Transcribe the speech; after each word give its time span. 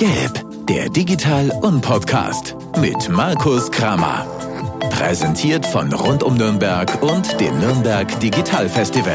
Gelb, 0.00 0.66
der 0.66 0.88
Digital- 0.88 1.50
und 1.60 1.82
Podcast 1.82 2.56
mit 2.78 3.10
Markus 3.10 3.70
Kramer. 3.70 4.24
Präsentiert 4.88 5.66
von 5.66 5.92
Rund 5.92 6.22
um 6.22 6.38
Nürnberg 6.38 7.02
und 7.02 7.38
dem 7.38 7.58
Nürnberg 7.58 8.08
Digital 8.18 8.66
Festival. 8.70 9.14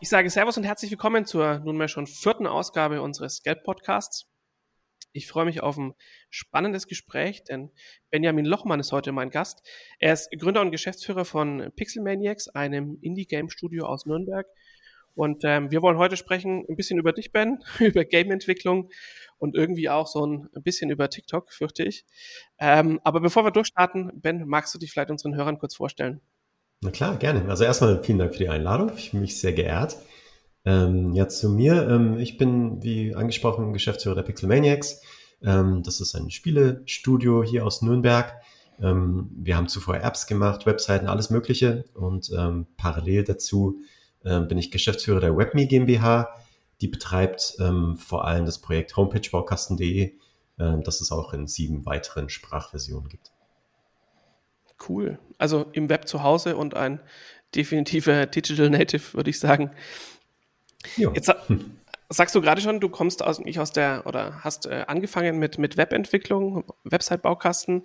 Ich 0.00 0.08
sage 0.08 0.30
Servus 0.30 0.56
und 0.56 0.64
herzlich 0.64 0.90
willkommen 0.90 1.26
zur 1.26 1.58
nunmehr 1.58 1.88
schon 1.88 2.06
vierten 2.06 2.46
Ausgabe 2.46 3.02
unseres 3.02 3.42
Geld-Podcasts. 3.42 4.29
Ich 5.12 5.26
freue 5.26 5.44
mich 5.44 5.62
auf 5.62 5.76
ein 5.76 5.94
spannendes 6.28 6.86
Gespräch, 6.86 7.42
denn 7.42 7.70
Benjamin 8.10 8.44
Lochmann 8.44 8.78
ist 8.78 8.92
heute 8.92 9.10
mein 9.10 9.30
Gast. 9.30 9.66
Er 9.98 10.12
ist 10.12 10.30
Gründer 10.38 10.60
und 10.60 10.70
Geschäftsführer 10.70 11.24
von 11.24 11.72
Pixel 11.74 12.02
Maniacs, 12.02 12.48
einem 12.48 12.98
Indie-Game-Studio 13.00 13.86
aus 13.86 14.06
Nürnberg. 14.06 14.46
Und 15.14 15.42
ähm, 15.44 15.70
wir 15.72 15.82
wollen 15.82 15.98
heute 15.98 16.16
sprechen 16.16 16.64
ein 16.68 16.76
bisschen 16.76 16.98
über 16.98 17.12
dich, 17.12 17.32
Ben, 17.32 17.58
über 17.80 18.04
Game-Entwicklung 18.04 18.90
und 19.38 19.56
irgendwie 19.56 19.88
auch 19.88 20.06
so 20.06 20.24
ein 20.24 20.48
bisschen 20.62 20.90
über 20.90 21.10
TikTok, 21.10 21.52
fürchte 21.52 21.82
ich. 21.82 22.04
Ähm, 22.58 23.00
aber 23.02 23.20
bevor 23.20 23.44
wir 23.44 23.50
durchstarten, 23.50 24.12
Ben, 24.14 24.46
magst 24.46 24.72
du 24.74 24.78
dich 24.78 24.92
vielleicht 24.92 25.10
unseren 25.10 25.34
Hörern 25.34 25.58
kurz 25.58 25.74
vorstellen? 25.74 26.20
Na 26.82 26.90
klar, 26.90 27.16
gerne. 27.18 27.46
Also 27.48 27.64
erstmal 27.64 28.02
vielen 28.02 28.18
Dank 28.18 28.32
für 28.32 28.38
die 28.38 28.48
Einladung. 28.48 28.92
Ich 28.96 29.10
fühle 29.10 29.22
mich 29.22 29.38
sehr 29.38 29.52
geehrt. 29.52 29.96
Ähm, 30.70 31.12
ja, 31.14 31.26
zu 31.26 31.48
mir. 31.48 31.88
Ähm, 31.88 32.18
ich 32.18 32.36
bin, 32.36 32.80
wie 32.82 33.14
angesprochen, 33.14 33.72
Geschäftsführer 33.72 34.14
der 34.14 34.22
Pixel 34.22 34.48
Maniacs. 34.48 35.02
Ähm, 35.42 35.82
das 35.82 36.00
ist 36.00 36.14
ein 36.14 36.30
Spielestudio 36.30 37.42
hier 37.42 37.66
aus 37.66 37.82
Nürnberg. 37.82 38.32
Ähm, 38.80 39.28
wir 39.34 39.56
haben 39.56 39.66
zuvor 39.66 39.96
Apps 39.96 40.28
gemacht, 40.28 40.66
Webseiten, 40.66 41.08
alles 41.08 41.28
Mögliche. 41.30 41.86
Und 41.94 42.30
ähm, 42.36 42.68
parallel 42.76 43.24
dazu 43.24 43.80
ähm, 44.24 44.46
bin 44.46 44.58
ich 44.58 44.70
Geschäftsführer 44.70 45.18
der 45.18 45.36
WebMe 45.36 45.66
GmbH. 45.66 46.28
Die 46.80 46.88
betreibt 46.88 47.58
vor 47.96 48.24
allem 48.24 48.46
das 48.46 48.58
Projekt 48.58 48.96
homepagebaukasten.de, 48.96 50.14
das 50.56 51.02
es 51.02 51.12
auch 51.12 51.34
in 51.34 51.46
sieben 51.46 51.84
weiteren 51.84 52.30
Sprachversionen 52.30 53.10
gibt. 53.10 53.32
Cool. 54.88 55.18
Also 55.36 55.66
im 55.72 55.90
Web 55.90 56.08
zu 56.08 56.22
Hause 56.22 56.56
und 56.56 56.72
ein 56.72 57.00
definitiver 57.54 58.24
Digital 58.24 58.70
Native, 58.70 59.12
würde 59.12 59.28
ich 59.28 59.38
sagen. 59.38 59.72
Jo. 60.96 61.12
Jetzt 61.14 61.32
sagst 62.08 62.34
du 62.34 62.40
gerade 62.40 62.60
schon, 62.60 62.80
du 62.80 62.88
kommst 62.88 63.22
aus, 63.22 63.38
nicht 63.40 63.60
aus 63.60 63.72
der 63.72 64.02
oder 64.06 64.42
hast 64.42 64.66
äh, 64.66 64.84
angefangen 64.86 65.38
mit, 65.38 65.58
mit 65.58 65.76
Webentwicklung, 65.76 66.64
Website-Baukasten. 66.84 67.82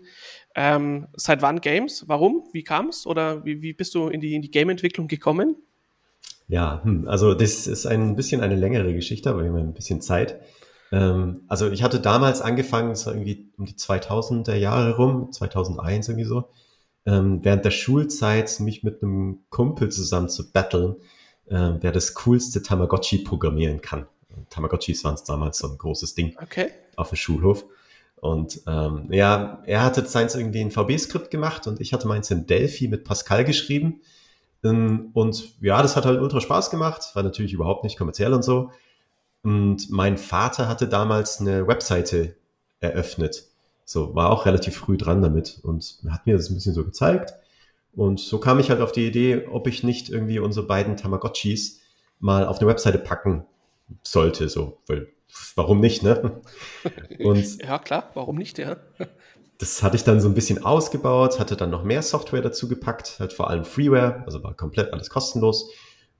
Ähm, 0.55 1.07
seit 1.16 1.41
wann 1.41 1.61
Games? 1.61 2.05
Warum? 2.07 2.43
Wie 2.51 2.63
kam 2.63 2.89
es? 2.89 3.05
Oder 3.05 3.45
wie, 3.45 3.61
wie 3.61 3.73
bist 3.73 3.93
du 3.95 4.07
in 4.07 4.21
die, 4.21 4.33
in 4.33 4.41
die 4.41 4.51
Game-Entwicklung 4.51 5.07
gekommen? 5.07 5.55
Ja, 6.47 6.81
hm, 6.83 7.07
also 7.07 7.33
das 7.33 7.67
ist 7.67 7.85
ein 7.85 8.16
bisschen 8.16 8.41
eine 8.41 8.55
längere 8.55 8.93
Geschichte, 8.93 9.29
aber 9.29 9.43
wir 9.43 9.49
haben 9.49 9.57
ein 9.57 9.73
bisschen 9.73 10.01
Zeit. 10.01 10.39
Ähm, 10.91 11.41
also 11.47 11.69
ich 11.69 11.83
hatte 11.83 11.99
damals 11.99 12.41
angefangen, 12.41 12.91
es 12.91 13.05
war 13.05 13.13
irgendwie 13.13 13.51
um 13.57 13.66
die 13.66 13.73
2000er 13.73 14.55
Jahre 14.55 14.95
rum, 14.95 15.31
2001 15.31 16.09
irgendwie 16.09 16.27
so, 16.27 16.49
ähm, 17.05 17.39
während 17.43 17.66
der 17.66 17.71
Schulzeit 17.71 18.59
mich 18.59 18.83
mit 18.83 19.01
einem 19.01 19.45
Kumpel 19.49 19.89
zusammen 19.89 20.29
zu 20.29 20.51
battlen, 20.51 20.95
äh, 21.47 21.73
wer 21.79 21.91
das 21.91 22.13
coolste 22.13 22.61
Tamagotchi 22.61 23.19
programmieren 23.19 23.81
kann. 23.81 24.07
Tamagotchis 24.49 25.03
waren 25.03 25.15
es 25.15 25.23
damals 25.23 25.57
so 25.59 25.69
ein 25.69 25.77
großes 25.77 26.15
Ding 26.15 26.35
okay. 26.41 26.71
auf 26.95 27.09
dem 27.09 27.15
Schulhof. 27.15 27.65
Und 28.17 28.61
ähm, 28.67 29.07
ja, 29.11 29.61
er 29.66 29.83
hatte 29.83 30.05
seins 30.05 30.35
irgendwie 30.35 30.61
in 30.61 30.71
VB-Skript 30.71 31.29
gemacht 31.29 31.67
und 31.67 31.79
ich 31.79 31.93
hatte 31.93 32.07
meins 32.07 32.31
in 32.31 32.47
Delphi 32.47 32.88
mit 32.88 33.03
Pascal 33.03 33.43
geschrieben. 33.43 34.01
Ähm, 34.63 35.11
und 35.13 35.61
ja, 35.61 35.81
das 35.81 35.95
hat 35.95 36.05
halt 36.05 36.19
ultra 36.19 36.41
Spaß 36.41 36.69
gemacht, 36.69 37.11
war 37.13 37.23
natürlich 37.23 37.53
überhaupt 37.53 37.84
nicht 37.84 37.97
kommerziell 37.97 38.34
und 38.34 38.44
so. 38.44 38.72
Und 39.44 39.91
mein 39.91 40.17
Vater 40.17 40.67
hatte 40.67 40.88
damals 40.88 41.39
eine 41.39 41.67
Webseite 41.67 42.35
eröffnet 42.79 43.45
so, 43.85 44.16
war 44.16 44.31
auch 44.31 44.47
relativ 44.47 44.75
früh 44.75 44.97
dran 44.97 45.22
damit 45.22 45.59
und 45.61 46.00
hat 46.09 46.25
mir 46.25 46.35
das 46.35 46.50
ein 46.50 46.55
bisschen 46.55 46.73
so 46.73 46.84
gezeigt. 46.84 47.35
Und 47.95 48.19
so 48.19 48.39
kam 48.39 48.59
ich 48.59 48.69
halt 48.69 48.81
auf 48.81 48.91
die 48.91 49.07
Idee, 49.07 49.47
ob 49.50 49.67
ich 49.67 49.83
nicht 49.83 50.09
irgendwie 50.09 50.39
unsere 50.39 50.67
beiden 50.67 50.97
Tamagotchis 50.97 51.81
mal 52.19 52.45
auf 52.45 52.59
eine 52.59 52.67
Webseite 52.67 52.97
packen 52.97 53.45
sollte, 54.03 54.50
so, 54.50 54.79
weil 54.88 55.07
warum 55.56 55.79
nicht, 55.79 56.03
ne? 56.03 56.41
Und 57.19 57.61
ja, 57.61 57.79
klar, 57.79 58.11
warum 58.13 58.35
nicht, 58.35 58.57
ja. 58.57 58.78
Das 59.57 59.84
hatte 59.84 59.95
ich 59.95 60.03
dann 60.03 60.19
so 60.19 60.28
ein 60.28 60.34
bisschen 60.34 60.66
ausgebaut, 60.66 61.39
hatte 61.39 61.55
dann 61.55 61.69
noch 61.69 61.84
mehr 61.84 62.01
Software 62.01 62.41
dazu 62.41 62.67
gepackt, 62.67 63.17
halt 63.19 63.31
vor 63.31 63.50
allem 63.50 63.63
Freeware, 63.63 64.23
also 64.25 64.44
war 64.44 64.53
komplett 64.53 64.91
alles 64.91 65.09
kostenlos. 65.09 65.72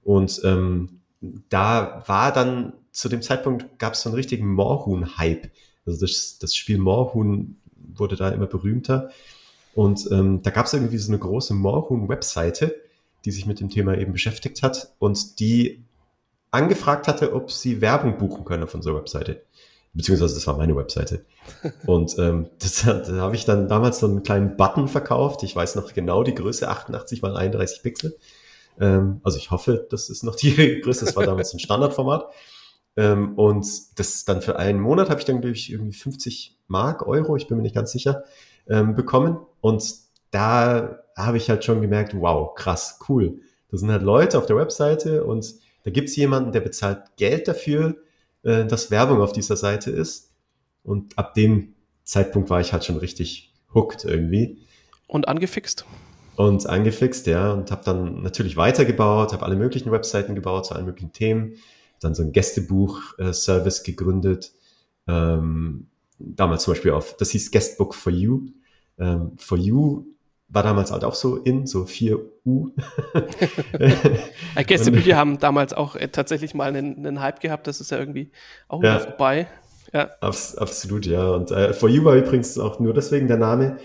Und 0.02 0.40
ähm, 0.44 1.00
da 1.48 2.02
war 2.06 2.32
dann 2.32 2.72
zu 2.92 3.08
dem 3.08 3.20
Zeitpunkt 3.20 3.78
gab 3.78 3.92
es 3.92 4.02
so 4.02 4.08
einen 4.08 4.16
richtigen 4.16 4.54
Moorhuhn-Hype. 4.54 5.50
Also 5.84 6.00
das, 6.00 6.38
das 6.38 6.56
Spiel 6.56 6.78
Moorhuhn 6.78 7.60
wurde 7.76 8.16
da 8.16 8.30
immer 8.30 8.46
berühmter. 8.46 9.10
Und 9.76 10.08
ähm, 10.10 10.40
da 10.40 10.50
gab 10.50 10.64
es 10.64 10.72
irgendwie 10.72 10.96
so 10.96 11.12
eine 11.12 11.18
große 11.18 11.52
Moorhuhn-Webseite, 11.52 12.74
die 13.26 13.30
sich 13.30 13.44
mit 13.44 13.60
dem 13.60 13.68
Thema 13.68 13.98
eben 13.98 14.12
beschäftigt 14.12 14.62
hat 14.62 14.94
und 14.98 15.38
die 15.38 15.84
angefragt 16.50 17.06
hatte, 17.08 17.34
ob 17.34 17.52
sie 17.52 17.82
Werbung 17.82 18.16
buchen 18.16 18.46
können 18.46 18.62
auf 18.62 18.74
unserer 18.74 18.96
Webseite. 18.96 19.42
Beziehungsweise 19.92 20.34
das 20.34 20.46
war 20.46 20.56
meine 20.56 20.74
Webseite. 20.76 21.26
Und 21.86 22.18
ähm, 22.18 22.48
das, 22.58 22.82
da 22.84 23.06
habe 23.16 23.36
ich 23.36 23.44
dann 23.44 23.68
damals 23.68 23.98
so 23.98 24.06
einen 24.06 24.22
kleinen 24.22 24.56
Button 24.56 24.88
verkauft. 24.88 25.42
Ich 25.42 25.54
weiß 25.54 25.74
noch 25.76 25.92
genau 25.92 26.22
die 26.22 26.34
Größe, 26.34 26.68
88 26.68 27.20
mal 27.20 27.36
31 27.36 27.82
Pixel. 27.82 28.16
Ähm, 28.80 29.20
also 29.24 29.38
ich 29.38 29.50
hoffe, 29.50 29.86
das 29.90 30.08
ist 30.10 30.22
noch 30.22 30.36
die 30.36 30.80
Größe. 30.82 31.04
Das 31.04 31.16
war 31.16 31.24
damals 31.24 31.52
ein 31.52 31.60
Standardformat. 31.60 32.30
Ähm, 32.96 33.38
und 33.38 33.66
das 33.98 34.24
dann 34.24 34.40
für 34.40 34.58
einen 34.58 34.80
Monat 34.80 35.10
habe 35.10 35.20
ich 35.20 35.26
dann, 35.26 35.40
glaube 35.40 35.56
ich, 35.56 35.70
irgendwie 35.70 35.96
50 35.96 36.56
Mark, 36.66 37.06
Euro, 37.06 37.36
ich 37.36 37.46
bin 37.46 37.58
mir 37.58 37.62
nicht 37.62 37.74
ganz 37.74 37.92
sicher, 37.92 38.24
ähm, 38.68 38.94
bekommen. 38.94 39.38
Und 39.66 39.94
da 40.30 41.00
habe 41.16 41.36
ich 41.38 41.50
halt 41.50 41.64
schon 41.64 41.80
gemerkt, 41.80 42.14
wow, 42.14 42.54
krass, 42.54 43.00
cool. 43.08 43.40
Da 43.70 43.76
sind 43.76 43.90
halt 43.90 44.02
Leute 44.02 44.38
auf 44.38 44.46
der 44.46 44.56
Webseite 44.56 45.24
und 45.24 45.54
da 45.82 45.90
gibt 45.90 46.08
es 46.08 46.16
jemanden, 46.16 46.52
der 46.52 46.60
bezahlt 46.60 47.16
Geld 47.16 47.48
dafür, 47.48 47.96
äh, 48.42 48.64
dass 48.64 48.90
Werbung 48.90 49.20
auf 49.20 49.32
dieser 49.32 49.56
Seite 49.56 49.90
ist. 49.90 50.32
Und 50.84 51.18
ab 51.18 51.34
dem 51.34 51.74
Zeitpunkt 52.04 52.48
war 52.48 52.60
ich 52.60 52.72
halt 52.72 52.84
schon 52.84 52.96
richtig 52.96 53.52
hooked 53.74 54.04
irgendwie. 54.04 54.58
Und 55.08 55.26
angefixt? 55.26 55.84
Und 56.36 56.68
angefixt, 56.68 57.26
ja. 57.26 57.52
Und 57.52 57.72
habe 57.72 57.82
dann 57.84 58.22
natürlich 58.22 58.56
weitergebaut, 58.56 59.32
habe 59.32 59.44
alle 59.44 59.56
möglichen 59.56 59.90
Webseiten 59.90 60.34
gebaut 60.36 60.66
zu 60.66 60.74
allen 60.74 60.86
möglichen 60.86 61.12
Themen 61.12 61.56
dann 62.00 62.14
so 62.14 62.22
ein 62.22 62.32
Gästebuch-Service 62.32 63.82
gegründet. 63.82 64.52
Ähm, 65.08 65.88
damals 66.18 66.64
zum 66.64 66.74
Beispiel 66.74 66.92
auf, 66.92 67.16
das 67.16 67.30
hieß 67.30 67.50
Guestbook 67.50 67.94
for 67.94 68.12
You. 68.12 68.48
Ähm, 68.98 69.32
for 69.36 69.58
You 69.58 70.04
war 70.48 70.62
damals 70.62 70.92
halt 70.92 71.04
auch 71.04 71.14
so 71.14 71.36
in, 71.36 71.66
so 71.66 71.82
4U. 71.82 72.70
Gästebücher 74.66 75.16
haben 75.16 75.38
damals 75.38 75.72
auch 75.72 75.96
äh, 75.96 76.08
tatsächlich 76.08 76.54
mal 76.54 76.68
einen, 76.68 76.98
einen, 76.98 77.20
Hype 77.20 77.40
gehabt, 77.40 77.66
das 77.66 77.80
ist 77.80 77.90
ja 77.90 77.98
irgendwie 77.98 78.30
auch 78.68 78.82
ja, 78.82 79.00
vorbei. 79.00 79.48
Ja. 79.92 80.10
Abs 80.20 80.56
absolut, 80.56 81.06
ja. 81.06 81.30
Und 81.30 81.50
äh, 81.50 81.72
For 81.72 81.88
You 81.88 82.04
war 82.04 82.14
übrigens 82.14 82.58
auch 82.58 82.78
nur 82.78 82.94
deswegen 82.94 83.26
der 83.26 83.38
Name, 83.38 83.78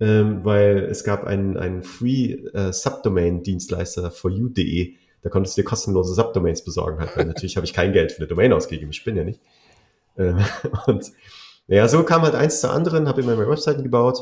ähm, 0.00 0.44
weil 0.44 0.78
es 0.90 1.04
gab 1.04 1.24
einen, 1.24 1.56
einen 1.56 1.82
Free 1.82 2.32
äh, 2.52 2.72
Subdomain-Dienstleister 2.72 4.10
for 4.10 4.30
you.de, 4.30 4.94
da 5.22 5.30
konntest 5.30 5.56
du 5.56 5.62
dir 5.62 5.66
kostenlose 5.66 6.14
Subdomains 6.14 6.64
besorgen 6.64 6.98
halt, 6.98 7.16
weil 7.16 7.24
natürlich 7.26 7.56
habe 7.56 7.66
ich 7.66 7.72
kein 7.72 7.92
Geld 7.92 8.12
für 8.12 8.18
eine 8.18 8.28
Domain 8.28 8.52
ausgegeben, 8.52 8.90
ich 8.90 9.04
bin 9.04 9.16
ja 9.16 9.24
nicht. 9.24 9.40
Ähm, 10.16 10.44
und 10.86 11.12
ja, 11.68 11.86
so 11.86 12.02
kam 12.02 12.22
halt 12.22 12.34
eins 12.34 12.60
zur 12.60 12.72
anderen, 12.72 13.06
habe 13.06 13.20
immer 13.20 13.36
meine 13.36 13.50
Webseiten 13.50 13.82
gebaut. 13.82 14.18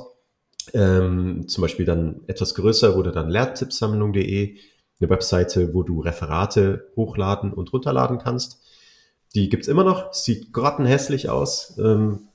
Ähm, 0.75 1.49
zum 1.49 1.63
Beispiel 1.63 1.87
dann 1.87 2.23
etwas 2.27 2.55
größer 2.55 2.97
wurde 2.97 3.13
dann 3.13 3.29
lehrtippsammlung.de, 3.29 4.57
eine 5.01 5.11
Webseite, 5.11 5.75
wo 5.75 5.83
du 5.83 6.01
Referate 6.01 6.89
hochladen 6.97 7.53
und 7.53 7.73
runterladen 7.73 8.19
kannst. 8.19 8.61
Die 9.35 9.49
gibt's 9.49 9.69
immer 9.69 9.85
noch, 9.85 10.13
sieht 10.13 10.53
grottenhässlich 10.53 11.29
aus. 11.29 11.77
Ähm, 11.79 12.29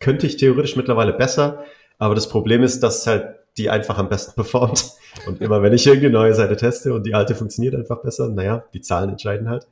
könnte 0.00 0.26
ich 0.26 0.36
theoretisch 0.36 0.76
mittlerweile 0.76 1.12
besser, 1.12 1.64
aber 1.98 2.14
das 2.14 2.28
Problem 2.28 2.62
ist, 2.62 2.82
dass 2.82 3.06
halt 3.06 3.36
die 3.56 3.68
einfach 3.68 3.98
am 3.98 4.08
besten 4.08 4.34
performt. 4.34 4.92
Und 5.26 5.40
immer 5.40 5.62
wenn 5.62 5.72
ich 5.72 5.86
irgendeine 5.86 6.14
neue 6.14 6.34
Seite 6.34 6.56
teste 6.56 6.94
und 6.94 7.04
die 7.04 7.14
alte 7.14 7.34
funktioniert 7.34 7.74
einfach 7.74 8.02
besser, 8.02 8.28
naja, 8.28 8.64
die 8.72 8.80
Zahlen 8.80 9.10
entscheiden 9.10 9.48
halt. 9.48 9.66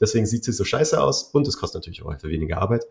Deswegen 0.00 0.26
sieht 0.26 0.44
sie 0.44 0.52
so 0.52 0.64
scheiße 0.64 1.00
aus 1.00 1.24
und 1.24 1.46
es 1.46 1.58
kostet 1.58 1.82
natürlich 1.82 2.02
auch 2.02 2.10
einfach 2.10 2.28
weniger 2.28 2.58
Arbeit. 2.58 2.86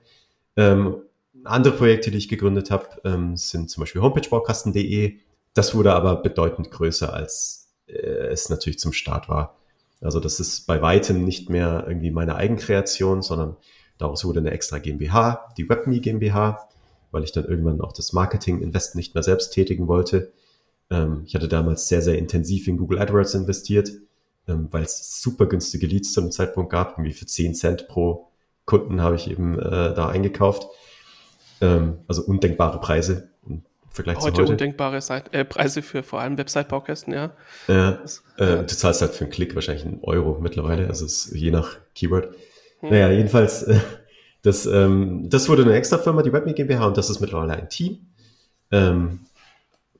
Ähm, 0.56 1.01
andere 1.44 1.74
Projekte, 1.75 2.12
die 2.12 2.18
ich 2.18 2.30
gegründet 2.30 2.71
habe, 2.71 2.88
ähm, 3.03 3.38
sind 3.38 3.69
zum 3.69 3.81
Beispiel 3.81 4.01
homepagebaukasten.de. 4.01 5.19
Das 5.53 5.75
wurde 5.75 5.94
aber 5.94 6.18
bedeutend 6.18 6.71
größer, 6.71 7.13
als 7.13 7.69
äh, 7.88 7.94
es 7.94 8.50
natürlich 8.50 8.80
zum 8.80 8.94
Start 8.94 9.30
war. 9.30 9.57
Also 10.01 10.19
das 10.19 10.39
ist 10.39 10.68
bei 10.68 10.81
weitem 10.81 11.25
nicht 11.25 11.50
mehr 11.50 11.86
irgendwie 11.88 12.12
meine 12.12 12.36
Eigenkreation, 12.36 13.21
sondern 13.21 13.57
Daraus 14.00 14.24
wurde 14.24 14.39
eine 14.39 14.51
extra 14.51 14.80
GmbH, 14.80 15.53
die 15.57 15.69
WebMe 15.69 16.00
GmbH, 16.00 16.69
weil 17.12 17.24
ich 17.24 17.33
dann 17.33 17.45
irgendwann 17.45 17.81
auch 17.81 17.92
das 17.92 18.13
Marketing-Invest 18.13 18.95
nicht 18.95 19.13
mehr 19.13 19.24
selbst 19.24 19.51
tätigen 19.51 19.88
wollte. 19.88 20.31
Ähm, 20.89 21.24
ich 21.25 21.35
hatte 21.35 21.50
damals 21.50 21.89
sehr, 21.89 22.01
sehr 22.01 22.18
intensiv 22.18 22.68
in 22.68 22.77
Google 22.77 23.00
AdWords 23.00 23.33
investiert, 23.33 23.92
ähm, 24.47 24.69
weil 24.71 24.83
es 24.83 25.21
super 25.21 25.47
günstige 25.47 25.85
Leads 25.85 26.13
zu 26.13 26.21
einem 26.21 26.31
Zeitpunkt 26.31 26.71
gab. 26.71 26.94
Irgendwie 26.94 27.12
für 27.12 27.25
10 27.25 27.56
Cent 27.56 27.88
pro 27.89 28.30
Kunden 28.63 29.01
habe 29.01 29.18
ich 29.18 29.30
eben 29.30 29.59
äh, 29.59 29.94
da 29.94 30.07
eingekauft. 30.07 30.68
Ähm, 31.61 32.00
also 32.07 32.23
undenkbare 32.23 32.79
Preise 32.79 33.29
im 33.47 33.63
Vergleich 33.89 34.17
heute 34.17 34.33
zu 34.33 34.41
heute. 34.41 34.51
undenkbare 34.51 35.01
Seite, 35.01 35.33
äh, 35.33 35.45
Preise 35.45 35.81
für 35.81 36.03
vor 36.03 36.21
allem 36.21 36.38
Website-Baukästen, 36.38 37.13
ja. 37.13 37.31
Äh, 37.67 37.89
äh, 38.38 38.63
du 38.63 38.67
zahlst 38.67 39.01
halt 39.01 39.13
für 39.13 39.25
einen 39.25 39.31
Klick 39.31 39.56
wahrscheinlich 39.56 39.85
einen 39.85 40.00
Euro 40.01 40.39
mittlerweile, 40.39 40.88
also 40.88 41.06
es 41.06 41.25
ist 41.25 41.35
je 41.35 41.51
nach 41.51 41.77
Keyword. 41.95 42.33
Hm. 42.79 42.89
Naja, 42.89 43.11
jedenfalls, 43.11 43.63
äh, 43.63 43.79
das, 44.41 44.65
ähm, 44.65 45.29
das 45.29 45.50
wurde 45.50 45.63
eine 45.63 45.73
extra 45.73 45.97
Firma, 45.97 46.21
die 46.21 46.31
WebMe 46.31 46.53
GmbH, 46.53 46.85
und 46.85 46.97
das 46.97 47.09
ist 47.09 47.19
mittlerweile 47.19 47.53
ein 47.53 47.69
Team. 47.69 48.07
Ähm, 48.71 49.21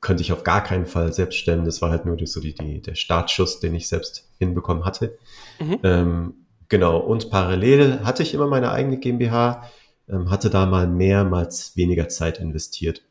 könnte 0.02 0.22
ich 0.22 0.32
auf 0.32 0.44
gar 0.44 0.64
keinen 0.64 0.86
Fall 0.86 1.12
selbst 1.14 1.38
stellen. 1.38 1.66
Das 1.66 1.82
war 1.82 1.90
halt 1.90 2.06
nur 2.06 2.16
die, 2.16 2.26
so 2.26 2.40
die, 2.40 2.54
die, 2.54 2.82
der 2.82 2.96
Startschuss, 2.96 3.60
den 3.60 3.76
ich 3.76 3.88
selbst 3.88 4.30
hinbekommen 4.38 4.86
hatte. 4.86 5.18
Mhm. 5.60 5.80
Ähm, 5.84 6.34
genau, 6.70 7.00
und 7.00 7.30
parallel 7.30 8.00
hatte 8.04 8.24
ich 8.24 8.34
immer 8.34 8.48
meine 8.48 8.72
eigene 8.72 8.98
GmbH, 8.98 9.70
ähm, 10.10 10.30
hatte 10.30 10.50
da 10.50 10.66
mal 10.66 10.88
mehrmals 10.88 11.76
weniger 11.76 12.10
Zeit 12.10 12.40
investiert. 12.40 13.04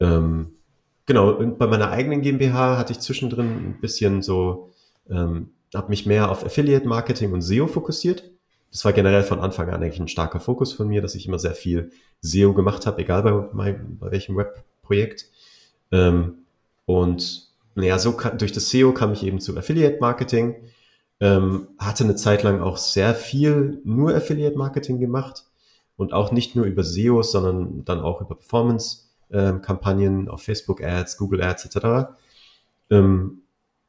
Ähm, 0.00 0.52
genau, 1.06 1.30
und 1.30 1.58
bei 1.58 1.66
meiner 1.66 1.90
eigenen 1.90 2.22
GmbH 2.22 2.78
hatte 2.78 2.92
ich 2.92 3.00
zwischendrin 3.00 3.46
ein 3.46 3.78
bisschen 3.80 4.22
so, 4.22 4.70
ähm, 5.10 5.50
habe 5.74 5.88
mich 5.88 6.06
mehr 6.06 6.30
auf 6.30 6.44
Affiliate 6.44 6.86
Marketing 6.86 7.32
und 7.32 7.42
SEO 7.42 7.66
fokussiert. 7.66 8.30
Das 8.70 8.84
war 8.84 8.92
generell 8.92 9.22
von 9.22 9.40
Anfang 9.40 9.68
an 9.70 9.82
eigentlich 9.82 10.00
ein 10.00 10.08
starker 10.08 10.40
Fokus 10.40 10.72
von 10.72 10.88
mir, 10.88 11.00
dass 11.00 11.14
ich 11.14 11.26
immer 11.26 11.38
sehr 11.38 11.54
viel 11.54 11.90
SEO 12.20 12.52
gemacht 12.52 12.86
habe, 12.86 13.00
egal 13.00 13.22
bei, 13.22 13.48
mein, 13.52 13.98
bei 13.98 14.10
welchem 14.10 14.36
Webprojekt. 14.36 15.26
Ähm, 15.92 16.38
und 16.84 17.48
naja, 17.74 17.98
so 17.98 18.12
kann, 18.12 18.38
durch 18.38 18.52
das 18.52 18.70
SEO 18.70 18.92
kam 18.92 19.12
ich 19.12 19.22
eben 19.22 19.40
zu 19.40 19.56
Affiliate 19.56 19.98
Marketing, 20.00 20.56
ähm, 21.20 21.68
hatte 21.78 22.04
eine 22.04 22.16
Zeit 22.16 22.42
lang 22.42 22.60
auch 22.60 22.76
sehr 22.76 23.14
viel 23.14 23.80
nur 23.84 24.14
Affiliate 24.14 24.56
Marketing 24.56 24.98
gemacht 24.98 25.44
und 25.96 26.12
auch 26.12 26.32
nicht 26.32 26.56
nur 26.56 26.66
über 26.66 26.84
SEO, 26.84 27.22
sondern 27.22 27.84
dann 27.84 28.00
auch 28.00 28.20
über 28.20 28.34
Performance 28.34 29.06
ähm, 29.30 29.62
Kampagnen 29.62 30.28
auf 30.28 30.42
Facebook 30.42 30.82
Ads, 30.82 31.16
Google 31.16 31.42
Ads 31.42 31.66
etc. 31.66 32.10
Ähm, 32.90 33.42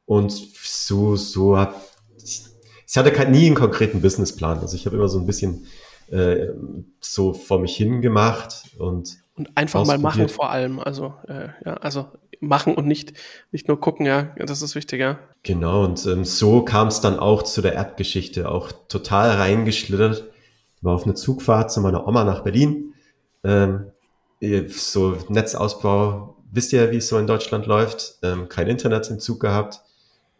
und 0.06 0.30
so, 0.30 1.16
so 1.16 1.58
hat 1.58 1.74
ich, 2.22 2.42
ich 2.86 2.96
hatte 2.96 3.12
kein, 3.12 3.30
nie 3.30 3.46
einen 3.46 3.54
konkreten 3.54 4.00
Businessplan. 4.00 4.58
Also 4.58 4.74
ich 4.76 4.86
habe 4.86 4.96
immer 4.96 5.08
so 5.08 5.18
ein 5.18 5.26
bisschen 5.26 5.66
äh, 6.10 6.48
so 7.00 7.34
vor 7.34 7.60
mich 7.60 7.76
hingemacht 7.76 8.70
und 8.78 9.18
und 9.34 9.56
einfach 9.56 9.86
mal 9.86 9.98
machen 9.98 10.28
vor 10.28 10.50
allem. 10.50 10.80
Also 10.80 11.14
äh, 11.28 11.48
ja, 11.64 11.74
also 11.74 12.06
machen 12.40 12.74
und 12.74 12.86
nicht 12.86 13.12
nicht 13.52 13.68
nur 13.68 13.78
gucken. 13.80 14.04
Ja, 14.06 14.34
das 14.38 14.62
ist 14.62 14.74
wichtig. 14.74 15.00
Ja. 15.00 15.20
Genau. 15.44 15.84
Und 15.84 16.04
ähm, 16.06 16.24
so 16.24 16.62
kam 16.62 16.88
es 16.88 17.00
dann 17.00 17.18
auch 17.18 17.44
zu 17.44 17.62
der 17.62 17.76
App-Geschichte. 17.76 18.50
Auch 18.50 18.72
total 18.88 19.30
reingeschlittert. 19.36 20.24
War 20.82 20.94
auf 20.94 21.04
eine 21.04 21.14
Zugfahrt 21.14 21.72
zu 21.72 21.80
meiner 21.80 22.06
Oma 22.06 22.24
nach 22.24 22.42
Berlin. 22.42 22.94
Ähm, 23.44 23.86
so 24.68 25.16
Netzausbau, 25.28 26.36
wisst 26.50 26.72
ihr, 26.72 26.90
wie 26.92 26.98
es 26.98 27.08
so 27.08 27.18
in 27.18 27.26
Deutschland 27.26 27.66
läuft? 27.66 28.18
Ähm, 28.22 28.48
kein 28.48 28.68
Internet 28.68 29.10
im 29.10 29.18
Zug 29.18 29.40
gehabt. 29.40 29.80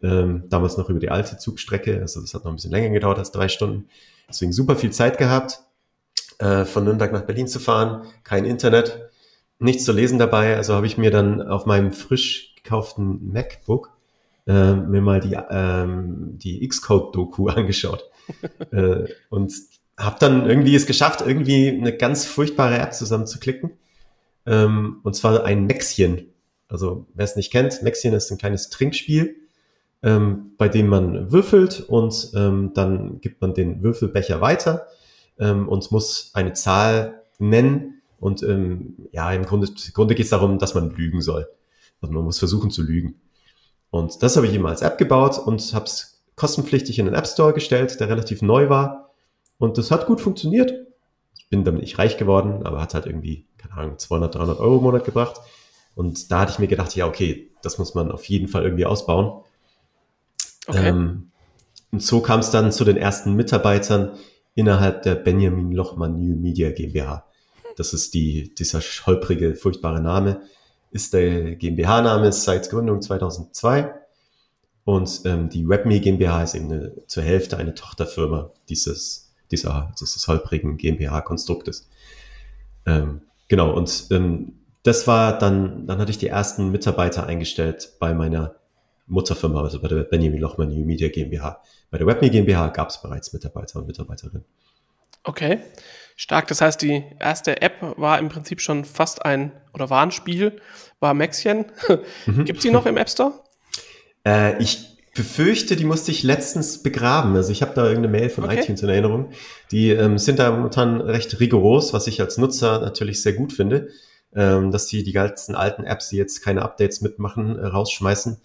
Ähm, 0.01 0.43
damals 0.49 0.77
noch 0.77 0.89
über 0.89 0.99
die 0.99 1.09
alte 1.09 1.37
Zugstrecke, 1.37 1.99
also 1.99 2.21
das 2.21 2.33
hat 2.33 2.45
noch 2.45 2.51
ein 2.51 2.55
bisschen 2.55 2.71
länger 2.71 2.89
gedauert 2.89 3.19
als 3.19 3.31
drei 3.31 3.49
Stunden. 3.49 3.89
Deswegen 4.29 4.53
super 4.53 4.77
viel 4.77 4.91
Zeit 4.91 5.17
gehabt, 5.17 5.61
äh, 6.37 6.63
von 6.63 6.85
Nürnberg 6.85 7.11
nach 7.11 7.23
Berlin 7.25 7.47
zu 7.47 7.59
fahren, 7.59 8.03
kein 8.23 8.45
Internet, 8.45 9.09
nichts 9.57 9.83
zu 9.83 9.91
lesen 9.91 10.17
dabei. 10.17 10.55
Also 10.55 10.73
habe 10.73 10.87
ich 10.87 10.97
mir 10.97 11.11
dann 11.11 11.41
auf 11.41 11.65
meinem 11.65 11.91
frisch 11.91 12.55
gekauften 12.55 13.33
MacBook 13.33 13.91
äh, 14.49 14.73
mir 14.73 15.01
mal 15.01 15.19
die, 15.19 15.37
ähm, 15.49 16.37
die 16.39 16.67
Xcode-Doku 16.67 17.47
angeschaut. 17.49 18.03
äh, 18.71 19.05
und 19.29 19.53
habe 19.99 20.15
dann 20.19 20.49
irgendwie 20.49 20.75
es 20.75 20.85
geschafft, 20.85 21.21
irgendwie 21.21 21.69
eine 21.69 21.95
ganz 21.95 22.25
furchtbare 22.25 22.77
App 22.79 22.93
zusammenzuklicken 22.93 23.71
ähm, 24.45 25.01
und 25.03 25.15
zwar 25.15 25.43
ein 25.43 25.65
Mäxchen. 25.65 26.33
Also 26.67 27.05
wer 27.13 27.25
es 27.25 27.35
nicht 27.35 27.51
kennt, 27.51 27.83
Mäxchen 27.83 28.13
ist 28.13 28.31
ein 28.31 28.37
kleines 28.37 28.69
Trinkspiel, 28.69 29.35
ähm, 30.01 30.53
bei 30.57 30.69
dem 30.69 30.87
man 30.87 31.31
würfelt 31.31 31.81
und 31.81 32.31
ähm, 32.35 32.71
dann 32.73 33.19
gibt 33.21 33.41
man 33.41 33.53
den 33.53 33.83
Würfelbecher 33.83 34.39
weiter 34.39 34.87
ähm, 35.37 35.67
und 35.67 35.91
muss 35.91 36.31
eine 36.33 36.53
Zahl 36.53 37.23
nennen. 37.37 38.01
Und 38.19 38.43
ähm, 38.43 39.07
ja, 39.11 39.31
im 39.31 39.45
Grunde, 39.45 39.67
Grunde 39.93 40.15
geht 40.15 40.25
es 40.25 40.29
darum, 40.29 40.59
dass 40.59 40.75
man 40.75 40.91
lügen 40.91 41.21
soll. 41.21 41.47
Also 42.01 42.13
man 42.13 42.23
muss 42.23 42.39
versuchen 42.39 42.71
zu 42.71 42.83
lügen. 42.83 43.19
Und 43.89 44.21
das 44.23 44.37
habe 44.37 44.47
ich 44.47 44.53
immer 44.53 44.69
als 44.69 44.81
App 44.81 44.97
gebaut 44.97 45.39
und 45.39 45.73
habe 45.73 45.85
es 45.85 46.21
kostenpflichtig 46.35 46.99
in 46.99 47.05
den 47.05 47.15
App 47.15 47.27
Store 47.27 47.53
gestellt, 47.53 47.99
der 47.99 48.09
relativ 48.09 48.41
neu 48.41 48.69
war. 48.69 49.08
Und 49.59 49.77
das 49.77 49.91
hat 49.91 50.07
gut 50.07 50.19
funktioniert. 50.19 50.73
Ich 51.37 51.47
bin 51.49 51.63
damit 51.63 51.81
nicht 51.81 51.99
reich 51.99 52.17
geworden, 52.17 52.65
aber 52.65 52.81
hat 52.81 52.95
halt 52.95 53.05
irgendwie 53.05 53.45
keine 53.59 53.73
Ahnung, 53.73 53.99
200, 53.99 54.35
300 54.35 54.59
Euro 54.59 54.77
im 54.77 54.83
Monat 54.83 55.05
gebracht. 55.05 55.39
Und 55.95 56.31
da 56.31 56.41
hatte 56.41 56.53
ich 56.53 56.59
mir 56.59 56.67
gedacht, 56.67 56.95
ja, 56.95 57.05
okay, 57.05 57.51
das 57.61 57.77
muss 57.77 57.93
man 57.93 58.11
auf 58.11 58.25
jeden 58.25 58.47
Fall 58.47 58.63
irgendwie 58.63 58.85
ausbauen. 58.85 59.43
Okay. 60.67 60.89
Ähm, 60.89 61.31
und 61.91 62.01
so 62.01 62.21
kam 62.21 62.39
es 62.39 62.51
dann 62.51 62.71
zu 62.71 62.85
den 62.85 62.97
ersten 62.97 63.35
Mitarbeitern 63.35 64.11
innerhalb 64.55 65.03
der 65.03 65.15
Benjamin 65.15 65.71
Lochmann 65.71 66.17
New 66.17 66.35
Media 66.35 66.71
GmbH. 66.71 67.25
Das 67.75 67.93
ist 67.93 68.13
die, 68.13 68.53
dieser 68.55 68.79
holprige, 69.05 69.55
furchtbare 69.55 70.01
Name, 70.01 70.41
ist 70.91 71.13
der 71.13 71.55
GmbH-Name 71.55 72.31
seit 72.31 72.69
Gründung 72.69 73.01
2002. 73.01 73.93
Und 74.85 75.21
ähm, 75.25 75.49
die 75.49 75.67
WebMe 75.67 75.99
GmbH 75.99 76.43
ist 76.43 76.55
eben 76.55 76.71
eine, 76.71 77.05
zur 77.07 77.23
Hälfte 77.23 77.57
eine 77.57 77.73
Tochterfirma 77.73 78.51
dieses, 78.69 79.28
dieser, 79.51 79.93
dieses 79.99 80.27
holprigen 80.27 80.77
GmbH-Konstruktes. 80.77 81.89
Ähm, 82.85 83.21
Genau, 83.49 83.71
und 83.71 84.05
ähm, 84.11 84.53
das 84.83 85.07
war 85.07 85.37
dann, 85.37 85.85
dann 85.87 85.97
hatte 85.97 86.11
ich 86.11 86.19
die 86.19 86.27
ersten 86.27 86.71
Mitarbeiter 86.71 87.25
eingestellt 87.25 87.93
bei 87.99 88.13
meiner 88.13 88.55
Mutterfirma, 89.07 89.61
also 89.61 89.81
bei 89.81 89.87
der 89.89 90.03
Benjamin 90.03 90.39
Lochmann 90.39 90.69
New 90.69 90.85
Media 90.85 91.09
GmbH. 91.09 91.61
Bei 91.89 91.97
der 91.97 92.07
WebMe 92.07 92.29
GmbH 92.29 92.67
gab 92.69 92.89
es 92.89 93.01
bereits 93.01 93.33
Mitarbeiter 93.33 93.79
und 93.79 93.87
Mitarbeiterinnen. 93.87 94.45
Okay, 95.23 95.61
stark. 96.15 96.47
Das 96.47 96.61
heißt, 96.61 96.81
die 96.83 97.03
erste 97.19 97.61
App 97.61 97.81
war 97.97 98.19
im 98.19 98.29
Prinzip 98.29 98.61
schon 98.61 98.85
fast 98.85 99.25
ein, 99.25 99.51
oder 99.73 99.89
war 99.89 100.03
ein 100.03 100.11
Spiel, 100.11 100.61
war 100.99 101.13
Maxchen. 101.13 101.65
Mhm. 102.27 102.45
Gibt 102.45 102.59
es 102.59 102.63
die 102.63 102.71
noch 102.71 102.85
im 102.85 102.97
App 102.97 103.09
Store? 103.09 103.33
Äh, 104.25 104.61
ich 104.61 104.88
befürchte, 105.15 105.75
die 105.75 105.85
musste 105.85 106.11
ich 106.11 106.23
letztens 106.23 106.83
begraben. 106.83 107.35
Also 107.35 107.51
ich 107.51 107.61
habe 107.61 107.73
da 107.73 107.83
irgendeine 107.87 108.17
Mail 108.17 108.29
von 108.29 108.43
okay. 108.43 108.61
iTunes 108.61 108.81
in 108.81 108.89
Erinnerung. 108.89 109.31
Die 109.71 109.89
ähm, 109.89 110.17
sind 110.17 110.39
da 110.39 110.51
momentan 110.51 111.01
recht 111.01 111.39
rigoros, 111.39 111.93
was 111.93 112.07
ich 112.07 112.21
als 112.21 112.37
Nutzer 112.37 112.79
natürlich 112.79 113.21
sehr 113.21 113.33
gut 113.33 113.53
finde, 113.53 113.89
ähm, 114.35 114.71
dass 114.71 114.87
die 114.87 115.03
die 115.03 115.11
ganzen 115.11 115.55
alten 115.55 115.83
Apps, 115.83 116.09
die 116.09 116.17
jetzt 116.17 116.41
keine 116.41 116.61
Updates 116.61 117.01
mitmachen, 117.01 117.57
äh, 117.57 117.65
rausschmeißen. 117.65 118.37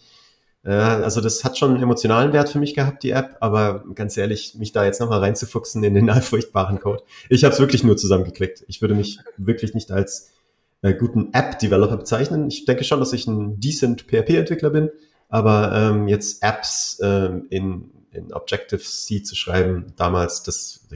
Äh, 0.65 0.71
also 0.73 1.21
das 1.21 1.45
hat 1.45 1.59
schon 1.59 1.73
einen 1.75 1.83
emotionalen 1.83 2.33
Wert 2.33 2.49
für 2.49 2.59
mich 2.59 2.75
gehabt, 2.75 3.03
die 3.03 3.11
App, 3.11 3.37
aber 3.41 3.85
ganz 3.95 4.17
ehrlich, 4.17 4.55
mich 4.59 4.73
da 4.73 4.85
jetzt 4.85 5.01
nochmal 5.01 5.21
reinzufuchsen 5.21 5.85
in 5.85 5.95
den 5.95 6.11
furchtbaren 6.23 6.81
Code. 6.81 7.03
Ich 7.29 7.45
habe 7.45 7.55
es 7.55 7.61
wirklich 7.61 7.85
nur 7.85 7.97
zusammengeklickt. 7.97 8.65
Ich 8.69 8.81
würde 8.81 8.95
mich 8.95 9.19
wirklich 9.37 9.75
nicht 9.75 9.91
als 9.91 10.33
äh, 10.83 10.95
guten 10.95 11.33
App-Developer 11.33 11.97
bezeichnen. 11.97 12.49
Ich 12.49 12.65
denke 12.65 12.85
schon, 12.85 13.01
dass 13.01 13.13
ich 13.13 13.27
ein 13.27 13.61
decent 13.61 14.03
PHP-Entwickler 14.03 14.71
bin, 14.71 14.91
aber 15.35 15.73
ähm, 15.75 16.07
jetzt 16.07 16.45
Apps 16.45 17.01
ähm, 17.03 17.47
in, 17.51 17.91
in 18.13 18.33
Objective-C 18.33 19.25
zu 19.25 19.35
schreiben, 19.35 19.87
damals, 19.97 20.45
das 20.45 20.87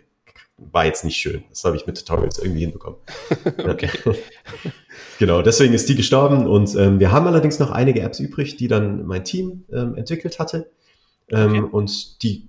war 0.59 0.87
jetzt 0.87 1.04
nicht 1.04 1.16
schön. 1.16 1.42
Das 1.50 1.64
habe 1.64 1.75
ich 1.75 1.88
mit 1.88 1.99
Tutorials 1.99 2.38
irgendwie 2.38 2.61
hinbekommen. 2.61 3.00
okay. 3.68 3.90
genau, 5.18 5.42
deswegen 5.42 5.75
ist 5.75 5.88
die 5.88 5.97
gestorben 5.97 6.47
und 6.47 6.73
ähm, 6.76 7.00
wir 7.00 7.11
haben 7.11 7.26
allerdings 7.26 7.59
noch 7.59 7.73
einige 7.73 8.00
Apps 8.00 8.21
übrig, 8.21 8.57
die 8.57 8.68
dann 8.68 9.07
mein 9.07 9.25
Team 9.25 9.64
ähm, 9.73 9.97
entwickelt 9.97 10.38
hatte. 10.38 10.71
Ähm, 11.30 11.64
okay. 11.64 11.68
Und 11.73 12.23
die, 12.23 12.49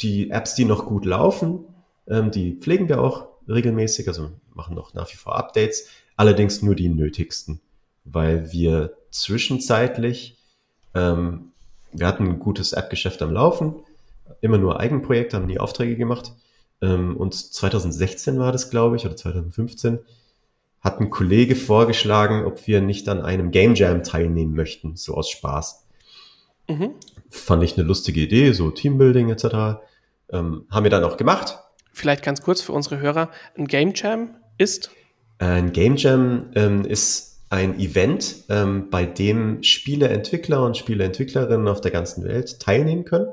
die 0.00 0.28
Apps, 0.28 0.54
die 0.54 0.66
noch 0.66 0.84
gut 0.84 1.06
laufen, 1.06 1.64
ähm, 2.06 2.30
die 2.30 2.58
pflegen 2.60 2.90
wir 2.90 3.00
auch 3.00 3.28
regelmäßig, 3.48 4.08
also 4.08 4.30
machen 4.52 4.74
noch 4.74 4.92
nach 4.92 5.10
wie 5.10 5.16
vor 5.16 5.36
Updates, 5.36 5.86
allerdings 6.16 6.60
nur 6.60 6.74
die 6.74 6.90
nötigsten, 6.90 7.62
weil 8.04 8.52
wir 8.52 8.92
zwischenzeitlich 9.10 10.36
ähm, 10.94 11.52
wir 11.92 12.06
hatten 12.06 12.28
ein 12.28 12.38
gutes 12.38 12.72
App-Geschäft 12.72 13.22
am 13.22 13.32
Laufen, 13.32 13.74
immer 14.40 14.58
nur 14.58 14.80
Eigenprojekte, 14.80 15.36
haben 15.36 15.46
nie 15.46 15.58
Aufträge 15.58 15.96
gemacht. 15.96 16.32
Ähm, 16.82 17.16
und 17.16 17.34
2016 17.34 18.38
war 18.38 18.52
das, 18.52 18.70
glaube 18.70 18.96
ich, 18.96 19.04
oder 19.04 19.16
2015, 19.16 19.98
hat 20.80 21.00
ein 21.00 21.10
Kollege 21.10 21.56
vorgeschlagen, 21.56 22.44
ob 22.44 22.66
wir 22.66 22.80
nicht 22.80 23.08
an 23.08 23.20
einem 23.20 23.50
Game 23.50 23.74
Jam 23.74 24.02
teilnehmen 24.02 24.54
möchten, 24.54 24.96
so 24.96 25.14
aus 25.14 25.28
Spaß. 25.28 25.84
Mhm. 26.68 26.92
Fand 27.28 27.62
ich 27.62 27.76
eine 27.76 27.86
lustige 27.86 28.20
Idee, 28.20 28.52
so 28.52 28.70
Teambuilding 28.70 29.28
etc. 29.30 29.80
Ähm, 30.30 30.64
haben 30.70 30.84
wir 30.84 30.90
dann 30.90 31.04
auch 31.04 31.16
gemacht. 31.16 31.58
Vielleicht 31.92 32.24
ganz 32.24 32.40
kurz 32.40 32.62
für 32.62 32.72
unsere 32.72 33.00
Hörer, 33.00 33.30
ein 33.58 33.66
Game 33.66 33.92
Jam 33.94 34.36
ist? 34.56 34.90
Ein 35.38 35.72
Game 35.72 35.96
Jam 35.96 36.50
ähm, 36.54 36.84
ist 36.84 37.29
ein 37.50 37.78
Event, 37.80 38.44
ähm, 38.48 38.90
bei 38.90 39.04
dem 39.04 39.62
Spieleentwickler 39.62 40.64
und 40.64 40.76
Spieleentwicklerinnen 40.76 41.66
auf 41.68 41.80
der 41.80 41.90
ganzen 41.90 42.24
Welt 42.24 42.60
teilnehmen 42.60 43.04
können. 43.04 43.26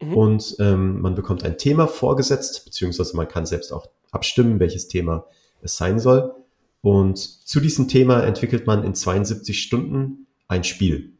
Mhm. 0.00 0.14
Und 0.14 0.56
ähm, 0.60 1.00
man 1.00 1.16
bekommt 1.16 1.44
ein 1.44 1.58
Thema 1.58 1.88
vorgesetzt, 1.88 2.64
beziehungsweise 2.64 3.16
man 3.16 3.26
kann 3.26 3.46
selbst 3.46 3.72
auch 3.72 3.88
abstimmen, 4.12 4.60
welches 4.60 4.86
Thema 4.86 5.26
es 5.60 5.76
sein 5.76 5.98
soll. 5.98 6.34
Und 6.82 7.18
zu 7.18 7.58
diesem 7.58 7.88
Thema 7.88 8.22
entwickelt 8.22 8.66
man 8.68 8.84
in 8.84 8.94
72 8.94 9.60
Stunden 9.60 10.28
ein 10.46 10.62
Spiel. 10.62 11.14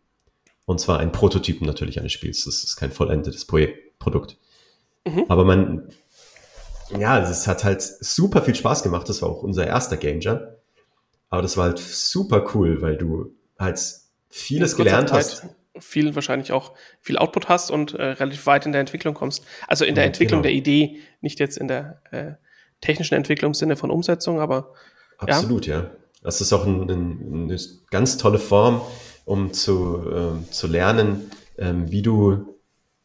Und 0.64 0.78
zwar 0.80 1.00
ein 1.00 1.10
Prototypen 1.10 1.66
natürlich 1.66 1.98
eines 1.98 2.12
Spiels. 2.12 2.44
Das 2.44 2.62
ist 2.62 2.76
kein 2.76 2.92
vollendetes 2.92 3.46
Projekt, 3.46 3.98
Produkt. 3.98 4.36
Mhm. 5.04 5.24
Aber 5.28 5.44
man, 5.44 5.88
ja, 6.96 7.18
es 7.18 7.48
hat 7.48 7.64
halt 7.64 7.82
super 7.82 8.42
viel 8.42 8.54
Spaß 8.54 8.84
gemacht. 8.84 9.08
Das 9.08 9.22
war 9.22 9.28
auch 9.28 9.42
unser 9.42 9.66
erster 9.66 9.96
Game 9.96 10.20
Jam. 10.20 10.38
Aber 11.30 11.42
das 11.42 11.56
war 11.56 11.64
halt 11.64 11.78
super 11.78 12.46
cool, 12.54 12.80
weil 12.82 12.96
du 12.96 13.34
halt 13.58 13.80
vieles 14.28 14.76
gelernt 14.76 15.12
hast. 15.12 15.46
Viel 15.78 16.14
wahrscheinlich 16.14 16.50
auch 16.52 16.72
viel 17.00 17.18
Output 17.18 17.48
hast 17.48 17.70
und 17.70 17.94
äh, 17.94 18.02
relativ 18.02 18.46
weit 18.46 18.66
in 18.66 18.72
der 18.72 18.80
Entwicklung 18.80 19.14
kommst. 19.14 19.44
Also 19.68 19.84
in 19.84 19.94
der 19.94 20.04
ja, 20.04 20.08
Entwicklung 20.08 20.42
genau. 20.42 20.50
der 20.50 20.52
Idee, 20.52 21.00
nicht 21.20 21.38
jetzt 21.38 21.56
in 21.56 21.68
der 21.68 22.02
äh, 22.10 22.32
technischen 22.80 23.14
Entwicklung 23.14 23.50
im 23.50 23.54
Sinne 23.54 23.76
von 23.76 23.90
Umsetzung, 23.90 24.40
aber 24.40 24.72
Absolut, 25.18 25.66
ja. 25.66 25.80
ja. 25.80 25.90
Das 26.22 26.40
ist 26.40 26.52
auch 26.52 26.66
ein, 26.66 26.90
ein, 26.90 27.44
eine 27.44 27.58
ganz 27.90 28.16
tolle 28.16 28.38
Form, 28.38 28.80
um 29.24 29.52
zu, 29.52 30.10
äh, 30.10 30.50
zu 30.50 30.66
lernen, 30.66 31.30
ähm, 31.58 31.90
wie 31.90 32.02
du 32.02 32.56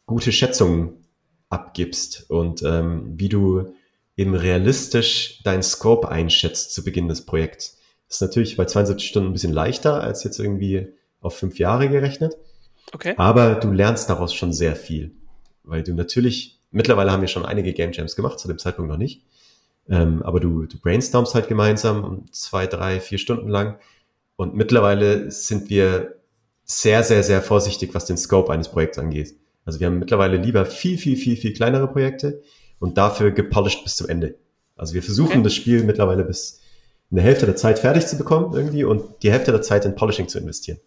gute 0.06 0.32
Schätzungen 0.32 1.06
abgibst 1.50 2.30
und 2.30 2.64
ähm, 2.64 3.14
wie 3.18 3.30
du 3.30 3.74
eben 4.16 4.36
realistisch 4.36 5.42
deinen 5.44 5.64
Scope 5.64 6.10
einschätzt 6.10 6.74
zu 6.74 6.84
Beginn 6.84 7.08
des 7.08 7.26
Projekts. 7.26 7.80
Das 8.14 8.22
ist 8.22 8.28
natürlich 8.28 8.58
bei 8.58 8.66
72 8.66 9.10
Stunden 9.10 9.30
ein 9.30 9.34
bisschen 9.34 9.54
leichter 9.54 10.04
als 10.04 10.24
jetzt 10.24 10.38
irgendwie 10.38 10.88
auf 11.20 11.36
fünf 11.36 11.58
Jahre 11.58 11.90
gerechnet. 11.90 12.38
Okay. 12.92 13.16
Aber 13.18 13.56
du 13.56 13.72
lernst 13.72 14.08
daraus 14.08 14.36
schon 14.36 14.54
sehr 14.54 14.76
viel, 14.76 15.16
weil 15.64 15.82
du 15.82 15.96
natürlich, 15.96 16.60
mittlerweile 16.70 17.12
haben 17.12 17.22
wir 17.22 17.28
schon 17.28 17.44
einige 17.44 17.74
Game 17.74 17.92
Jams 17.92 18.16
gemacht, 18.16 18.38
zu 18.38 18.48
dem 18.48 18.60
Zeitpunkt 18.60 18.92
noch 18.92 19.00
nicht. 19.00 19.24
Ähm, 19.90 20.22
aber 20.22 20.40
du, 20.40 20.68
du 20.68 20.78
brainstormst 20.78 21.34
halt 21.34 21.48
gemeinsam 21.48 22.26
zwei, 22.32 22.68
drei, 22.68 23.00
vier 23.00 23.18
Stunden 23.18 23.50
lang. 23.50 23.80
Und 24.36 24.54
mittlerweile 24.54 25.32
sind 25.32 25.72
wir 25.72 26.18
sehr, 26.66 27.02
sehr, 27.02 27.24
sehr 27.24 27.42
vorsichtig, 27.42 27.96
was 27.96 28.06
den 28.06 28.18
Scope 28.18 28.54
eines 28.54 28.70
Projekts 28.70 29.00
angeht. 29.00 29.34
Also 29.66 29.80
wir 29.80 29.88
haben 29.88 29.98
mittlerweile 29.98 30.38
lieber 30.38 30.68
viel, 30.68 31.00
viel, 31.00 31.18
viel, 31.18 31.36
viel 31.36 31.54
kleinere 31.54 31.88
Projekte 31.88 32.44
und 32.78 32.96
dafür 33.00 33.32
gepolished 33.32 33.84
bis 33.84 33.96
zum 33.96 34.08
Ende. 34.08 34.36
Also 34.76 34.94
wir 34.94 35.02
versuchen 35.02 35.32
okay. 35.32 35.44
das 35.46 35.56
Spiel 35.56 35.84
mittlerweile 35.84 36.24
bis 36.24 36.60
eine 37.14 37.22
Hälfte 37.22 37.46
der 37.46 37.56
Zeit 37.56 37.80
fertig 37.80 38.08
zu 38.08 38.18
bekommen 38.18 38.54
irgendwie 38.54 38.84
und 38.84 39.04
die 39.22 39.32
Hälfte 39.32 39.52
der 39.52 39.62
Zeit 39.62 39.86
in 39.86 39.96
Polishing 39.96 40.28
zu 40.28 40.40
investieren. 40.40 40.80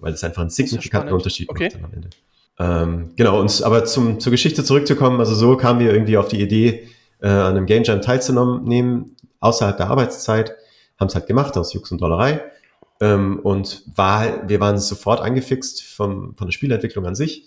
Weil 0.00 0.12
es 0.12 0.24
einfach 0.24 0.42
einen 0.42 0.50
signifikanten 0.50 1.14
Unterschied 1.14 1.48
okay. 1.48 1.64
macht 1.64 1.76
dann 1.76 1.84
am 1.84 1.92
Ende. 1.94 2.10
Ähm, 2.58 3.12
genau, 3.16 3.40
und 3.40 3.62
aber 3.62 3.84
zum, 3.84 4.20
zur 4.20 4.32
Geschichte 4.32 4.64
zurückzukommen, 4.64 5.20
also 5.20 5.34
so 5.34 5.56
kamen 5.56 5.80
wir 5.80 5.92
irgendwie 5.92 6.16
auf 6.16 6.28
die 6.28 6.40
Idee, 6.40 6.88
äh, 7.20 7.28
an 7.28 7.56
einem 7.56 7.66
Game 7.66 7.84
Jam 7.84 8.02
teilzunehmen, 8.02 9.16
außerhalb 9.40 9.76
der 9.76 9.88
Arbeitszeit, 9.88 10.56
haben 10.98 11.08
es 11.08 11.14
halt 11.14 11.26
gemacht 11.26 11.56
aus 11.56 11.72
Jux 11.72 11.90
und 11.92 12.00
Dollerei. 12.00 12.42
Ähm, 13.00 13.40
und 13.42 13.84
war, 13.96 14.48
wir 14.48 14.60
waren 14.60 14.78
sofort 14.78 15.20
angefixt 15.20 15.82
vom, 15.82 16.36
von 16.36 16.46
der 16.46 16.52
Spielentwicklung 16.52 17.06
an 17.06 17.14
sich. 17.14 17.44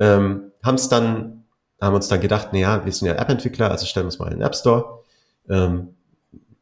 Ähm, 0.00 0.52
haben 0.62 0.76
es 0.76 0.88
dann, 0.88 1.44
haben 1.80 1.94
uns 1.94 2.08
dann 2.08 2.20
gedacht, 2.20 2.52
naja, 2.52 2.84
wir 2.84 2.92
sind 2.92 3.06
ja 3.06 3.14
App-Entwickler, 3.14 3.70
also 3.70 3.86
stellen 3.86 4.04
wir 4.04 4.08
uns 4.08 4.18
mal 4.18 4.26
in 4.26 4.38
den 4.38 4.42
App 4.42 4.56
Store. 4.56 5.02
Ähm, 5.48 5.94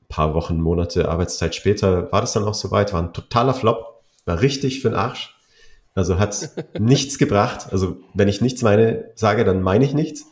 paar 0.08 0.34
Wochen, 0.34 0.60
Monate 0.60 1.08
Arbeitszeit 1.08 1.54
später 1.54 2.10
war 2.12 2.20
das 2.20 2.32
dann 2.32 2.44
auch 2.44 2.54
soweit, 2.54 2.92
war 2.92 3.02
ein 3.02 3.12
totaler 3.12 3.54
Flop, 3.54 4.02
war 4.25 4.40
richtig 4.40 4.80
für 4.80 4.90
den 4.90 4.96
Arsch. 4.96 5.36
Also 5.94 6.18
hat 6.18 6.50
nichts 6.78 7.18
gebracht. 7.18 7.68
Also 7.72 7.96
wenn 8.14 8.28
ich 8.28 8.40
nichts 8.40 8.62
meine, 8.62 9.10
sage, 9.14 9.44
dann 9.44 9.62
meine 9.62 9.84
ich 9.84 9.94
nichts. 9.94 10.26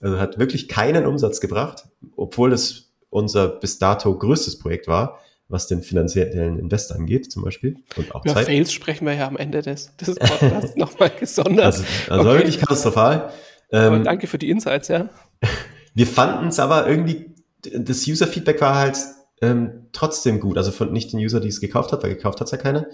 Also 0.00 0.18
hat 0.18 0.38
wirklich 0.38 0.68
keinen 0.68 1.06
Umsatz 1.06 1.40
gebracht, 1.40 1.88
obwohl 2.16 2.52
es 2.52 2.92
unser 3.08 3.48
bis 3.48 3.78
dato 3.78 4.16
größtes 4.16 4.58
Projekt 4.58 4.88
war, 4.88 5.20
was 5.48 5.68
den 5.68 5.82
finanziellen 5.82 6.58
Invest 6.58 6.92
angeht, 6.92 7.32
zum 7.32 7.44
Beispiel. 7.44 7.76
Und 7.96 8.14
auch 8.14 8.24
Über 8.24 8.34
Zeit. 8.34 8.46
Fails 8.46 8.72
sprechen 8.72 9.06
wir 9.06 9.14
ja 9.14 9.26
am 9.26 9.36
Ende 9.36 9.62
des, 9.62 9.96
des 9.96 10.16
Podcasts 10.16 10.76
nochmal 10.76 11.10
gesondert. 11.18 11.64
Also, 11.66 11.84
also 12.10 12.28
okay. 12.28 12.38
wirklich 12.38 12.58
katastrophal. 12.58 13.32
Ähm, 13.72 14.04
danke 14.04 14.26
für 14.26 14.38
die 14.38 14.50
Insights, 14.50 14.88
ja. 14.88 15.08
Wir 15.94 16.06
fanden 16.06 16.48
es 16.48 16.60
aber 16.60 16.86
irgendwie, 16.86 17.34
das 17.62 18.06
User-Feedback 18.06 18.60
war 18.60 18.74
halt 18.74 18.98
ähm, 19.40 19.86
trotzdem 19.92 20.40
gut. 20.40 20.56
Also 20.56 20.70
von 20.70 20.92
nicht 20.92 21.12
den 21.12 21.20
User, 21.20 21.40
die 21.40 21.48
es 21.48 21.60
gekauft 21.60 21.92
hat, 21.92 22.02
weil 22.02 22.14
gekauft 22.14 22.40
hat 22.40 22.46
es 22.46 22.52
ja 22.52 22.58
keiner. 22.58 22.86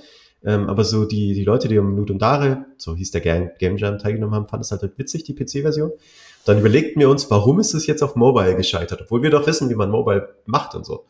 Ähm, 0.45 0.69
aber 0.69 0.85
so 0.85 1.05
die, 1.05 1.35
die 1.35 1.45
Leute, 1.45 1.69
die 1.69 1.79
um 1.79 1.95
Nut 1.95 2.11
und 2.11 2.21
Dare, 2.21 2.67
so 2.77 2.97
hieß 2.97 3.13
der 3.13 3.21
Game, 3.21 3.51
Game 3.59 3.77
Jam, 3.77 3.99
teilgenommen 3.99 4.35
haben, 4.35 4.49
fanden 4.49 4.63
es 4.63 4.73
halt, 4.73 4.83
halt 4.83 4.99
witzig, 4.99 5.25
die 5.25 5.35
PC-Version. 5.35 5.93
Dann 6.45 6.59
überlegten 6.59 7.01
wir 7.01 7.09
uns, 7.09 7.31
warum 7.31 7.61
ist 7.61 7.75
es 7.75 7.87
jetzt 7.87 8.03
auf 8.03 8.17
Mobile 8.17 8.57
gescheitert, 8.57 9.03
obwohl 9.03 9.23
wir 9.23 9.31
doch 9.31 9.47
wissen, 9.47 9.71
wie 9.71 9.77
man 9.77 9.91
Mobile 9.91 10.35
macht 10.47 10.75
und 10.75 10.85
so. 10.85 11.05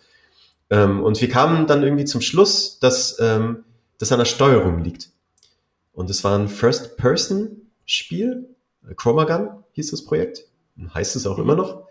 Ähm, 0.69 1.03
und 1.03 1.21
wir 1.21 1.29
kamen 1.29 1.67
dann 1.67 1.83
irgendwie 1.83 2.05
zum 2.05 2.21
Schluss, 2.21 2.79
dass 2.79 3.19
ähm, 3.21 3.65
das 3.99 4.13
an 4.13 4.19
der 4.19 4.27
Steuerung 4.27 4.85
liegt. 4.85 5.11
Und 5.93 6.11
es 6.11 6.25
war 6.25 6.39
ein 6.39 6.49
First-Person-Spiel, 6.49 8.49
Chromagun 8.97 9.49
hieß 9.73 9.93
das 9.93 10.05
Projekt, 10.05 10.45
heißt 10.95 11.17
es 11.17 11.27
auch 11.27 11.39
immer 11.39 11.55
noch. 11.55 11.87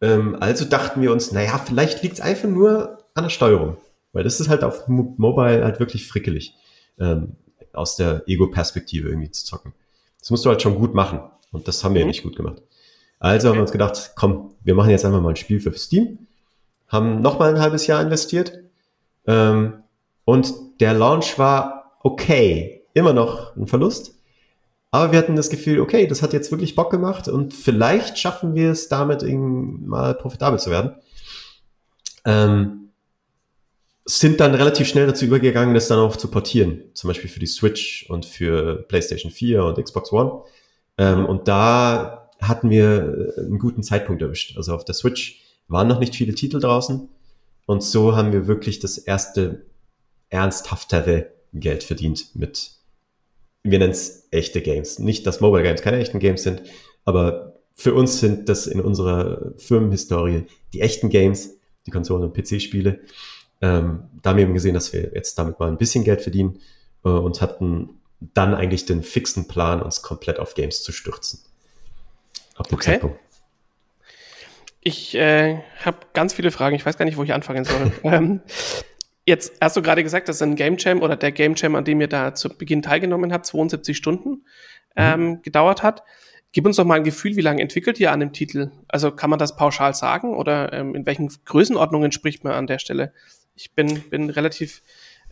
Ähm, 0.00 0.36
also 0.40 0.64
dachten 0.64 1.02
wir 1.02 1.12
uns, 1.12 1.32
naja, 1.32 1.58
vielleicht 1.58 2.02
liegt 2.02 2.14
es 2.14 2.20
einfach 2.20 2.48
nur 2.48 2.98
an 3.14 3.24
der 3.24 3.30
Steuerung, 3.30 3.76
weil 4.12 4.24
das 4.24 4.40
ist 4.40 4.48
halt 4.48 4.64
auf 4.64 4.88
Mobile 4.88 5.64
halt 5.64 5.80
wirklich 5.80 6.06
frickelig, 6.06 6.54
ähm, 6.98 7.36
aus 7.72 7.96
der 7.96 8.22
Ego-Perspektive 8.26 9.08
irgendwie 9.08 9.30
zu 9.30 9.44
zocken. 9.44 9.72
Das 10.18 10.30
musst 10.30 10.44
du 10.44 10.50
halt 10.50 10.62
schon 10.62 10.76
gut 10.76 10.94
machen. 10.94 11.20
Und 11.52 11.66
das 11.66 11.82
haben 11.82 11.94
wir 11.94 12.02
mhm. 12.02 12.08
nicht 12.08 12.22
gut 12.22 12.36
gemacht. 12.36 12.62
Also 13.18 13.48
haben 13.48 13.56
wir 13.56 13.62
uns 13.62 13.72
gedacht, 13.72 14.12
komm, 14.16 14.54
wir 14.62 14.74
machen 14.74 14.90
jetzt 14.90 15.04
einfach 15.04 15.20
mal 15.20 15.30
ein 15.30 15.36
Spiel 15.36 15.60
für 15.60 15.72
Steam. 15.72 16.26
Haben 16.88 17.20
nochmal 17.20 17.54
ein 17.54 17.60
halbes 17.60 17.86
Jahr 17.86 18.00
investiert. 18.02 18.58
Ähm, 19.26 19.82
und 20.24 20.54
der 20.80 20.94
Launch 20.94 21.38
war 21.38 21.96
okay. 22.02 22.82
Immer 22.94 23.12
noch 23.12 23.54
ein 23.56 23.66
Verlust. 23.66 24.14
Aber 24.90 25.12
wir 25.12 25.18
hatten 25.18 25.36
das 25.36 25.50
Gefühl, 25.50 25.80
okay, 25.80 26.06
das 26.06 26.22
hat 26.22 26.32
jetzt 26.32 26.50
wirklich 26.50 26.74
Bock 26.74 26.90
gemacht 26.90 27.28
und 27.28 27.54
vielleicht 27.54 28.18
schaffen 28.18 28.54
wir 28.54 28.72
es 28.72 28.88
damit 28.88 29.22
mal 29.22 30.14
profitabel 30.14 30.58
zu 30.58 30.70
werden. 30.70 30.96
Ähm, 32.24 32.90
sind 34.04 34.40
dann 34.40 34.54
relativ 34.54 34.88
schnell 34.88 35.06
dazu 35.06 35.24
übergegangen, 35.24 35.74
das 35.74 35.88
dann 35.88 35.98
auch 36.00 36.16
zu 36.16 36.28
portieren. 36.28 36.82
Zum 36.94 37.08
Beispiel 37.08 37.30
für 37.30 37.38
die 37.38 37.46
Switch 37.46 38.06
und 38.08 38.26
für 38.26 38.82
PlayStation 38.88 39.30
4 39.30 39.64
und 39.64 39.82
Xbox 39.82 40.12
One. 40.12 40.42
Ähm, 40.98 41.26
und 41.26 41.46
da 41.46 42.28
hatten 42.40 42.70
wir 42.70 43.34
äh, 43.36 43.40
einen 43.40 43.58
guten 43.58 43.82
Zeitpunkt 43.82 44.22
erwischt. 44.22 44.56
Also 44.56 44.74
auf 44.74 44.84
der 44.84 44.94
Switch 44.94 45.40
waren 45.68 45.86
noch 45.86 46.00
nicht 46.00 46.16
viele 46.16 46.34
Titel 46.34 46.58
draußen. 46.58 47.08
Und 47.66 47.82
so 47.84 48.16
haben 48.16 48.32
wir 48.32 48.48
wirklich 48.48 48.80
das 48.80 48.98
erste 48.98 49.66
ernsthaftere 50.28 51.30
Geld 51.52 51.84
verdient 51.84 52.34
mit, 52.34 52.72
wir 53.62 53.78
nennen 53.78 53.92
es 53.92 54.28
echte 54.30 54.60
Games. 54.60 54.98
Nicht, 54.98 55.26
dass 55.26 55.40
Mobile 55.40 55.62
Games 55.62 55.82
keine 55.82 55.98
echten 55.98 56.18
Games 56.18 56.42
sind, 56.42 56.62
aber 57.04 57.54
für 57.74 57.94
uns 57.94 58.20
sind 58.20 58.48
das 58.48 58.66
in 58.66 58.80
unserer 58.80 59.52
Firmenhistorie 59.56 60.46
die 60.72 60.80
echten 60.80 61.08
Games, 61.08 61.58
die 61.86 61.90
Konsolen- 61.90 62.24
und 62.24 62.34
PC-Spiele. 62.34 63.00
Ähm, 63.62 64.04
da 64.22 64.30
haben 64.30 64.36
wir 64.36 64.44
eben 64.44 64.54
gesehen, 64.54 64.74
dass 64.74 64.92
wir 64.92 65.12
jetzt 65.14 65.38
damit 65.38 65.58
mal 65.58 65.68
ein 65.68 65.78
bisschen 65.78 66.04
Geld 66.04 66.22
verdienen 66.22 66.60
äh, 67.04 67.08
und 67.08 67.40
hatten 67.40 68.00
dann 68.20 68.54
eigentlich 68.54 68.84
den 68.84 69.02
fixen 69.02 69.48
Plan, 69.48 69.82
uns 69.82 70.02
komplett 70.02 70.38
auf 70.38 70.54
Games 70.54 70.82
zu 70.82 70.92
stürzen. 70.92 71.40
Ab 72.56 72.68
dem 72.68 72.74
okay. 72.74 72.92
Zeitpunkt. 72.92 73.18
Ich 74.82 75.14
äh, 75.14 75.60
habe 75.84 75.98
ganz 76.14 76.32
viele 76.32 76.50
Fragen. 76.50 76.76
Ich 76.76 76.84
weiß 76.84 76.96
gar 76.96 77.04
nicht, 77.04 77.16
wo 77.16 77.22
ich 77.22 77.32
anfangen 77.32 77.64
soll. 77.64 77.92
ähm, 78.04 78.40
jetzt 79.30 79.56
hast 79.60 79.76
du 79.76 79.82
gerade 79.82 80.02
gesagt, 80.02 80.28
dass 80.28 80.42
ein 80.42 80.56
Game 80.56 80.76
Jam 80.78 81.00
oder 81.00 81.16
der 81.16 81.32
Game 81.32 81.54
Jam, 81.56 81.74
an 81.74 81.84
dem 81.84 82.00
ihr 82.00 82.08
da 82.08 82.34
zu 82.34 82.50
Beginn 82.50 82.82
teilgenommen 82.82 83.32
habt, 83.32 83.46
72 83.46 83.96
Stunden 83.96 84.30
mhm. 84.30 84.42
ähm, 84.96 85.42
gedauert 85.42 85.82
hat. 85.82 86.02
Gib 86.52 86.66
uns 86.66 86.76
doch 86.76 86.84
mal 86.84 86.96
ein 86.96 87.04
Gefühl, 87.04 87.36
wie 87.36 87.42
lange 87.42 87.62
entwickelt 87.62 88.00
ihr 88.00 88.10
an 88.10 88.20
dem 88.20 88.32
Titel? 88.32 88.72
Also 88.88 89.12
kann 89.12 89.30
man 89.30 89.38
das 89.38 89.56
pauschal 89.56 89.94
sagen 89.94 90.34
oder 90.34 90.72
ähm, 90.72 90.94
in 90.94 91.06
welchen 91.06 91.30
Größenordnungen 91.44 92.12
spricht 92.12 92.42
man 92.42 92.54
an 92.54 92.66
der 92.66 92.80
Stelle? 92.80 93.12
Ich 93.54 93.72
bin, 93.72 94.00
bin 94.10 94.30
relativ 94.30 94.82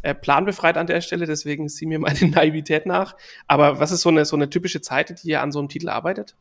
äh, 0.03 0.15
planbefreit 0.15 0.77
an 0.77 0.87
der 0.87 1.01
Stelle, 1.01 1.27
deswegen 1.27 1.69
sieh 1.69 1.87
mir 1.87 1.99
meine 1.99 2.29
Naivität 2.31 2.87
nach. 2.87 3.17
Aber 3.49 3.81
was 3.81 3.91
ist 3.91 4.03
so 4.03 4.11
eine, 4.11 4.25
so 4.25 4.37
eine 4.37 4.49
typische 4.49 4.81
Zeit, 4.81 5.23
die 5.23 5.31
ihr 5.31 5.43
an 5.43 5.51
so 5.51 5.59
einem 5.59 5.69
Titel 5.69 5.89
arbeitet? 5.89 6.37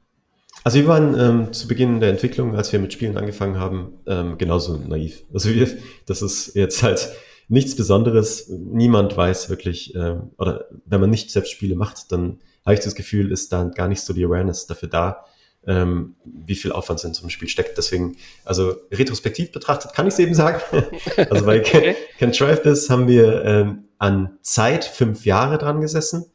Also 0.64 0.80
wir 0.80 0.88
waren 0.88 1.20
ähm, 1.20 1.54
zu 1.54 1.68
Beginn 1.68 2.00
der 2.00 2.10
Entwicklung, 2.10 2.56
als 2.56 2.72
wir 2.72 2.80
mit 2.80 2.94
Spielen 2.94 3.18
angefangen 3.18 3.60
haben, 3.60 3.94
ähm, 4.06 4.38
genauso 4.38 4.78
naiv. 4.78 5.24
Also 5.34 5.50
wir, 5.50 5.68
das 6.06 6.22
ist 6.22 6.56
jetzt 6.56 6.84
halt 6.84 7.10
nichts 7.48 7.75
Besonderes. 7.75 8.50
Niemand 8.50 9.16
weiß 9.16 9.50
wirklich, 9.50 9.96
ähm, 9.96 10.32
oder 10.38 10.66
wenn 10.86 11.01
man 11.01 11.10
nicht 11.10 11.32
selbst 11.32 11.51
Spiele 11.51 11.75
macht, 11.75 12.12
dann 12.12 12.39
habe 12.66 12.74
ich 12.74 12.82
das 12.82 12.96
Gefühl, 12.96 13.32
ist 13.32 13.54
dann 13.54 13.72
gar 13.72 13.88
nicht 13.88 14.01
so 14.01 14.13
die 14.13 14.25
Awareness 14.25 14.68
dafür 14.68 14.89
da, 14.89 15.25
ähm, 15.66 16.16
wie 16.25 16.56
viel 16.56 16.72
Aufwand 16.72 17.04
in 17.04 17.13
so 17.13 17.22
einem 17.22 17.30
Spiel 17.30 17.48
steckt. 17.48 17.77
Deswegen, 17.77 18.18
also 18.44 18.75
retrospektiv 18.92 19.51
betrachtet 19.51 19.94
kann 19.94 20.08
ich 20.08 20.13
es 20.13 20.20
eben 20.20 20.34
sagen. 20.34 20.62
also 21.30 21.46
bei 21.46 21.60
okay. 21.60 21.96
Can, 22.18 22.32
Can 22.32 22.32
Drive 22.32 22.62
This 22.63 22.89
haben 22.89 23.08
wir 23.08 23.44
ähm, 23.46 23.86
an 23.98 24.38
Zeit 24.42 24.86
fünf 24.86 25.25
Jahre 25.25 25.58
dran 25.58 25.82
gesessen. 25.82 26.25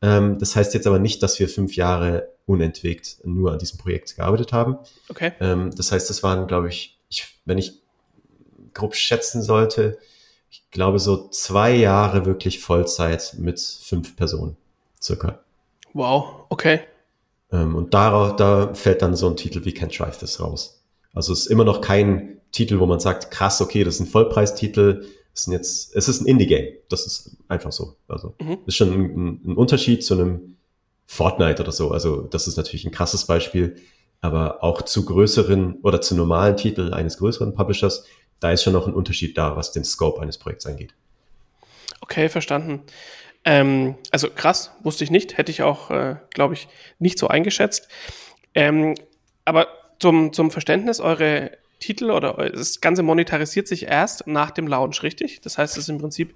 Ähm, 0.00 0.38
das 0.38 0.56
heißt 0.56 0.74
jetzt 0.74 0.86
aber 0.86 0.98
nicht, 0.98 1.22
dass 1.22 1.38
wir 1.38 1.48
fünf 1.48 1.76
Jahre 1.76 2.28
unentwegt 2.46 3.18
nur 3.24 3.52
an 3.52 3.58
diesem 3.58 3.78
Projekt 3.78 4.16
gearbeitet 4.16 4.52
haben. 4.52 4.78
Okay. 5.08 5.32
Ähm, 5.40 5.70
das 5.76 5.92
heißt, 5.92 6.10
das 6.10 6.22
waren, 6.22 6.46
glaube 6.46 6.68
ich, 6.68 6.98
ich, 7.08 7.38
wenn 7.44 7.58
ich 7.58 7.82
grob 8.74 8.96
schätzen 8.96 9.42
sollte, 9.42 9.98
ich 10.52 10.70
glaube 10.70 10.98
so 10.98 11.28
zwei 11.30 11.74
Jahre 11.74 12.26
wirklich 12.26 12.60
Vollzeit 12.60 13.36
mit 13.38 13.58
fünf 13.58 14.14
Personen 14.16 14.54
circa. 15.00 15.40
Wow, 15.94 16.44
okay. 16.50 16.80
Ähm, 17.50 17.74
und 17.74 17.94
darauf, 17.94 18.36
da 18.36 18.74
fällt 18.74 19.00
dann 19.00 19.16
so 19.16 19.28
ein 19.30 19.36
Titel 19.36 19.64
wie 19.64 19.70
Can't 19.70 19.96
Drive 19.96 20.18
This 20.18 20.40
raus. 20.40 20.82
Also 21.14 21.32
es 21.32 21.40
ist 21.40 21.46
immer 21.46 21.64
noch 21.64 21.80
kein 21.80 22.36
Titel, 22.52 22.80
wo 22.80 22.86
man 22.86 23.00
sagt, 23.00 23.30
krass, 23.30 23.62
okay, 23.62 23.82
das 23.82 23.94
ist 23.94 24.00
ein 24.00 24.06
Vollpreistitel, 24.08 25.06
es 25.32 25.46
ist 25.46 25.52
jetzt, 25.52 25.96
es 25.96 26.08
ist 26.08 26.20
ein 26.20 26.26
Indie-Game. 26.26 26.74
Das 26.90 27.06
ist 27.06 27.34
einfach 27.48 27.72
so. 27.72 27.96
Also 28.06 28.34
mhm. 28.38 28.58
ist 28.66 28.76
schon 28.76 28.92
ein, 28.92 29.40
ein, 29.46 29.56
Unterschied 29.56 30.04
zu 30.04 30.12
einem 30.14 30.56
Fortnite 31.06 31.62
oder 31.62 31.72
so. 31.72 31.92
Also 31.92 32.22
das 32.22 32.46
ist 32.46 32.58
natürlich 32.58 32.84
ein 32.84 32.92
krasses 32.92 33.24
Beispiel, 33.24 33.76
aber 34.20 34.62
auch 34.62 34.82
zu 34.82 35.06
größeren 35.06 35.78
oder 35.82 36.02
zu 36.02 36.14
normalen 36.14 36.58
Titeln 36.58 36.92
eines 36.92 37.16
größeren 37.16 37.54
Publishers, 37.54 38.04
da 38.42 38.50
ist 38.50 38.62
schon 38.64 38.72
noch 38.72 38.86
ein 38.86 38.94
Unterschied 38.94 39.38
da, 39.38 39.56
was 39.56 39.72
den 39.72 39.84
Scope 39.84 40.20
eines 40.20 40.36
Projekts 40.36 40.66
angeht. 40.66 40.94
Okay, 42.00 42.28
verstanden. 42.28 42.82
Ähm, 43.44 43.94
also 44.10 44.28
krass, 44.30 44.72
wusste 44.82 45.04
ich 45.04 45.10
nicht, 45.10 45.36
hätte 45.36 45.52
ich 45.52 45.62
auch, 45.62 45.90
äh, 45.90 46.16
glaube 46.30 46.54
ich, 46.54 46.68
nicht 46.98 47.18
so 47.18 47.28
eingeschätzt. 47.28 47.88
Ähm, 48.54 48.96
aber 49.44 49.68
zum, 50.00 50.32
zum 50.32 50.50
Verständnis, 50.50 51.00
eure 51.00 51.52
Titel 51.78 52.10
oder 52.10 52.50
das 52.50 52.80
Ganze 52.80 53.02
monetarisiert 53.02 53.68
sich 53.68 53.84
erst 53.86 54.26
nach 54.26 54.50
dem 54.50 54.66
Launch, 54.66 55.02
richtig? 55.02 55.40
Das 55.40 55.58
heißt, 55.58 55.76
es 55.76 55.84
ist 55.84 55.88
im 55.88 55.98
Prinzip 55.98 56.34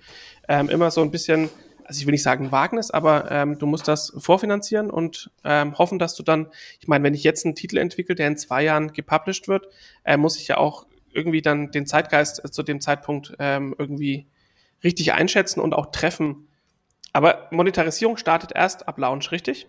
ähm, 0.49 0.69
immer 0.69 0.91
so 0.91 1.03
ein 1.03 1.11
bisschen, 1.11 1.49
also 1.85 2.01
ich 2.01 2.07
will 2.07 2.13
nicht 2.13 2.25
sagen 2.25 2.53
Wagnis, 2.53 2.91
aber 2.91 3.31
ähm, 3.31 3.59
du 3.59 3.67
musst 3.67 3.87
das 3.87 4.13
vorfinanzieren 4.17 4.91
und 4.91 5.31
ähm, 5.45 5.79
hoffen, 5.79 5.99
dass 5.99 6.15
du 6.15 6.23
dann, 6.23 6.49
ich 6.81 6.89
meine, 6.89 7.05
wenn 7.05 7.15
ich 7.15 7.23
jetzt 7.23 7.45
einen 7.45 7.55
Titel 7.55 7.79
entwickle, 7.79 8.15
der 8.15 8.29
in 8.29 8.37
zwei 8.37 8.65
Jahren 8.65 8.93
gepublished 8.93 9.47
wird, 9.47 9.69
äh, 10.05 10.17
muss 10.17 10.37
ich 10.37 10.49
ja 10.49 10.57
auch 10.57 10.87
irgendwie 11.17 11.43
dann 11.43 11.71
den 11.71 11.87
Zeitgeist 11.87 12.43
zu 12.53 12.63
dem 12.63 12.81
Zeitpunkt 12.81 13.35
ähm, 13.39 13.75
irgendwie 13.79 14.27
richtig 14.85 15.13
einschätzen 15.13 15.61
und 15.61 15.75
auch 15.75 15.91
treffen. 15.91 16.49
Aber 17.13 17.49
Monetarisierung 17.51 18.17
startet 18.17 18.53
erst 18.55 18.87
ab 18.89 18.99
Launch, 18.99 19.33
richtig? 19.33 19.67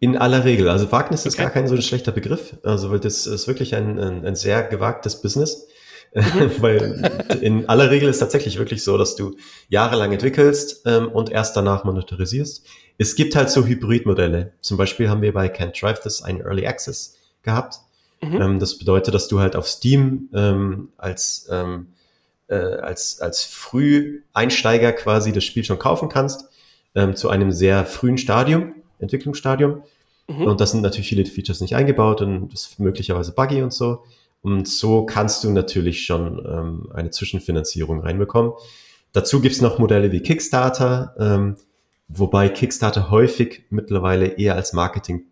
In 0.00 0.16
aller 0.16 0.44
Regel. 0.44 0.68
Also 0.68 0.90
Wagnis 0.90 1.24
ist 1.24 1.36
gar 1.36 1.50
kein 1.50 1.68
so 1.68 1.76
ein 1.76 1.82
schlechter 1.82 2.10
Begriff. 2.10 2.56
Also 2.64 2.90
weil 2.90 2.98
das 2.98 3.26
ist 3.26 3.46
wirklich 3.46 3.76
ein, 3.76 4.00
ein, 4.00 4.26
ein 4.26 4.34
sehr 4.34 4.64
gewagtes 4.64 5.22
Business. 5.22 5.68
Mhm. 6.14 6.50
weil 6.58 7.38
in 7.40 7.68
aller 7.68 7.90
Regel 7.90 8.08
ist 8.08 8.18
tatsächlich 8.18 8.58
wirklich 8.58 8.84
so, 8.84 8.98
dass 8.98 9.16
du 9.16 9.36
jahrelang 9.68 10.12
entwickelst 10.12 10.82
ähm, 10.86 11.08
und 11.08 11.30
erst 11.30 11.56
danach 11.56 11.84
monetarisierst. 11.84 12.66
Es 12.98 13.14
gibt 13.14 13.36
halt 13.36 13.50
so 13.50 13.64
Hybridmodelle. 13.64 14.52
Zum 14.60 14.76
Beispiel 14.76 15.08
haben 15.08 15.22
wir 15.22 15.32
bei 15.32 15.46
Can't 15.46 15.80
Drive 15.80 16.00
This 16.00 16.22
ein 16.22 16.40
Early 16.40 16.66
Access 16.66 17.16
gehabt. 17.42 17.76
Mhm. 18.22 18.40
Ähm, 18.40 18.58
das 18.58 18.78
bedeutet, 18.78 19.14
dass 19.14 19.28
du 19.28 19.40
halt 19.40 19.56
auf 19.56 19.68
Steam 19.68 20.28
ähm, 20.32 20.88
als, 20.96 21.48
ähm, 21.50 21.88
äh, 22.48 22.54
als, 22.54 23.20
als 23.20 23.44
Früheinsteiger 23.44 24.92
quasi 24.92 25.32
das 25.32 25.44
Spiel 25.44 25.64
schon 25.64 25.78
kaufen 25.78 26.08
kannst, 26.08 26.48
ähm, 26.94 27.16
zu 27.16 27.28
einem 27.28 27.52
sehr 27.52 27.84
frühen 27.84 28.18
Stadium, 28.18 28.74
Entwicklungsstadium. 29.00 29.82
Mhm. 30.28 30.42
Und 30.46 30.60
das 30.60 30.70
sind 30.70 30.82
natürlich 30.82 31.08
viele 31.08 31.26
Features 31.26 31.60
nicht 31.60 31.74
eingebaut 31.74 32.22
und 32.22 32.52
das 32.52 32.66
ist 32.66 32.78
möglicherweise 32.78 33.32
buggy 33.32 33.62
und 33.62 33.72
so. 33.72 34.04
Und 34.40 34.66
so 34.68 35.04
kannst 35.04 35.44
du 35.44 35.50
natürlich 35.50 36.04
schon 36.04 36.44
ähm, 36.46 36.90
eine 36.94 37.10
Zwischenfinanzierung 37.10 38.00
reinbekommen. 38.00 38.52
Dazu 39.12 39.40
gibt's 39.40 39.60
noch 39.60 39.78
Modelle 39.78 40.10
wie 40.10 40.20
Kickstarter, 40.20 41.14
ähm, 41.18 41.56
wobei 42.08 42.48
Kickstarter 42.48 43.10
häufig 43.10 43.64
mittlerweile 43.70 44.26
eher 44.26 44.54
als 44.54 44.72
Marketing 44.72 45.26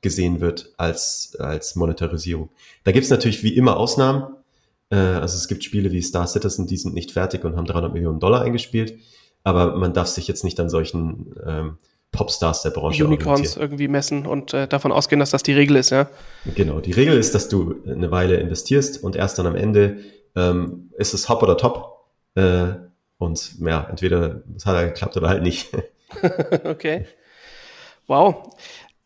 gesehen 0.00 0.40
wird 0.40 0.72
als, 0.76 1.36
als 1.38 1.76
Monetarisierung. 1.76 2.50
Da 2.84 2.92
gibt's 2.92 3.10
natürlich 3.10 3.42
wie 3.42 3.54
immer 3.56 3.76
Ausnahmen. 3.76 4.34
Äh, 4.90 4.96
also 4.96 5.36
es 5.36 5.48
gibt 5.48 5.64
Spiele 5.64 5.92
wie 5.92 6.02
Star 6.02 6.26
Citizen, 6.26 6.66
die 6.66 6.76
sind 6.76 6.94
nicht 6.94 7.12
fertig 7.12 7.44
und 7.44 7.56
haben 7.56 7.66
300 7.66 7.92
Millionen 7.92 8.20
Dollar 8.20 8.42
eingespielt. 8.42 8.98
Aber 9.42 9.76
man 9.76 9.92
darf 9.94 10.08
sich 10.08 10.28
jetzt 10.28 10.44
nicht 10.44 10.60
an 10.60 10.68
solchen 10.68 11.34
ähm, 11.46 11.78
Popstars 12.12 12.62
der 12.62 12.70
Branche 12.70 13.04
Unicorns 13.04 13.56
irgendwie 13.56 13.88
messen 13.88 14.26
und 14.26 14.52
äh, 14.52 14.66
davon 14.66 14.92
ausgehen, 14.92 15.20
dass 15.20 15.30
das 15.30 15.42
die 15.42 15.52
Regel 15.52 15.76
ist, 15.76 15.90
ja? 15.90 16.10
Genau, 16.54 16.80
die 16.80 16.92
Regel 16.92 17.16
ist, 17.16 17.34
dass 17.34 17.48
du 17.48 17.76
eine 17.86 18.10
Weile 18.10 18.36
investierst 18.36 19.02
und 19.02 19.16
erst 19.16 19.38
dann 19.38 19.46
am 19.46 19.54
Ende 19.54 19.98
ähm, 20.34 20.90
ist 20.98 21.14
es 21.14 21.28
Hop 21.28 21.42
oder 21.42 21.56
Top. 21.56 22.08
Äh, 22.34 22.74
und 23.18 23.60
ja, 23.60 23.86
entweder 23.88 24.42
es 24.56 24.66
hat 24.66 24.74
er 24.76 24.86
geklappt 24.86 25.16
oder 25.16 25.28
halt 25.28 25.42
nicht. 25.42 25.68
okay. 26.64 27.06
Wow. 28.06 28.56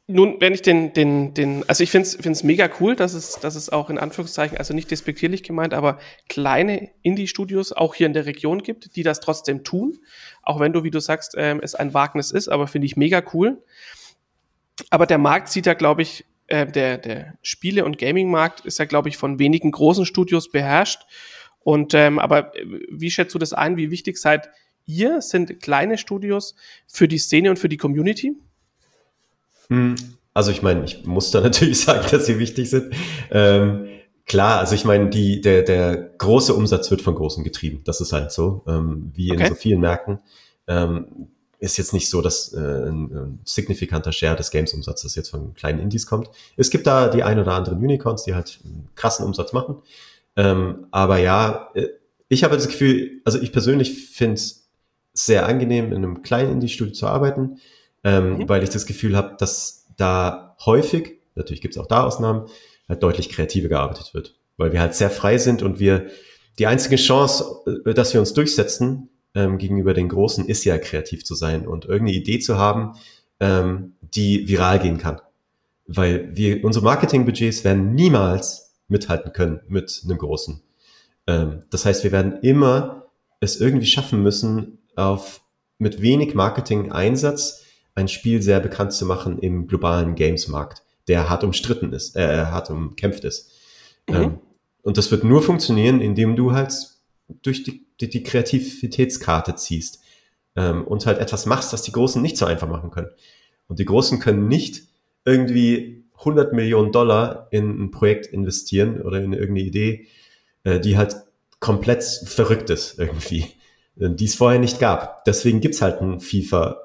Nun, 0.07 0.39
wenn 0.39 0.53
ich 0.53 0.61
den, 0.61 0.93
den, 0.93 1.33
den, 1.33 1.67
also 1.67 1.83
ich 1.83 1.91
finde 1.91 2.07
es 2.07 2.45
mega 2.45 2.69
cool, 2.79 2.95
dass 2.95 3.15
es, 3.15 3.41
dass 3.41 3.55
es 3.55 3.71
auch 3.71 3.89
in 3.89 3.97
Anführungszeichen, 3.97 4.59
also 4.59 4.75
nicht 4.75 4.91
despektierlich 4.91 5.43
gemeint, 5.43 5.73
aber 5.73 5.99
kleine 6.29 6.91
Indie-Studios 7.01 7.73
auch 7.73 7.95
hier 7.95 8.07
in 8.07 8.13
der 8.13 8.27
Region 8.27 8.63
gibt, 8.63 8.97
die 8.97 9.03
das 9.03 9.21
trotzdem 9.21 9.65
tun. 9.65 9.99
Auch 10.43 10.61
wenn 10.61 10.75
du, 10.75 10.85
wie 10.85 10.91
du 10.91 11.01
sagst, 11.01 11.35
ähm, 11.39 11.59
es 11.63 11.75
ein 11.75 11.95
Wagnis 11.95 12.33
ist, 12.33 12.49
aber 12.49 12.67
finde 12.67 12.85
ich 12.85 12.97
mega 12.97 13.23
cool. 13.33 13.63
Aber 14.91 15.07
der 15.07 15.17
Markt 15.17 15.49
sieht 15.49 15.65
ja, 15.65 15.73
glaube 15.73 16.03
ich, 16.03 16.27
äh, 16.49 16.67
der, 16.67 16.99
der 16.99 17.39
Spiele- 17.41 17.87
und 17.87 17.97
Gaming-Markt 17.97 18.61
ist 18.67 18.79
ja, 18.79 18.85
glaube 18.85 19.09
ich, 19.09 19.17
von 19.17 19.39
wenigen 19.39 19.71
großen 19.71 20.05
Studios 20.05 20.51
beherrscht. 20.51 21.01
Und 21.61 21.95
ähm, 21.95 22.19
aber 22.19 22.55
äh, 22.55 22.67
wie 22.91 23.11
schätzt 23.11 23.35
du 23.35 23.39
das 23.39 23.55
ein? 23.55 23.79
Wie 23.79 23.91
wichtig 23.91 24.19
seid 24.19 24.51
ihr? 24.85 25.23
Sind 25.23 25.61
kleine 25.63 25.97
Studios 25.97 26.57
für 26.87 27.09
die 27.09 27.17
Szene 27.17 27.49
und 27.49 27.59
für 27.59 27.71
die 27.71 27.79
Community? 27.79 28.37
Hm. 29.69 29.95
Also 30.33 30.51
ich 30.51 30.63
meine, 30.63 30.85
ich 30.85 31.05
muss 31.07 31.31
da 31.31 31.41
natürlich 31.43 31.81
sagen, 31.81 32.07
dass 32.11 32.27
sie 32.27 32.39
wichtig 32.39 32.71
sind. 32.71 32.95
Ähm, 33.31 33.87
klar, 34.27 34.59
also 34.59 34.75
ich 34.75 34.85
meine, 34.85 35.09
die, 35.11 35.41
der, 35.41 35.63
der 35.63 35.97
große 35.97 36.53
Umsatz 36.55 36.91
wird 36.91 37.03
von 37.03 37.15
Großen 37.15 37.45
getrieben. 37.45 37.83
Das 37.85 38.01
ist 38.01 38.13
halt 38.13 38.33
so, 38.33 38.63
ähm, 38.67 39.13
wie 39.15 39.33
okay. 39.33 39.43
in 39.43 39.49
so 39.49 39.55
vielen 39.55 39.81
Märkten. 39.81 40.19
Ähm, 40.67 41.29
ist 41.61 41.79
jetzt 41.79 41.95
nicht 41.95 42.11
so, 42.11 42.21
dass 42.21 42.53
äh, 42.53 42.59
ein, 42.59 43.11
ein 43.13 43.39
signifikanter 43.45 44.13
Share 44.13 44.37
des 44.37 44.51
Games-Umsatzes 44.51 45.15
jetzt 45.15 45.31
von 45.31 45.55
kleinen 45.55 45.79
Indies 45.79 46.07
kommt. 46.07 46.29
Es 46.57 46.69
gibt 46.69 46.87
da 46.87 47.09
die 47.09 47.23
ein 47.23 47.39
oder 47.39 47.53
anderen 47.53 47.79
Unicorns, 47.79 48.25
die 48.25 48.35
halt 48.35 48.59
einen 48.65 48.89
krassen 48.97 49.25
Umsatz 49.25 49.53
machen. 49.53 49.77
Ähm, 50.37 50.87
aber 50.91 51.19
ja, 51.19 51.71
äh, 51.75 51.89
ich 52.29 52.45
habe 52.45 52.57
das 52.57 52.69
Gefühl, 52.69 53.23
also 53.25 53.41
ich 53.41 53.53
persönlich 53.53 54.09
finde 54.09 54.35
es 54.35 54.69
sehr 55.15 55.47
angenehm, 55.47 55.87
in 55.87 55.99
einem 55.99 56.23
kleinen 56.23 56.53
Indie-Studio 56.53 56.93
zu 56.93 57.07
arbeiten 57.07 57.59
ähm, 58.05 58.39
mhm. 58.39 58.49
weil 58.49 58.63
ich 58.63 58.71
das 58.71 58.87
Gefühl 58.87 59.17
habe, 59.17 59.37
dass 59.39 59.87
da 59.97 60.57
häufig, 60.65 61.21
natürlich 61.35 61.61
gibt 61.61 61.75
es 61.75 61.81
auch 61.81 61.87
da 61.87 62.05
Ausnahmen, 62.05 62.47
halt 62.89 63.03
deutlich 63.03 63.31
kreativer 63.31 63.69
gearbeitet 63.69 64.15
wird. 64.15 64.39
Weil 64.57 64.73
wir 64.73 64.81
halt 64.81 64.95
sehr 64.95 65.11
frei 65.11 65.39
sind 65.39 65.63
und 65.63 65.81
wir 65.81 66.07
die 66.59 66.67
einzige 66.67 66.97
Chance, 66.97 67.63
äh, 67.85 67.95
dass 67.95 68.13
wir 68.13 68.21
uns 68.21 68.35
durchsetzen 68.35 69.09
ähm, 69.35 69.59
gegenüber 69.59 69.95
den 69.95 70.09
Großen, 70.09 70.47
ist 70.47 70.65
ja 70.65 70.79
kreativ 70.79 71.25
zu 71.25 71.35
sein 71.35 71.67
und 71.67 71.87
irgendeine 71.87 72.17
Idee 72.17 72.39
zu 72.39 72.59
haben, 72.59 72.93
ähm, 73.41 73.95
die 74.01 74.47
viral 74.47 74.79
gehen 74.79 74.99
kann. 74.99 75.21
Weil 75.87 76.31
wir, 76.37 76.65
unsere 76.65 76.85
Marketingbudgets 76.85 77.65
werden 77.65 77.95
niemals 77.95 78.75
mithalten 78.89 79.33
können 79.33 79.61
mit 79.67 80.03
einem 80.05 80.19
Großen. 80.19 80.63
Ähm, 81.27 81.65
das 81.71 81.85
heißt, 81.85 82.05
wir 82.05 82.13
werden 82.13 82.39
immer 82.43 83.07
es 83.41 83.61
irgendwie 83.61 83.87
schaffen 83.87 84.23
müssen, 84.23 84.79
auf 84.97 85.41
mit 85.79 86.01
wenig 86.01 86.35
Marketing-Einsatz 86.35 87.64
ein 87.95 88.09
Spiel 88.09 88.43
sehr 88.43 88.61
bekannt 88.61 88.93
zu 88.93 89.07
machen 89.07 89.39
im 89.39 89.67
globalen 89.67 90.15
Games-Markt, 90.15 90.83
der 91.09 91.29
hart 91.29 91.45
umstritten 91.45 91.93
ist, 91.93 92.17
äh, 92.17 92.47
hart 92.47 92.71
umkämpft 92.71 93.25
ist. 93.25 93.53
Mhm. 94.09 94.15
Ähm, 94.15 94.39
und 94.83 94.99
das 94.99 95.11
wird 95.11 95.25
nur 95.25 95.43
funktionieren, 95.43 96.01
indem 96.01 96.37
du 96.37 96.53
halt 96.53 96.73
durch 97.43 97.63
die, 97.63 97.87
die, 98.01 98.09
die 98.09 98.23
Kreativitätskarte 98.23 99.55
ziehst 99.55 100.03
ähm, 100.57 100.85
und 100.85 101.07
halt 101.07 101.19
etwas 101.19 101.47
machst, 101.47 101.73
was 101.73 101.83
die 101.83 101.93
Großen 101.93 102.21
nicht 102.21 102.37
so 102.37 102.47
einfach 102.47 102.69
machen 102.69 102.91
können. 102.91 103.09
Und 103.67 103.79
die 103.79 103.87
Großen 103.87 104.19
können 104.19 104.47
nicht 104.49 104.83
irgendwie 105.25 106.05
100 106.19 106.53
Millionen 106.53 106.93
Dollar 106.93 107.49
in 107.51 107.85
ein 107.85 107.91
Projekt 107.91 108.27
investieren 108.27 109.01
oder 109.01 109.21
in 109.21 109.33
irgendeine 109.33 109.67
Idee, 109.67 110.07
äh, 110.65 110.81
die 110.81 110.99
halt 110.99 111.17
komplett 111.61 112.03
verrückt 112.03 112.69
ist 112.69 112.99
irgendwie, 112.99 113.47
die 113.97 114.25
es 114.27 114.35
vorher 114.35 114.61
nicht 114.61 114.81
gab. 114.81 115.25
Deswegen 115.25 115.61
gibt's 115.61 115.81
halt 115.81 116.03
ein 116.03 116.21
FIFA 116.21 116.77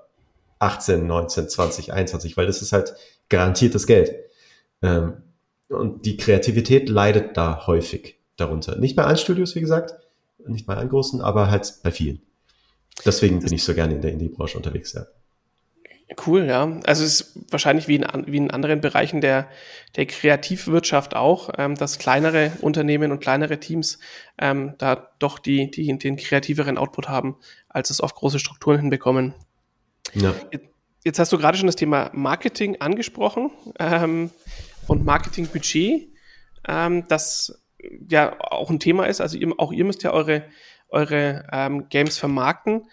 18, 0.60 1.08
19, 1.08 1.50
20, 1.50 1.94
21, 1.94 2.38
weil 2.38 2.46
das 2.46 2.62
ist 2.62 2.74
halt 2.74 2.94
garantiertes 3.30 3.88
Geld. 3.88 4.14
Ähm, 4.82 5.24
und 5.70 6.06
die 6.06 6.18
Kreativität 6.18 6.90
leidet 6.90 7.38
da 7.38 7.68
häufig 7.68 8.20
darunter. 8.36 8.78
Nicht 8.78 8.96
bei 8.96 9.04
allen 9.04 9.18
Studios, 9.18 9.56
wie 9.56 9.62
gesagt, 9.62 9.94
nicht 10.48 10.66
bei 10.66 10.76
allen 10.76 10.90
großen, 10.90 11.22
aber 11.22 11.52
halt 11.52 11.76
bei 11.84 11.92
vielen. 11.92 12.22
Deswegen 13.06 13.40
bin 13.40 13.54
ich 13.54 13.64
so 13.64 13.74
gerne 13.74 13.96
in 13.96 14.02
der 14.02 14.12
Indie-Branche 14.12 14.58
unterwegs, 14.58 14.94
ja. 14.94 15.06
Cool, 16.26 16.46
ja. 16.46 16.80
Also 16.86 17.04
es 17.04 17.22
ist 17.22 17.40
wahrscheinlich 17.52 17.88
wie 17.88 17.98
in, 17.98 18.06
wie 18.26 18.38
in 18.38 18.50
anderen 18.50 18.82
Bereichen 18.82 19.22
der, 19.22 19.48
der 19.96 20.08
Kreativwirtschaft 20.08 21.16
auch, 21.16 21.52
ähm, 21.58 21.76
dass 21.76 22.00
kleinere 22.00 22.52
Unternehmen 22.62 23.12
und 23.12 23.20
kleinere 23.20 23.60
Teams 23.60 24.00
ähm, 24.40 24.74
da 24.80 25.10
doch 25.20 25.38
die, 25.38 25.70
die, 25.70 25.96
den 25.98 26.18
kreativeren 26.18 26.80
Output 26.80 27.10
haben, 27.10 27.38
als 27.70 27.92
es 27.92 28.02
auf 28.02 28.16
große 28.16 28.40
Strukturen 28.40 28.80
hinbekommen. 28.80 29.36
Ja. 30.14 30.34
Jetzt 31.04 31.20
hast 31.20 31.32
du 31.32 31.38
gerade 31.38 31.58
schon 31.58 31.68
das 31.68 31.76
Thema 31.76 32.12
Marketing 32.14 32.82
angesprochen 32.82 33.52
ähm, 33.80 34.32
und 34.88 35.06
Marketingbudget, 35.06 36.10
ähm, 36.68 37.08
das 37.08 37.64
ja 38.10 38.36
auch 38.40 38.70
ein 38.70 38.80
Thema 38.80 39.06
ist. 39.06 39.22
Also 39.22 39.38
ihr, 39.38 39.54
auch 39.58 39.72
ihr 39.72 39.86
müsst 39.86 40.04
ja 40.04 40.12
eure, 40.12 40.44
eure 40.90 41.48
ähm, 41.52 41.88
Games 41.90 42.18
vermarkten. 42.18 42.84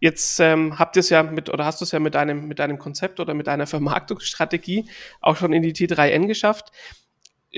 Jetzt 0.00 0.40
ähm, 0.40 0.78
habt 0.78 0.96
ihr 0.96 1.00
es 1.00 1.10
ja 1.10 1.22
mit, 1.22 1.50
oder 1.50 1.64
hast 1.64 1.80
du 1.80 1.84
es 1.84 1.92
ja 1.92 2.00
mit 2.00 2.14
deinem, 2.14 2.48
mit 2.48 2.58
deinem 2.58 2.78
Konzept 2.78 3.20
oder 3.20 3.34
mit 3.34 3.46
deiner 3.46 3.66
Vermarktungsstrategie 3.68 4.88
auch 5.20 5.36
schon 5.36 5.52
in 5.52 5.62
die 5.62 5.74
T3N 5.74 6.26
geschafft. 6.26 6.72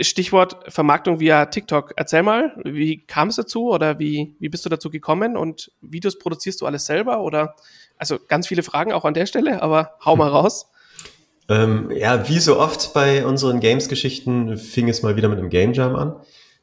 Stichwort 0.00 0.72
Vermarktung 0.72 1.20
via 1.20 1.46
TikTok. 1.46 1.92
Erzähl 1.96 2.24
mal, 2.24 2.61
wie 2.64 3.07
kam 3.07 3.28
es 3.28 3.37
dazu 3.37 3.70
oder 3.70 4.00
wie, 4.00 4.35
wie 4.40 4.48
bist 4.48 4.64
du 4.64 4.68
dazu 4.68 4.90
gekommen 4.90 5.37
und 5.37 5.70
Videos 5.80 6.18
produzierst 6.18 6.61
du 6.61 6.66
alles 6.66 6.85
selber 6.85 7.20
oder, 7.20 7.54
also 7.98 8.18
ganz 8.28 8.46
viele 8.46 8.62
Fragen 8.62 8.92
auch 8.92 9.04
an 9.04 9.14
der 9.14 9.26
Stelle, 9.26 9.62
aber 9.62 9.92
hau 10.04 10.16
mal 10.16 10.28
raus. 10.28 10.66
Ähm, 11.46 11.90
ja, 11.94 12.26
wie 12.26 12.38
so 12.38 12.59
oft 12.59 12.94
bei 12.94 13.26
unseren 13.26 13.61
Games-Geschichten 13.61 14.57
fing 14.57 14.88
es 14.88 15.02
mal 15.02 15.16
wieder 15.16 15.28
mit 15.28 15.38
einem 15.38 15.50
Game 15.50 15.74
Jam 15.74 15.94
an. 15.94 16.16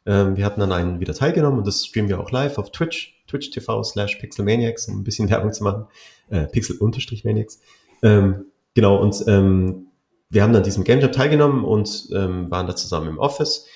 Ähm, 0.07 0.37
wir 0.37 0.43
hatten 0.43 0.59
dann 0.59 0.71
einen 0.71 0.99
wieder 0.99 1.13
teilgenommen 1.13 1.59
und 1.59 1.67
das 1.67 1.85
streamen 1.85 2.09
wir 2.09 2.19
auch 2.19 2.31
live 2.31 2.57
auf 2.57 2.71
Twitch 2.71 3.21
Twitch 3.27 3.51
TV 3.51 3.83
slash 3.83 4.15
Pixelmaniacs, 4.15 4.87
um 4.87 4.99
ein 4.99 5.03
bisschen 5.03 5.29
Werbung 5.29 5.53
zu 5.53 5.63
machen. 5.63 5.85
Äh, 6.29 6.47
Pixel-Maniacs. 6.47 7.59
Ähm, 8.03 8.45
genau, 8.73 8.97
und 8.97 9.23
ähm, 9.27 9.87
wir 10.29 10.43
haben 10.43 10.53
dann 10.53 10.63
diesem 10.63 10.83
Game 10.83 10.99
Jam 10.99 11.11
teilgenommen 11.11 11.63
und 11.63 12.09
ähm, 12.13 12.49
waren 12.49 12.67
da 12.67 12.75
zusammen 12.75 13.09
im 13.09 13.19
Office. 13.19 13.67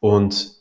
Und 0.00 0.52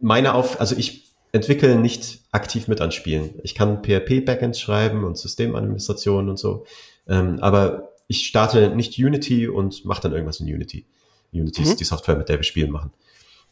meine 0.00 0.34
Auf, 0.34 0.60
also 0.60 0.74
ich 0.76 1.03
entwickle 1.34 1.76
nicht 1.76 2.20
aktiv 2.30 2.68
mit 2.68 2.80
an 2.80 2.92
Spielen. 2.92 3.34
Ich 3.42 3.56
kann 3.56 3.82
PHP-Backends 3.82 4.60
schreiben 4.60 5.02
und 5.02 5.18
Systemadministration 5.18 6.28
und 6.28 6.38
so. 6.38 6.64
Ähm, 7.08 7.38
aber 7.40 7.92
ich 8.06 8.26
starte 8.26 8.70
nicht 8.70 8.96
Unity 8.98 9.48
und 9.48 9.84
mache 9.84 10.02
dann 10.02 10.12
irgendwas 10.12 10.38
in 10.38 10.46
Unity. 10.46 10.86
Unity 11.32 11.62
mhm. 11.62 11.66
ist 11.66 11.80
die 11.80 11.84
Software, 11.84 12.16
mit 12.16 12.28
der 12.28 12.38
wir 12.38 12.44
Spielen 12.44 12.70
machen. 12.70 12.92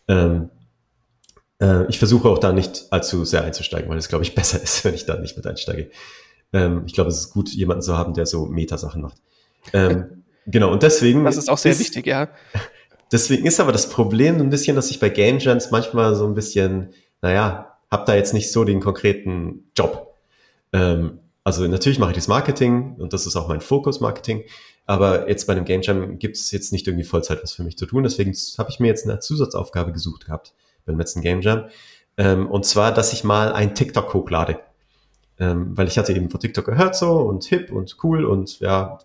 Ähm, 0.06 0.50
äh, 1.60 1.86
ich 1.88 1.98
versuche 1.98 2.28
auch 2.28 2.38
da 2.38 2.52
nicht 2.52 2.86
allzu 2.90 3.24
sehr 3.24 3.42
einzusteigen, 3.42 3.90
weil 3.90 3.98
es, 3.98 4.08
glaube 4.08 4.22
ich, 4.22 4.34
besser 4.36 4.62
ist, 4.62 4.84
wenn 4.84 4.94
ich 4.94 5.04
da 5.04 5.18
nicht 5.18 5.36
mit 5.36 5.46
einsteige. 5.46 5.90
Ähm, 6.52 6.84
ich 6.86 6.94
glaube, 6.94 7.10
es 7.10 7.18
ist 7.18 7.30
gut, 7.30 7.48
jemanden 7.48 7.82
zu 7.82 7.98
haben, 7.98 8.14
der 8.14 8.26
so 8.26 8.46
Metasachen 8.46 9.02
macht. 9.02 9.16
Ähm, 9.72 10.22
genau, 10.46 10.70
und 10.70 10.84
deswegen. 10.84 11.24
Das 11.24 11.36
ist 11.36 11.50
auch 11.50 11.58
sehr 11.58 11.72
ist, 11.72 11.80
wichtig, 11.80 12.06
ja. 12.06 12.28
Deswegen 13.10 13.44
ist 13.44 13.60
aber 13.60 13.72
das 13.72 13.90
Problem 13.90 14.40
ein 14.40 14.48
bisschen, 14.48 14.74
dass 14.74 14.90
ich 14.90 14.98
bei 14.98 15.10
Game 15.10 15.38
Jams 15.38 15.70
manchmal 15.70 16.14
so 16.14 16.24
ein 16.24 16.34
bisschen, 16.34 16.94
naja, 17.20 17.71
hab 17.92 18.06
da 18.06 18.14
jetzt 18.14 18.32
nicht 18.32 18.50
so 18.50 18.64
den 18.64 18.80
konkreten 18.80 19.70
Job. 19.76 20.16
Ähm, 20.72 21.20
also 21.44 21.66
natürlich 21.68 21.98
mache 21.98 22.12
ich 22.12 22.16
das 22.16 22.26
Marketing 22.26 22.96
und 22.96 23.12
das 23.12 23.26
ist 23.26 23.36
auch 23.36 23.48
mein 23.48 23.60
Fokus 23.60 24.00
Marketing, 24.00 24.44
aber 24.86 25.28
jetzt 25.28 25.46
bei 25.46 25.52
einem 25.52 25.66
Game 25.66 25.82
Jam 25.82 26.18
gibt 26.18 26.36
es 26.36 26.50
jetzt 26.52 26.72
nicht 26.72 26.86
irgendwie 26.86 27.04
Vollzeit 27.04 27.42
was 27.42 27.52
für 27.52 27.62
mich 27.62 27.76
zu 27.76 27.84
tun. 27.84 28.02
Deswegen 28.02 28.32
habe 28.58 28.70
ich 28.70 28.80
mir 28.80 28.88
jetzt 28.88 29.06
eine 29.06 29.20
Zusatzaufgabe 29.20 29.92
gesucht 29.92 30.24
gehabt 30.24 30.54
beim 30.86 30.98
letzten 30.98 31.20
Game 31.20 31.42
Jam. 31.42 31.66
Ähm, 32.16 32.50
und 32.50 32.64
zwar, 32.64 32.92
dass 32.92 33.12
ich 33.12 33.24
mal 33.24 33.52
ein 33.52 33.74
TikTok 33.74 34.14
hochlade. 34.14 34.60
Ähm, 35.38 35.76
weil 35.76 35.86
ich 35.86 35.98
hatte 35.98 36.14
eben 36.14 36.30
von 36.30 36.40
TikTok 36.40 36.64
gehört 36.64 36.96
so 36.96 37.12
und 37.18 37.44
hip 37.44 37.72
und 37.72 37.96
cool 38.02 38.24
und 38.24 38.60
ja, 38.60 38.98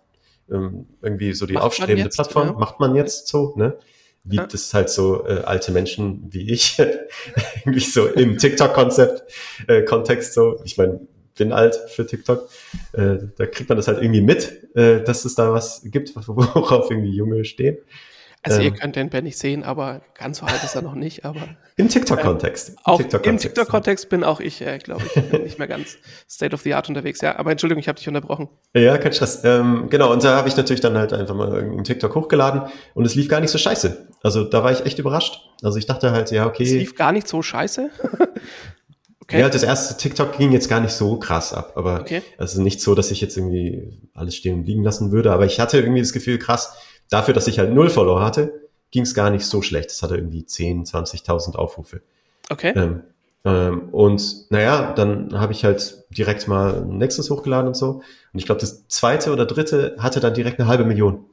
ähm, 0.50 0.86
irgendwie 1.02 1.34
so 1.34 1.44
die 1.44 1.54
macht 1.54 1.64
aufstrebende 1.64 2.04
jetzt, 2.04 2.14
Plattform. 2.16 2.48
Ja. 2.48 2.52
Macht 2.54 2.80
man 2.80 2.94
jetzt 2.94 3.28
so, 3.28 3.52
ne? 3.56 3.78
Wie 4.28 4.36
ja. 4.36 4.46
das 4.46 4.74
halt 4.74 4.90
so 4.90 5.26
äh, 5.26 5.42
alte 5.44 5.72
Menschen 5.72 6.26
wie 6.30 6.50
ich 6.50 6.78
irgendwie 7.64 7.80
so 7.80 8.06
im 8.06 8.38
TikTok-Konzept, 8.38 9.32
äh, 9.66 9.82
Kontext 9.82 10.34
so. 10.34 10.60
Ich 10.64 10.76
meine, 10.76 11.00
bin 11.38 11.52
alt 11.52 11.76
für 11.88 12.06
TikTok. 12.06 12.48
Äh, 12.92 13.16
da 13.36 13.46
kriegt 13.46 13.68
man 13.68 13.76
das 13.76 13.88
halt 13.88 14.02
irgendwie 14.02 14.20
mit, 14.20 14.74
äh, 14.76 15.02
dass 15.02 15.24
es 15.24 15.34
da 15.34 15.52
was 15.52 15.82
gibt, 15.84 16.14
worauf 16.26 16.90
irgendwie 16.90 17.16
Junge 17.16 17.44
stehen. 17.44 17.78
Also 18.42 18.60
ähm, 18.60 18.66
ihr 18.66 18.70
könnt 18.72 18.96
den 18.96 19.10
Ben 19.10 19.24
nicht 19.24 19.38
sehen, 19.38 19.64
aber 19.64 20.00
ganz 20.14 20.38
so 20.38 20.46
alt 20.46 20.62
ist 20.62 20.74
er 20.74 20.82
noch 20.82 20.94
nicht. 20.94 21.24
Aber 21.24 21.40
im 21.76 21.88
TikTok-Kontext. 21.88 22.70
Äh, 22.70 22.74
auch 22.84 22.98
TikTok 22.98 23.26
im 23.26 23.38
TikTok-Kontext 23.38 24.08
bin 24.08 24.24
auch 24.24 24.40
ich, 24.40 24.60
äh, 24.60 24.78
glaube 24.78 25.02
ich, 25.04 25.32
nicht 25.32 25.58
mehr 25.58 25.68
ganz 25.68 25.96
State 26.28 26.54
of 26.54 26.62
the 26.62 26.74
Art 26.74 26.88
unterwegs. 26.88 27.20
Ja, 27.20 27.38
aber 27.38 27.50
Entschuldigung, 27.50 27.80
ich 27.80 27.88
habe 27.88 27.98
dich 27.98 28.06
unterbrochen. 28.06 28.48
Ja, 28.74 28.96
kein 28.98 29.12
Stress. 29.12 29.42
Ähm, 29.44 29.88
genau, 29.90 30.12
und 30.12 30.22
da 30.22 30.36
habe 30.36 30.48
ich 30.48 30.56
natürlich 30.56 30.80
dann 30.80 30.96
halt 30.96 31.12
einfach 31.12 31.34
mal 31.34 31.52
einen 31.52 31.84
TikTok 31.84 32.14
hochgeladen 32.14 32.62
und 32.94 33.04
es 33.04 33.14
lief 33.14 33.28
gar 33.28 33.40
nicht 33.40 33.50
so 33.50 33.58
scheiße. 33.58 34.08
Also 34.22 34.44
da 34.44 34.62
war 34.62 34.72
ich 34.72 34.86
echt 34.86 34.98
überrascht. 34.98 35.40
Also 35.62 35.78
ich 35.78 35.86
dachte 35.86 36.12
halt, 36.12 36.30
ja, 36.30 36.46
okay. 36.46 36.62
Es 36.62 36.70
lief 36.70 36.94
gar 36.94 37.12
nicht 37.12 37.26
so 37.26 37.42
scheiße. 37.42 37.90
Okay. 39.30 39.40
Ja, 39.40 39.50
das 39.50 39.62
erste 39.62 39.94
TikTok 39.98 40.38
ging 40.38 40.52
jetzt 40.52 40.70
gar 40.70 40.80
nicht 40.80 40.94
so 40.94 41.18
krass 41.18 41.52
ab, 41.52 41.74
aber 41.74 42.00
okay. 42.00 42.22
also 42.38 42.62
nicht 42.62 42.80
so, 42.80 42.94
dass 42.94 43.10
ich 43.10 43.20
jetzt 43.20 43.36
irgendwie 43.36 44.00
alles 44.14 44.34
stehen 44.34 44.54
und 44.54 44.64
liegen 44.64 44.82
lassen 44.82 45.12
würde, 45.12 45.32
aber 45.32 45.44
ich 45.44 45.60
hatte 45.60 45.76
irgendwie 45.76 46.00
das 46.00 46.14
Gefühl, 46.14 46.38
krass, 46.38 46.72
dafür, 47.10 47.34
dass 47.34 47.46
ich 47.46 47.58
halt 47.58 47.72
null 47.72 47.90
Follower 47.90 48.20
hatte, 48.20 48.68
ging 48.90 49.02
es 49.02 49.14
gar 49.14 49.30
nicht 49.30 49.44
so 49.44 49.62
schlecht. 49.62 49.90
Es 49.90 50.02
hatte 50.02 50.16
irgendwie 50.16 50.44
10, 50.44 50.84
20.000 50.84 51.56
Aufrufe. 51.56 52.00
Okay. 52.50 52.72
Ähm, 52.74 53.02
ähm, 53.44 53.88
und 53.90 54.50
naja, 54.50 54.92
dann 54.92 55.38
habe 55.38 55.52
ich 55.52 55.64
halt 55.64 56.04
direkt 56.10 56.48
mal 56.48 56.84
Nexus 56.84 57.30
hochgeladen 57.30 57.68
und 57.68 57.76
so. 57.76 58.02
Und 58.32 58.38
ich 58.38 58.46
glaube, 58.46 58.60
das 58.60 58.88
zweite 58.88 59.32
oder 59.32 59.46
dritte 59.46 59.96
hatte 59.98 60.20
dann 60.20 60.34
direkt 60.34 60.58
eine 60.58 60.68
halbe 60.68 60.84
Million. 60.84 61.24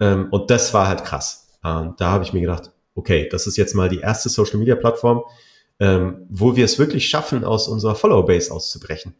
Ähm, 0.00 0.28
und 0.30 0.50
das 0.50 0.72
war 0.74 0.88
halt 0.88 1.04
krass. 1.04 1.48
Und 1.62 2.00
da 2.00 2.10
habe 2.10 2.24
ich 2.24 2.32
mir 2.32 2.40
gedacht, 2.40 2.70
okay, 2.94 3.28
das 3.30 3.46
ist 3.46 3.56
jetzt 3.56 3.74
mal 3.74 3.88
die 3.88 4.00
erste 4.00 4.28
Social 4.28 4.58
Media 4.58 4.76
Plattform, 4.76 5.22
ähm, 5.80 6.26
wo 6.28 6.56
wir 6.56 6.64
es 6.64 6.78
wirklich 6.78 7.08
schaffen, 7.08 7.44
aus 7.44 7.68
unserer 7.68 7.94
Follower 7.94 8.24
Base 8.24 8.52
auszubrechen. 8.52 9.14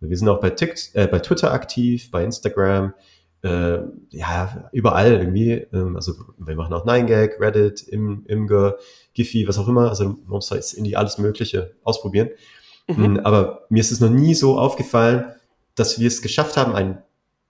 Wir 0.00 0.16
sind 0.16 0.28
auch 0.28 0.40
bei, 0.40 0.50
TikTok, 0.50 0.94
äh, 0.94 1.06
bei 1.06 1.20
Twitter 1.20 1.52
aktiv, 1.52 2.10
bei 2.10 2.24
Instagram, 2.24 2.92
äh, 3.42 3.78
ja, 4.10 4.68
überall 4.72 5.12
irgendwie. 5.12 5.52
Ähm, 5.72 5.96
also 5.96 6.14
wir 6.38 6.56
machen 6.56 6.72
auch 6.72 6.86
9gag, 6.86 7.40
Reddit, 7.40 7.82
Im, 7.82 8.24
Imgur, 8.26 8.78
Giphy, 9.14 9.46
was 9.48 9.58
auch 9.58 9.68
immer. 9.68 9.88
Also 9.88 10.04
man 10.04 10.18
muss 10.26 10.50
halt 10.50 10.72
in 10.72 10.84
die 10.84 10.96
alles 10.96 11.18
Mögliche 11.18 11.74
ausprobieren. 11.82 12.30
Mhm. 12.86 13.14
Mm, 13.14 13.20
aber 13.20 13.66
mir 13.68 13.80
ist 13.80 13.92
es 13.92 14.00
noch 14.00 14.10
nie 14.10 14.34
so 14.34 14.58
aufgefallen, 14.58 15.24
dass 15.74 15.98
wir 15.98 16.06
es 16.06 16.22
geschafft 16.22 16.56
haben, 16.56 16.74
ein 16.74 17.02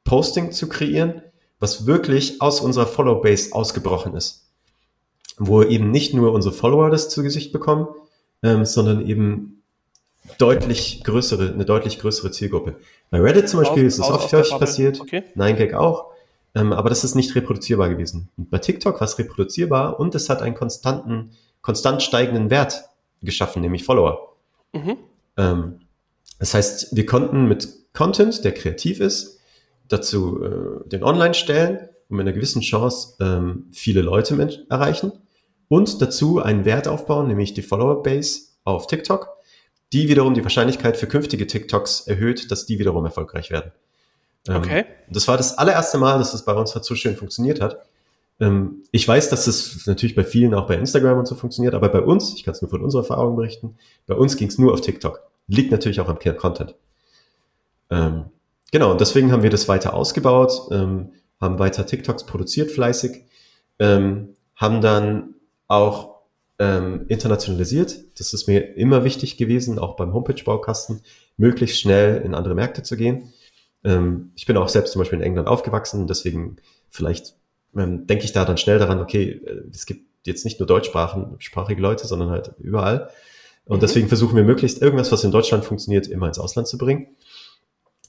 Posting 0.04 0.52
zu 0.52 0.68
kreieren, 0.68 1.22
was 1.58 1.86
wirklich 1.86 2.40
aus 2.40 2.60
unserer 2.60 2.86
Follow-Base 2.86 3.52
ausgebrochen 3.52 4.14
ist. 4.14 4.48
Wo 5.38 5.62
eben 5.62 5.90
nicht 5.90 6.14
nur 6.14 6.32
unsere 6.32 6.54
Follower 6.54 6.90
das 6.90 7.08
zu 7.08 7.22
Gesicht 7.22 7.52
bekommen, 7.52 7.86
ähm, 8.42 8.64
sondern 8.64 9.06
eben 9.06 9.61
deutlich 10.38 11.02
größere, 11.04 11.52
eine 11.52 11.64
deutlich 11.64 11.98
größere 11.98 12.30
Zielgruppe. 12.30 12.76
Bei 13.10 13.20
Reddit 13.20 13.48
zum 13.48 13.60
Beispiel 13.60 13.84
ist 13.84 13.98
es 13.98 14.08
oft 14.08 14.32
häufig 14.32 14.58
passiert, 14.58 15.00
okay. 15.00 15.24
9gag 15.36 15.74
auch, 15.74 16.12
ähm, 16.54 16.72
aber 16.72 16.88
das 16.88 17.04
ist 17.04 17.14
nicht 17.14 17.34
reproduzierbar 17.34 17.88
gewesen. 17.88 18.28
Und 18.36 18.50
bei 18.50 18.58
TikTok 18.58 19.00
war 19.00 19.06
es 19.06 19.18
reproduzierbar 19.18 19.98
und 19.98 20.14
es 20.14 20.28
hat 20.28 20.42
einen 20.42 20.54
konstanten, 20.54 21.32
konstant 21.60 22.02
steigenden 22.02 22.50
Wert 22.50 22.84
geschaffen, 23.22 23.62
nämlich 23.62 23.84
Follower. 23.84 24.34
Mhm. 24.72 24.96
Ähm, 25.36 25.80
das 26.38 26.54
heißt, 26.54 26.96
wir 26.96 27.06
konnten 27.06 27.46
mit 27.46 27.68
Content, 27.92 28.44
der 28.44 28.52
kreativ 28.52 29.00
ist, 29.00 29.38
dazu 29.88 30.42
äh, 30.42 30.88
den 30.88 31.04
online 31.04 31.34
stellen 31.34 31.88
und 32.08 32.16
mit 32.16 32.26
einer 32.26 32.34
gewissen 32.34 32.62
Chance 32.62 33.16
ähm, 33.20 33.66
viele 33.72 34.02
Leute 34.02 34.64
erreichen 34.68 35.12
und 35.68 36.00
dazu 36.02 36.40
einen 36.40 36.64
Wert 36.64 36.88
aufbauen, 36.88 37.28
nämlich 37.28 37.54
die 37.54 37.62
Follower 37.62 38.02
Base 38.02 38.40
auf 38.64 38.86
TikTok 38.86 39.28
die 39.92 40.08
wiederum 40.08 40.34
die 40.34 40.42
Wahrscheinlichkeit 40.42 40.96
für 40.96 41.06
künftige 41.06 41.46
TikToks 41.46 42.02
erhöht, 42.06 42.50
dass 42.50 42.66
die 42.66 42.78
wiederum 42.78 43.04
erfolgreich 43.04 43.50
werden. 43.50 43.72
Ähm, 44.48 44.56
okay. 44.56 44.84
Das 45.10 45.28
war 45.28 45.36
das 45.36 45.58
allererste 45.58 45.98
Mal, 45.98 46.18
dass 46.18 46.34
es 46.34 46.44
bei 46.44 46.52
uns 46.52 46.74
halt 46.74 46.84
so 46.84 46.94
schön 46.94 47.16
funktioniert 47.16 47.60
hat. 47.60 47.78
Ähm, 48.40 48.82
ich 48.90 49.06
weiß, 49.06 49.28
dass 49.28 49.46
es 49.46 49.86
natürlich 49.86 50.14
bei 50.14 50.24
vielen 50.24 50.54
auch 50.54 50.66
bei 50.66 50.74
Instagram 50.74 51.18
und 51.18 51.26
so 51.26 51.34
funktioniert, 51.34 51.74
aber 51.74 51.88
bei 51.90 52.00
uns, 52.00 52.34
ich 52.34 52.44
kann 52.44 52.52
es 52.52 52.62
nur 52.62 52.70
von 52.70 52.82
unserer 52.82 53.02
Erfahrung 53.02 53.36
berichten, 53.36 53.76
bei 54.06 54.14
uns 54.14 54.36
ging 54.36 54.48
es 54.48 54.58
nur 54.58 54.72
auf 54.72 54.80
TikTok. 54.80 55.22
Liegt 55.46 55.70
natürlich 55.70 56.00
auch 56.00 56.08
am 56.08 56.18
Content. 56.18 56.74
Ähm, 57.90 58.24
genau, 58.70 58.92
und 58.92 59.00
deswegen 59.00 59.30
haben 59.32 59.42
wir 59.42 59.50
das 59.50 59.68
weiter 59.68 59.94
ausgebaut, 59.94 60.70
haben 60.70 61.58
weiter 61.58 61.84
TikToks 61.84 62.24
produziert 62.24 62.70
fleißig, 62.70 63.24
haben 63.80 64.34
dann 64.80 65.34
auch 65.66 66.11
ähm, 66.58 67.06
internationalisiert. 67.08 67.96
Das 68.18 68.32
ist 68.32 68.46
mir 68.46 68.76
immer 68.76 69.04
wichtig 69.04 69.36
gewesen, 69.36 69.78
auch 69.78 69.96
beim 69.96 70.12
Homepage-Baukasten, 70.12 71.02
möglichst 71.36 71.80
schnell 71.80 72.22
in 72.22 72.34
andere 72.34 72.54
Märkte 72.54 72.82
zu 72.82 72.96
gehen. 72.96 73.32
Ähm, 73.84 74.32
ich 74.34 74.46
bin 74.46 74.56
auch 74.56 74.68
selbst 74.68 74.92
zum 74.92 75.00
Beispiel 75.00 75.18
in 75.18 75.24
England 75.24 75.48
aufgewachsen, 75.48 76.06
deswegen 76.06 76.56
vielleicht 76.90 77.34
ähm, 77.76 78.06
denke 78.06 78.24
ich 78.24 78.32
da 78.32 78.44
dann 78.44 78.58
schnell 78.58 78.78
daran, 78.78 79.00
okay, 79.00 79.40
äh, 79.44 79.62
es 79.70 79.86
gibt 79.86 80.06
jetzt 80.26 80.44
nicht 80.44 80.60
nur 80.60 80.66
deutschsprachige 80.66 81.80
Leute, 81.80 82.06
sondern 82.06 82.30
halt 82.30 82.52
überall. 82.58 83.10
Und 83.64 83.78
mhm. 83.78 83.80
deswegen 83.80 84.08
versuchen 84.08 84.36
wir 84.36 84.44
möglichst 84.44 84.80
irgendwas, 84.80 85.10
was 85.10 85.24
in 85.24 85.30
Deutschland 85.30 85.64
funktioniert, 85.64 86.06
immer 86.06 86.28
ins 86.28 86.38
Ausland 86.38 86.68
zu 86.68 86.78
bringen. 86.78 87.08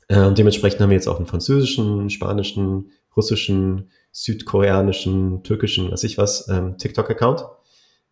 Äh, 0.07 0.25
und 0.25 0.37
dementsprechend 0.37 0.81
haben 0.81 0.89
wir 0.89 0.97
jetzt 0.97 1.07
auch 1.07 1.17
einen 1.17 1.27
französischen, 1.27 2.09
spanischen, 2.09 2.91
russischen, 3.15 3.89
südkoreanischen, 4.11 5.43
türkischen, 5.43 5.91
was 5.91 6.03
ich 6.03 6.17
was, 6.17 6.47
ähm, 6.49 6.77
TikTok-Account, 6.77 7.45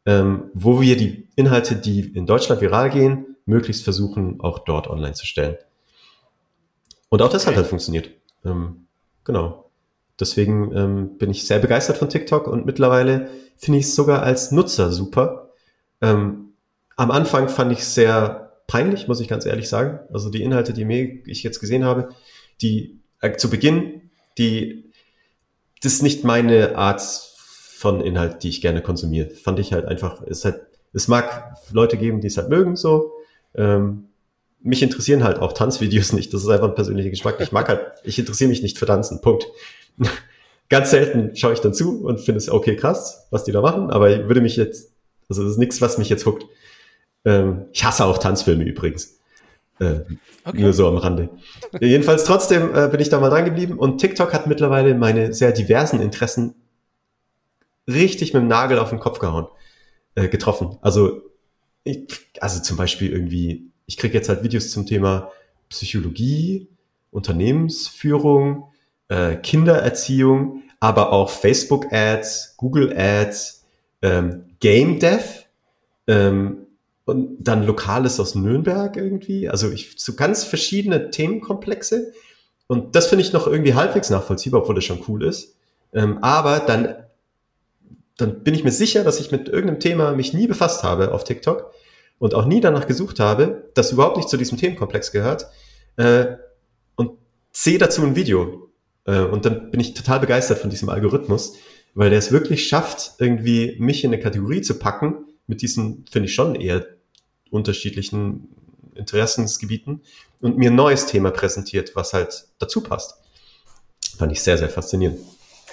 ähm, 0.05 0.49
wo 0.53 0.81
wir 0.81 0.97
die 0.97 1.27
Inhalte, 1.35 1.75
die 1.75 2.01
in 2.01 2.25
Deutschland 2.25 2.61
viral 2.61 2.89
gehen, 2.89 3.35
möglichst 3.45 3.83
versuchen, 3.83 4.39
auch 4.39 4.59
dort 4.59 4.87
online 4.87 5.13
zu 5.13 5.25
stellen. 5.25 5.57
Und 7.09 7.21
auch 7.21 7.29
das 7.29 7.43
okay. 7.43 7.51
hat 7.51 7.57
halt 7.57 7.67
funktioniert. 7.67 8.09
Ähm, 8.45 8.87
genau. 9.23 9.69
Deswegen 10.19 10.75
ähm, 10.75 11.17
bin 11.17 11.31
ich 11.31 11.47
sehr 11.47 11.59
begeistert 11.59 11.97
von 11.97 12.09
TikTok 12.09 12.47
und 12.47 12.65
mittlerweile 12.65 13.29
finde 13.57 13.79
ich 13.79 13.85
es 13.85 13.95
sogar 13.95 14.23
als 14.23 14.51
Nutzer 14.51 14.91
super. 14.91 15.49
Ähm, 16.01 16.53
am 16.95 17.11
Anfang 17.11 17.49
fand 17.49 17.71
ich 17.71 17.79
es 17.79 17.95
sehr 17.95 18.53
peinlich, 18.67 19.07
muss 19.07 19.19
ich 19.19 19.27
ganz 19.27 19.45
ehrlich 19.45 19.67
sagen. 19.67 19.99
Also 20.13 20.29
die 20.29 20.43
Inhalte, 20.43 20.73
die 20.73 21.23
ich 21.25 21.43
jetzt 21.43 21.59
gesehen 21.59 21.83
habe, 21.83 22.09
die 22.61 22.99
äh, 23.19 23.35
zu 23.35 23.49
Beginn, 23.49 24.09
die 24.37 24.91
das 25.81 25.93
ist 25.93 26.03
nicht 26.03 26.23
meine 26.23 26.77
Art 26.77 27.01
von 27.81 27.99
Inhalt, 27.99 28.43
die 28.43 28.49
ich 28.49 28.61
gerne 28.61 28.83
konsumiere. 28.83 29.31
Fand 29.31 29.57
ich 29.57 29.73
halt 29.73 29.85
einfach, 29.85 30.21
ist 30.21 30.45
halt, 30.45 30.61
es 30.93 31.07
mag 31.07 31.55
Leute 31.71 31.97
geben, 31.97 32.21
die 32.21 32.27
es 32.27 32.37
halt 32.37 32.47
mögen, 32.47 32.75
so. 32.75 33.11
Ähm, 33.55 34.03
mich 34.61 34.83
interessieren 34.83 35.23
halt 35.23 35.39
auch 35.39 35.51
Tanzvideos 35.51 36.13
nicht. 36.13 36.31
Das 36.31 36.43
ist 36.43 36.47
einfach 36.47 36.67
ein 36.67 36.75
persönlicher 36.75 37.09
Geschmack. 37.09 37.37
Ich 37.39 37.51
mag 37.51 37.67
halt, 37.67 37.81
ich 38.03 38.19
interessiere 38.19 38.49
mich 38.49 38.61
nicht 38.61 38.77
für 38.77 38.85
Tanzen. 38.85 39.19
Punkt. 39.21 39.47
Ganz 40.69 40.91
selten 40.91 41.35
schaue 41.35 41.53
ich 41.53 41.59
dann 41.59 41.73
zu 41.73 42.05
und 42.05 42.19
finde 42.19 42.37
es 42.37 42.51
okay 42.51 42.75
krass, 42.75 43.25
was 43.31 43.45
die 43.45 43.51
da 43.51 43.61
machen, 43.61 43.89
aber 43.89 44.11
ich 44.11 44.27
würde 44.27 44.41
mich 44.41 44.57
jetzt, 44.57 44.93
also 45.27 45.41
das 45.41 45.53
ist 45.53 45.57
nichts, 45.57 45.81
was 45.81 45.97
mich 45.97 46.07
jetzt 46.07 46.27
huckt. 46.27 46.45
Ähm, 47.25 47.65
ich 47.73 47.83
hasse 47.83 48.05
auch 48.05 48.19
Tanzfilme 48.19 48.63
übrigens. 48.63 49.17
Äh, 49.79 50.01
okay. 50.45 50.61
Nur 50.61 50.73
so 50.73 50.87
am 50.87 50.97
Rande. 50.97 51.29
Jedenfalls 51.79 52.25
trotzdem 52.25 52.75
äh, 52.75 52.87
bin 52.89 52.99
ich 52.99 53.09
da 53.09 53.19
mal 53.19 53.31
dran 53.31 53.45
geblieben 53.45 53.79
und 53.79 53.97
TikTok 53.97 54.33
hat 54.33 54.45
mittlerweile 54.45 54.93
meine 54.93 55.33
sehr 55.33 55.51
diversen 55.51 55.99
Interessen 55.99 56.53
richtig 57.93 58.33
mit 58.33 58.41
dem 58.41 58.47
Nagel 58.47 58.79
auf 58.79 58.89
den 58.89 58.99
Kopf 58.99 59.19
gehauen, 59.19 59.47
äh, 60.15 60.27
getroffen. 60.27 60.77
Also, 60.81 61.21
ich, 61.83 62.07
also 62.39 62.61
zum 62.61 62.77
Beispiel 62.77 63.11
irgendwie, 63.11 63.71
ich 63.85 63.97
kriege 63.97 64.13
jetzt 64.13 64.29
halt 64.29 64.43
Videos 64.43 64.71
zum 64.71 64.85
Thema 64.85 65.31
Psychologie, 65.69 66.67
Unternehmensführung, 67.11 68.65
äh, 69.07 69.35
Kindererziehung, 69.35 70.63
aber 70.79 71.11
auch 71.11 71.29
Facebook-Ads, 71.29 72.55
Google-Ads, 72.57 73.65
ähm, 74.01 74.43
Game 74.59 74.99
Dev, 74.99 75.45
ähm, 76.07 76.67
und 77.05 77.37
dann 77.39 77.63
Lokales 77.63 78.19
aus 78.19 78.35
Nürnberg 78.35 78.95
irgendwie. 78.95 79.49
Also 79.49 79.71
ich, 79.71 79.93
so 79.97 80.13
ganz 80.13 80.43
verschiedene 80.43 81.09
Themenkomplexe. 81.09 82.13
Und 82.67 82.95
das 82.95 83.07
finde 83.07 83.23
ich 83.25 83.33
noch 83.33 83.47
irgendwie 83.47 83.73
halbwegs 83.73 84.09
nachvollziehbar, 84.09 84.61
obwohl 84.61 84.75
das 84.75 84.85
schon 84.85 85.03
cool 85.07 85.23
ist. 85.23 85.55
Ähm, 85.93 86.19
aber 86.23 86.59
dann, 86.59 86.95
dann 88.21 88.43
bin 88.43 88.53
ich 88.53 88.63
mir 88.63 88.71
sicher, 88.71 89.03
dass 89.03 89.19
ich 89.19 89.31
mit 89.31 89.49
irgendeinem 89.49 89.79
Thema 89.79 90.13
mich 90.13 90.33
nie 90.33 90.47
befasst 90.47 90.83
habe 90.83 91.13
auf 91.13 91.23
TikTok 91.23 91.73
und 92.19 92.35
auch 92.35 92.45
nie 92.45 92.61
danach 92.61 92.87
gesucht 92.87 93.19
habe, 93.19 93.69
das 93.73 93.91
überhaupt 93.91 94.17
nicht 94.17 94.29
zu 94.29 94.37
diesem 94.37 94.57
Themenkomplex 94.57 95.11
gehört. 95.11 95.47
Äh, 95.97 96.37
und 96.95 97.17
sehe 97.51 97.77
dazu 97.77 98.03
ein 98.03 98.15
Video. 98.15 98.69
Äh, 99.05 99.21
und 99.21 99.45
dann 99.45 99.71
bin 99.71 99.79
ich 99.79 99.93
total 99.93 100.19
begeistert 100.19 100.59
von 100.59 100.69
diesem 100.69 100.89
Algorithmus, 100.89 101.55
weil 101.95 102.09
der 102.09 102.19
es 102.19 102.31
wirklich 102.31 102.67
schafft, 102.67 103.13
irgendwie 103.17 103.75
mich 103.79 104.03
in 104.03 104.13
eine 104.13 104.21
Kategorie 104.21 104.61
zu 104.61 104.77
packen, 104.77 105.25
mit 105.47 105.61
diesen, 105.61 106.05
finde 106.09 106.27
ich 106.27 106.35
schon 106.35 106.55
eher 106.55 106.85
unterschiedlichen 107.49 108.49
Interessensgebieten 108.95 110.01
und 110.39 110.57
mir 110.57 110.69
ein 110.69 110.75
neues 110.75 111.07
Thema 111.07 111.31
präsentiert, 111.31 111.95
was 111.95 112.13
halt 112.13 112.45
dazu 112.59 112.81
passt. 112.81 113.15
Fand 114.17 114.31
ich 114.31 114.41
sehr, 114.41 114.57
sehr 114.57 114.69
faszinierend. 114.69 115.19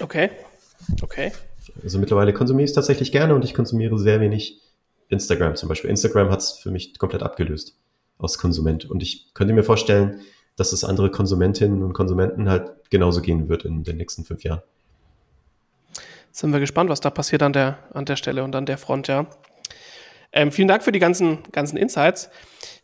Okay. 0.01 0.31
Okay. 1.03 1.33
Also 1.83 1.99
mittlerweile 1.99 2.33
konsumiere 2.33 2.65
ich 2.65 2.71
es 2.71 2.75
tatsächlich 2.75 3.13
gerne 3.13 3.35
und 3.35 3.45
ich 3.45 3.55
konsumiere 3.55 3.99
sehr 3.99 4.21
wenig 4.21 4.61
Instagram 5.09 5.57
zum 5.57 5.69
Beispiel. 5.69 5.91
Instagram 5.91 6.31
hat 6.31 6.41
es 6.41 6.53
für 6.53 6.71
mich 6.71 6.99
komplett 6.99 7.23
abgelöst 7.23 7.77
aus 8.19 8.39
Konsument. 8.39 8.85
Und 8.85 9.03
ich 9.03 9.33
könnte 9.35 9.55
mir 9.55 9.63
vorstellen, 9.63 10.21
dass 10.57 10.73
es 10.73 10.85
andere 10.85 11.11
Konsumentinnen 11.11 11.83
und 11.83 11.93
Konsumenten 11.93 12.49
halt 12.49 12.73
genauso 12.91 13.23
gehen 13.23 13.49
wird 13.49 13.65
in 13.65 13.85
den 13.85 13.97
nächsten 13.97 14.25
fünf 14.25 14.43
Jahren. 14.43 14.63
Sind 16.33 16.53
wir 16.53 16.61
gespannt, 16.61 16.91
was 16.91 17.01
da 17.01 17.11
passiert 17.11 17.43
an 17.43 17.53
der, 17.53 17.79
an 17.93 18.05
der 18.05 18.17
Stelle 18.17 18.45
und 18.45 18.55
an 18.55 18.67
der 18.67 18.79
Front, 18.79 19.09
ja. 19.09 19.27
Ähm, 20.33 20.53
vielen 20.53 20.69
Dank 20.69 20.83
für 20.83 20.93
die 20.93 20.99
ganzen, 20.99 21.39
ganzen 21.53 21.77
Insights. 21.77 22.29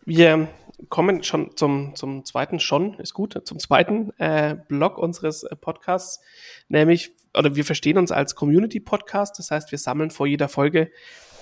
Wir 0.07 0.49
kommen 0.89 1.23
schon 1.23 1.57
zum, 1.57 1.95
zum 1.95 2.25
zweiten, 2.25 2.59
schon 2.59 2.95
ist 2.95 3.15
gut, 3.15 3.41
zum 3.45 3.59
zweiten 3.59 4.13
äh, 4.19 4.57
Blog 4.69 4.99
unseres 4.99 5.43
äh, 5.43 5.55
Podcasts, 5.57 6.21
nämlich, 6.69 7.13
oder 7.37 7.57
wir 7.57 7.65
verstehen 7.65 7.99
uns 7.99 8.13
als 8.13 8.35
Community-Podcast, 8.35 9.39
das 9.39 9.51
heißt, 9.51 9.71
wir 9.71 9.79
sammeln 9.79 10.11
vor 10.11 10.27
jeder 10.27 10.49
Folge 10.49 10.91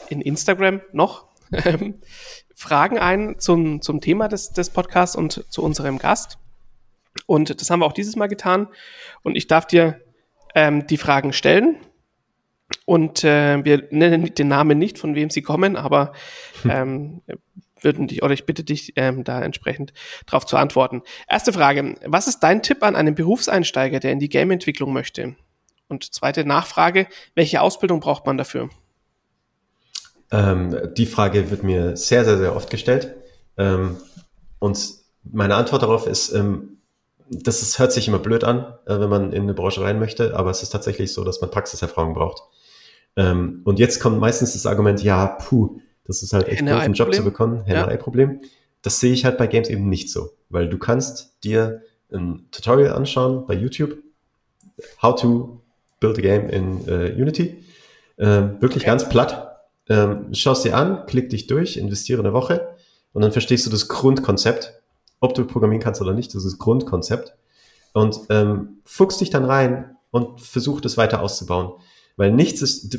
in 0.08 0.20
Instagram 0.20 0.80
noch 0.92 1.26
ähm, 1.52 2.00
Fragen 2.54 2.98
ein 2.98 3.38
zum, 3.38 3.82
zum 3.82 4.00
Thema 4.00 4.28
des, 4.28 4.52
des 4.52 4.70
Podcasts 4.70 5.16
und 5.16 5.44
zu 5.48 5.62
unserem 5.62 5.98
Gast. 5.98 6.38
Und 7.26 7.60
das 7.60 7.70
haben 7.70 7.80
wir 7.80 7.86
auch 7.86 7.92
dieses 7.92 8.16
Mal 8.16 8.28
getan. 8.28 8.68
Und 9.22 9.36
ich 9.36 9.46
darf 9.46 9.66
dir 9.66 10.00
ähm, 10.54 10.86
die 10.86 10.96
Fragen 10.96 11.32
stellen. 11.32 11.76
Und 12.84 13.22
äh, 13.22 13.64
wir 13.64 13.88
nennen 13.90 14.34
den 14.34 14.48
Namen 14.48 14.78
nicht, 14.78 14.98
von 14.98 15.14
wem 15.14 15.30
sie 15.30 15.42
kommen, 15.42 15.76
aber 15.76 16.12
ähm, 16.68 17.20
würden 17.80 18.06
dich 18.06 18.22
oder 18.22 18.32
ich 18.32 18.46
bitte 18.46 18.64
dich, 18.64 18.94
ähm, 18.96 19.24
da 19.24 19.42
entsprechend 19.42 19.92
darauf 20.26 20.46
zu 20.46 20.56
antworten. 20.56 21.02
Erste 21.28 21.52
Frage: 21.52 21.96
Was 22.06 22.28
ist 22.28 22.40
dein 22.40 22.62
Tipp 22.62 22.82
an 22.82 22.96
einen 22.96 23.14
Berufseinsteiger, 23.14 24.00
der 24.00 24.12
in 24.12 24.20
die 24.20 24.28
Game-Entwicklung 24.28 24.92
möchte? 24.92 25.36
Und 25.88 26.12
zweite 26.12 26.44
Nachfrage: 26.44 27.06
Welche 27.34 27.60
Ausbildung 27.60 28.00
braucht 28.00 28.26
man 28.26 28.38
dafür? 28.38 28.70
Ähm, 30.30 30.94
die 30.96 31.06
Frage 31.06 31.50
wird 31.50 31.62
mir 31.62 31.96
sehr, 31.96 32.24
sehr, 32.24 32.38
sehr 32.38 32.56
oft 32.56 32.70
gestellt. 32.70 33.14
Ähm, 33.58 33.98
und 34.58 34.94
meine 35.24 35.56
Antwort 35.56 35.82
darauf 35.82 36.06
ist, 36.06 36.32
ähm, 36.32 36.78
das 37.28 37.62
ist, 37.62 37.78
hört 37.78 37.92
sich 37.92 38.08
immer 38.08 38.18
blöd 38.18 38.44
an, 38.44 38.74
äh, 38.86 38.98
wenn 38.98 39.08
man 39.08 39.32
in 39.32 39.42
eine 39.42 39.54
Branche 39.54 39.82
rein 39.82 39.98
möchte, 39.98 40.36
aber 40.36 40.50
es 40.50 40.62
ist 40.62 40.70
tatsächlich 40.70 41.12
so, 41.12 41.24
dass 41.24 41.40
man 41.40 41.50
Praxiserfahrung 41.50 42.14
braucht. 42.14 42.42
Ähm, 43.16 43.60
und 43.64 43.78
jetzt 43.78 44.00
kommt 44.00 44.18
meistens 44.20 44.54
das 44.54 44.66
Argument, 44.66 45.02
ja, 45.02 45.26
puh, 45.26 45.80
das 46.04 46.22
ist 46.22 46.32
halt 46.32 46.48
echt 46.48 46.62
doof, 46.62 46.80
einen 46.80 46.94
Job 46.94 47.14
zu 47.14 47.22
bekommen, 47.22 47.64
Henne-Ei-Problem. 47.64 48.40
Ja. 48.42 48.48
Das 48.82 49.00
sehe 49.00 49.12
ich 49.12 49.24
halt 49.24 49.38
bei 49.38 49.46
Games 49.46 49.68
eben 49.68 49.88
nicht 49.88 50.10
so, 50.10 50.30
weil 50.48 50.68
du 50.68 50.78
kannst 50.78 51.44
dir 51.44 51.82
ein 52.12 52.48
Tutorial 52.50 52.92
anschauen 52.94 53.46
bei 53.46 53.54
YouTube, 53.54 53.96
how 55.00 55.14
to 55.14 55.61
build 56.02 56.18
a 56.18 56.20
game 56.20 56.48
in 56.50 56.80
uh, 56.88 57.20
Unity, 57.20 57.64
ähm, 58.18 58.60
wirklich 58.60 58.82
okay. 58.82 58.90
ganz 58.90 59.08
platt. 59.08 59.60
Ähm, 59.88 60.34
schaust 60.34 60.64
dir 60.64 60.76
an, 60.76 61.06
klick 61.06 61.30
dich 61.30 61.46
durch, 61.46 61.76
investiere 61.76 62.20
eine 62.20 62.32
Woche 62.32 62.74
und 63.12 63.22
dann 63.22 63.32
verstehst 63.32 63.66
du 63.66 63.70
das 63.70 63.88
Grundkonzept, 63.88 64.82
ob 65.20 65.34
du 65.34 65.44
programmieren 65.44 65.82
kannst 65.82 66.00
oder 66.00 66.12
nicht, 66.12 66.34
das 66.34 66.44
ist 66.44 66.52
das 66.52 66.58
Grundkonzept 66.58 67.34
und 67.92 68.20
ähm, 68.28 68.80
fuchst 68.84 69.20
dich 69.20 69.30
dann 69.30 69.44
rein 69.44 69.96
und 70.10 70.40
versuch 70.40 70.80
das 70.80 70.96
weiter 70.96 71.20
auszubauen. 71.20 71.72
Weil 72.16 72.32
nichts 72.32 72.62
ist, 72.62 72.98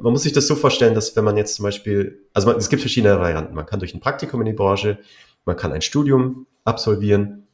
man 0.00 0.12
muss 0.12 0.22
sich 0.22 0.32
das 0.32 0.46
so 0.46 0.54
vorstellen, 0.54 0.94
dass 0.94 1.16
wenn 1.16 1.24
man 1.24 1.36
jetzt 1.36 1.54
zum 1.54 1.62
Beispiel, 1.64 2.26
also 2.32 2.48
man, 2.48 2.56
es 2.56 2.68
gibt 2.68 2.82
verschiedene 2.82 3.18
Varianten. 3.18 3.54
Man 3.54 3.66
kann 3.66 3.80
durch 3.80 3.94
ein 3.94 4.00
Praktikum 4.00 4.40
in 4.40 4.46
die 4.46 4.52
Branche, 4.52 4.98
man 5.44 5.56
kann 5.56 5.72
ein 5.72 5.82
Studium 5.82 6.46
absolvieren 6.64 7.46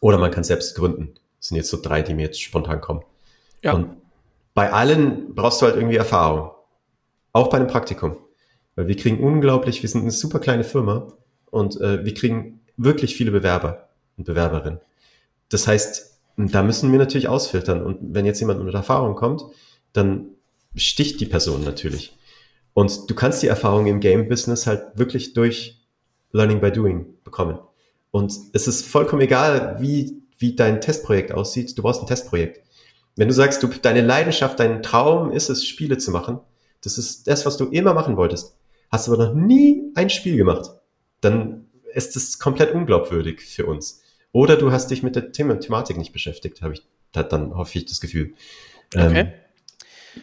oder 0.00 0.18
man 0.18 0.30
kann 0.30 0.44
selbst 0.44 0.74
gründen. 0.74 1.14
Das 1.38 1.48
sind 1.48 1.56
jetzt 1.56 1.70
so 1.70 1.78
drei, 1.80 2.02
die 2.02 2.14
mir 2.14 2.22
jetzt 2.22 2.40
spontan 2.40 2.80
kommen. 2.80 3.02
Ja. 3.62 3.74
Und 3.74 3.96
bei 4.54 4.72
allen 4.72 5.34
brauchst 5.34 5.62
du 5.62 5.66
halt 5.66 5.76
irgendwie 5.76 5.96
Erfahrung. 5.96 6.50
Auch 7.32 7.48
bei 7.48 7.58
einem 7.58 7.68
Praktikum. 7.68 8.16
Weil 8.74 8.88
wir 8.88 8.96
kriegen 8.96 9.22
unglaublich, 9.22 9.82
wir 9.82 9.88
sind 9.88 10.02
eine 10.02 10.10
super 10.10 10.38
kleine 10.38 10.64
Firma 10.64 11.08
und 11.50 11.80
äh, 11.80 12.04
wir 12.04 12.14
kriegen 12.14 12.60
wirklich 12.76 13.14
viele 13.14 13.30
Bewerber 13.30 13.88
und 14.16 14.24
Bewerberinnen. 14.24 14.80
Das 15.48 15.66
heißt, 15.66 16.18
da 16.36 16.62
müssen 16.62 16.90
wir 16.90 16.98
natürlich 16.98 17.28
ausfiltern. 17.28 17.82
Und 17.82 17.98
wenn 18.14 18.24
jetzt 18.24 18.40
jemand 18.40 18.64
mit 18.64 18.74
Erfahrung 18.74 19.14
kommt, 19.14 19.44
dann 19.92 20.28
sticht 20.74 21.20
die 21.20 21.26
Person 21.26 21.64
natürlich. 21.64 22.16
Und 22.72 23.10
du 23.10 23.14
kannst 23.14 23.42
die 23.42 23.48
Erfahrung 23.48 23.86
im 23.86 24.00
Game-Business 24.00 24.66
halt 24.66 24.84
wirklich 24.94 25.34
durch 25.34 25.84
Learning 26.32 26.60
by 26.60 26.70
Doing 26.70 27.06
bekommen. 27.24 27.58
Und 28.10 28.32
es 28.52 28.68
ist 28.68 28.86
vollkommen 28.86 29.22
egal, 29.22 29.76
wie, 29.80 30.22
wie 30.38 30.54
dein 30.54 30.80
Testprojekt 30.80 31.32
aussieht. 31.32 31.76
Du 31.76 31.82
brauchst 31.82 32.00
ein 32.00 32.06
Testprojekt. 32.06 32.62
Wenn 33.16 33.28
du 33.28 33.34
sagst, 33.34 33.62
du, 33.62 33.68
deine 33.68 34.02
Leidenschaft, 34.02 34.60
dein 34.60 34.82
Traum 34.82 35.32
ist 35.32 35.50
es, 35.50 35.64
Spiele 35.64 35.98
zu 35.98 36.10
machen, 36.10 36.40
das 36.82 36.96
ist 36.96 37.26
das, 37.26 37.44
was 37.44 37.56
du 37.56 37.66
immer 37.66 37.94
machen 37.94 38.16
wolltest, 38.16 38.56
hast 38.90 39.08
aber 39.08 39.26
noch 39.26 39.34
nie 39.34 39.92
ein 39.94 40.10
Spiel 40.10 40.36
gemacht, 40.36 40.70
dann 41.20 41.66
ist 41.92 42.16
es 42.16 42.38
komplett 42.38 42.72
unglaubwürdig 42.72 43.40
für 43.40 43.66
uns. 43.66 44.02
Oder 44.32 44.56
du 44.56 44.70
hast 44.70 44.90
dich 44.90 45.02
mit 45.02 45.16
der 45.16 45.32
Thematik 45.32 45.96
nicht 45.96 46.12
beschäftigt, 46.12 46.62
habe 46.62 46.74
ich 46.74 46.82
dann 47.12 47.56
hoffe 47.56 47.78
ich 47.78 47.86
das 47.86 48.00
Gefühl. 48.00 48.34
Okay. 48.94 49.20
Ähm, 49.20 49.32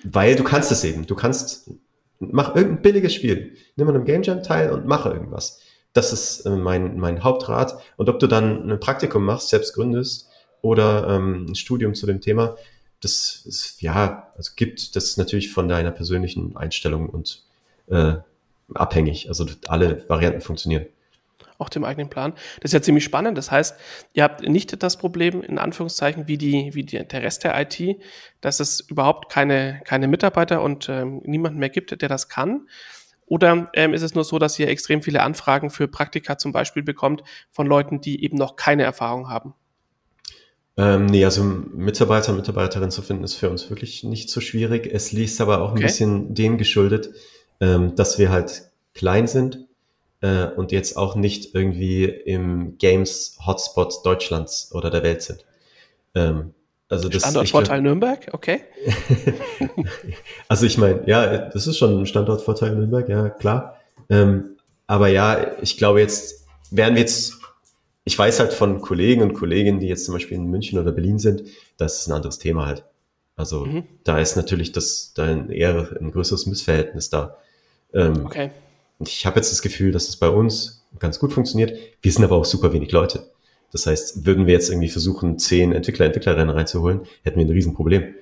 weil 0.03 0.35
du 0.35 0.43
kannst 0.43 0.71
es 0.71 0.83
eben. 0.83 1.05
Du 1.05 1.15
kannst, 1.15 1.71
mach 2.19 2.55
irgendein 2.55 2.81
billiges 2.81 3.13
Spiel. 3.13 3.55
Nimm 3.75 3.87
an 3.87 3.95
einem 3.95 4.05
Game 4.05 4.23
Jam 4.23 4.43
teil 4.43 4.71
und 4.71 4.85
mache 4.85 5.09
irgendwas. 5.09 5.59
Das 5.93 6.13
ist 6.13 6.41
äh, 6.45 6.55
mein, 6.55 6.97
mein 6.97 7.23
Hauptrat. 7.23 7.77
Und 7.95 8.09
ob 8.09 8.19
du 8.19 8.27
dann 8.27 8.69
ein 8.69 8.79
Praktikum 8.79 9.23
machst, 9.23 9.49
selbst 9.49 9.73
gründest 9.73 10.29
oder 10.61 11.07
ähm, 11.09 11.47
ein 11.49 11.55
Studium 11.55 11.93
zu 11.93 12.05
dem 12.05 12.21
Thema, 12.21 12.55
das 13.01 13.43
ist, 13.45 13.81
ja, 13.81 14.31
also 14.35 14.51
gibt 14.55 14.95
das 14.95 15.17
natürlich 15.17 15.51
von 15.51 15.67
deiner 15.67 15.91
persönlichen 15.91 16.55
Einstellung 16.57 17.09
und 17.09 17.43
äh, 17.87 18.15
abhängig. 18.73 19.27
Also 19.29 19.45
alle 19.67 20.07
Varianten 20.09 20.41
funktionieren 20.41 20.87
auch 21.59 21.69
dem 21.69 21.83
eigenen 21.83 22.09
Plan. 22.09 22.33
Das 22.61 22.69
ist 22.69 22.73
ja 22.73 22.81
ziemlich 22.81 23.03
spannend. 23.03 23.37
Das 23.37 23.51
heißt, 23.51 23.77
ihr 24.13 24.23
habt 24.23 24.47
nicht 24.47 24.81
das 24.83 24.97
Problem, 24.97 25.41
in 25.41 25.57
Anführungszeichen, 25.57 26.27
wie, 26.27 26.37
die, 26.37 26.73
wie 26.73 26.83
die, 26.83 27.05
der 27.05 27.23
Rest 27.23 27.43
der 27.43 27.59
IT, 27.59 27.99
dass 28.41 28.59
es 28.59 28.79
überhaupt 28.79 29.31
keine, 29.31 29.81
keine 29.83 30.07
Mitarbeiter 30.07 30.61
und 30.61 30.89
ähm, 30.89 31.21
niemanden 31.25 31.59
mehr 31.59 31.69
gibt, 31.69 31.99
der 31.99 32.09
das 32.09 32.29
kann. 32.29 32.67
Oder 33.25 33.69
ähm, 33.73 33.93
ist 33.93 34.03
es 34.03 34.15
nur 34.15 34.23
so, 34.23 34.39
dass 34.39 34.57
ihr 34.57 34.69
extrem 34.69 35.01
viele 35.01 35.21
Anfragen 35.21 35.69
für 35.69 35.87
Praktika 35.87 36.37
zum 36.37 36.51
Beispiel 36.51 36.83
bekommt 36.83 37.23
von 37.51 37.67
Leuten, 37.67 37.99
die 37.99 38.23
eben 38.23 38.37
noch 38.37 38.55
keine 38.55 38.83
Erfahrung 38.83 39.29
haben? 39.29 39.53
Ähm, 40.77 41.07
nee, 41.07 41.25
also 41.25 41.43
Mitarbeiter, 41.43 42.33
Mitarbeiterinnen 42.33 42.91
zu 42.91 43.01
finden, 43.01 43.23
ist 43.23 43.33
für 43.33 43.49
uns 43.49 43.69
wirklich 43.69 44.03
nicht 44.03 44.29
so 44.29 44.41
schwierig. 44.41 44.87
Es 44.91 45.11
liegt 45.11 45.41
aber 45.41 45.61
auch 45.61 45.69
ein 45.69 45.77
okay. 45.77 45.83
bisschen 45.83 46.35
dem 46.35 46.57
geschuldet, 46.57 47.09
ähm, 47.59 47.95
dass 47.95 48.19
wir 48.19 48.29
halt 48.29 48.69
klein 48.93 49.27
sind 49.27 49.65
äh, 50.21 50.45
und 50.45 50.71
jetzt 50.71 50.95
auch 50.95 51.15
nicht 51.15 51.55
irgendwie 51.55 52.05
im 52.05 52.77
Games-Hotspot 52.77 54.05
Deutschlands 54.05 54.71
oder 54.71 54.91
der 54.91 55.01
Welt 55.01 55.23
sind. 55.23 55.45
Ähm, 56.13 56.53
also 56.89 57.09
das, 57.09 57.23
Standortvorteil 57.23 57.81
Nürnberg, 57.81 58.29
okay. 58.31 58.61
also 60.47 60.65
ich 60.65 60.77
meine, 60.77 61.01
ja, 61.05 61.49
das 61.49 61.67
ist 61.67 61.77
schon 61.77 61.99
ein 61.99 62.05
Standortvorteil 62.05 62.75
Nürnberg, 62.75 63.09
ja, 63.09 63.29
klar. 63.29 63.77
Ähm, 64.09 64.57
aber 64.85 65.09
ja, 65.09 65.57
ich 65.61 65.77
glaube 65.77 65.99
jetzt, 65.99 66.45
werden 66.71 66.95
wir 66.95 67.01
jetzt, 67.01 67.36
ich 68.07 68.17
weiß 68.17 68.39
halt 68.39 68.53
von 68.53 68.81
Kollegen 68.81 69.21
und 69.21 69.33
Kolleginnen, 69.33 69.81
die 69.81 69.87
jetzt 69.87 70.05
zum 70.05 70.13
Beispiel 70.13 70.37
in 70.37 70.45
München 70.45 70.79
oder 70.79 70.93
Berlin 70.93 71.19
sind, 71.19 71.43
das 71.75 71.99
ist 71.99 72.07
ein 72.07 72.13
anderes 72.13 72.39
Thema 72.39 72.65
halt. 72.65 72.85
Also 73.35 73.65
mhm. 73.65 73.83
da 74.05 74.17
ist 74.17 74.37
natürlich 74.37 74.71
das, 74.71 75.11
da 75.13 75.25
ein 75.25 75.49
eher 75.49 75.89
ein 75.99 76.11
größeres 76.11 76.45
Missverhältnis 76.45 77.09
da. 77.09 77.35
Ähm, 77.93 78.25
okay. 78.25 78.51
Und 78.97 79.09
ich 79.09 79.25
habe 79.25 79.35
jetzt 79.35 79.51
das 79.51 79.61
Gefühl, 79.61 79.91
dass 79.91 80.07
es 80.07 80.15
bei 80.15 80.29
uns 80.29 80.85
ganz 80.99 81.19
gut 81.19 81.33
funktioniert. 81.33 81.77
Wir 82.01 82.11
sind 82.13 82.23
aber 82.23 82.37
auch 82.37 82.45
super 82.45 82.71
wenig 82.71 82.93
Leute. 82.93 83.29
Das 83.73 83.85
heißt, 83.85 84.25
würden 84.25 84.45
wir 84.47 84.53
jetzt 84.53 84.69
irgendwie 84.69 84.87
versuchen, 84.87 85.37
zehn 85.37 85.73
Entwickler, 85.73 86.05
Entwicklerinnen 86.05 86.49
reinzuholen, 86.49 87.01
hätten 87.23 87.37
wir 87.37 87.45
ein 87.45 87.51
Riesenproblem. 87.51 88.15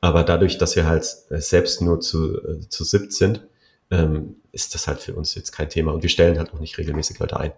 Aber 0.00 0.22
dadurch, 0.22 0.58
dass 0.58 0.76
wir 0.76 0.86
halt 0.86 1.04
selbst 1.04 1.82
nur 1.82 1.98
zu, 1.98 2.40
äh, 2.40 2.68
zu 2.68 2.84
siebt 2.84 3.12
sind, 3.12 3.44
ähm, 3.90 4.36
ist 4.52 4.76
das 4.76 4.86
halt 4.86 5.00
für 5.00 5.14
uns 5.14 5.34
jetzt 5.34 5.50
kein 5.50 5.68
Thema. 5.68 5.92
Und 5.92 6.02
wir 6.04 6.08
stellen 6.08 6.38
halt 6.38 6.54
auch 6.54 6.60
nicht 6.60 6.78
regelmäßig 6.78 7.18
Leute 7.18 7.40
ein. 7.40 7.52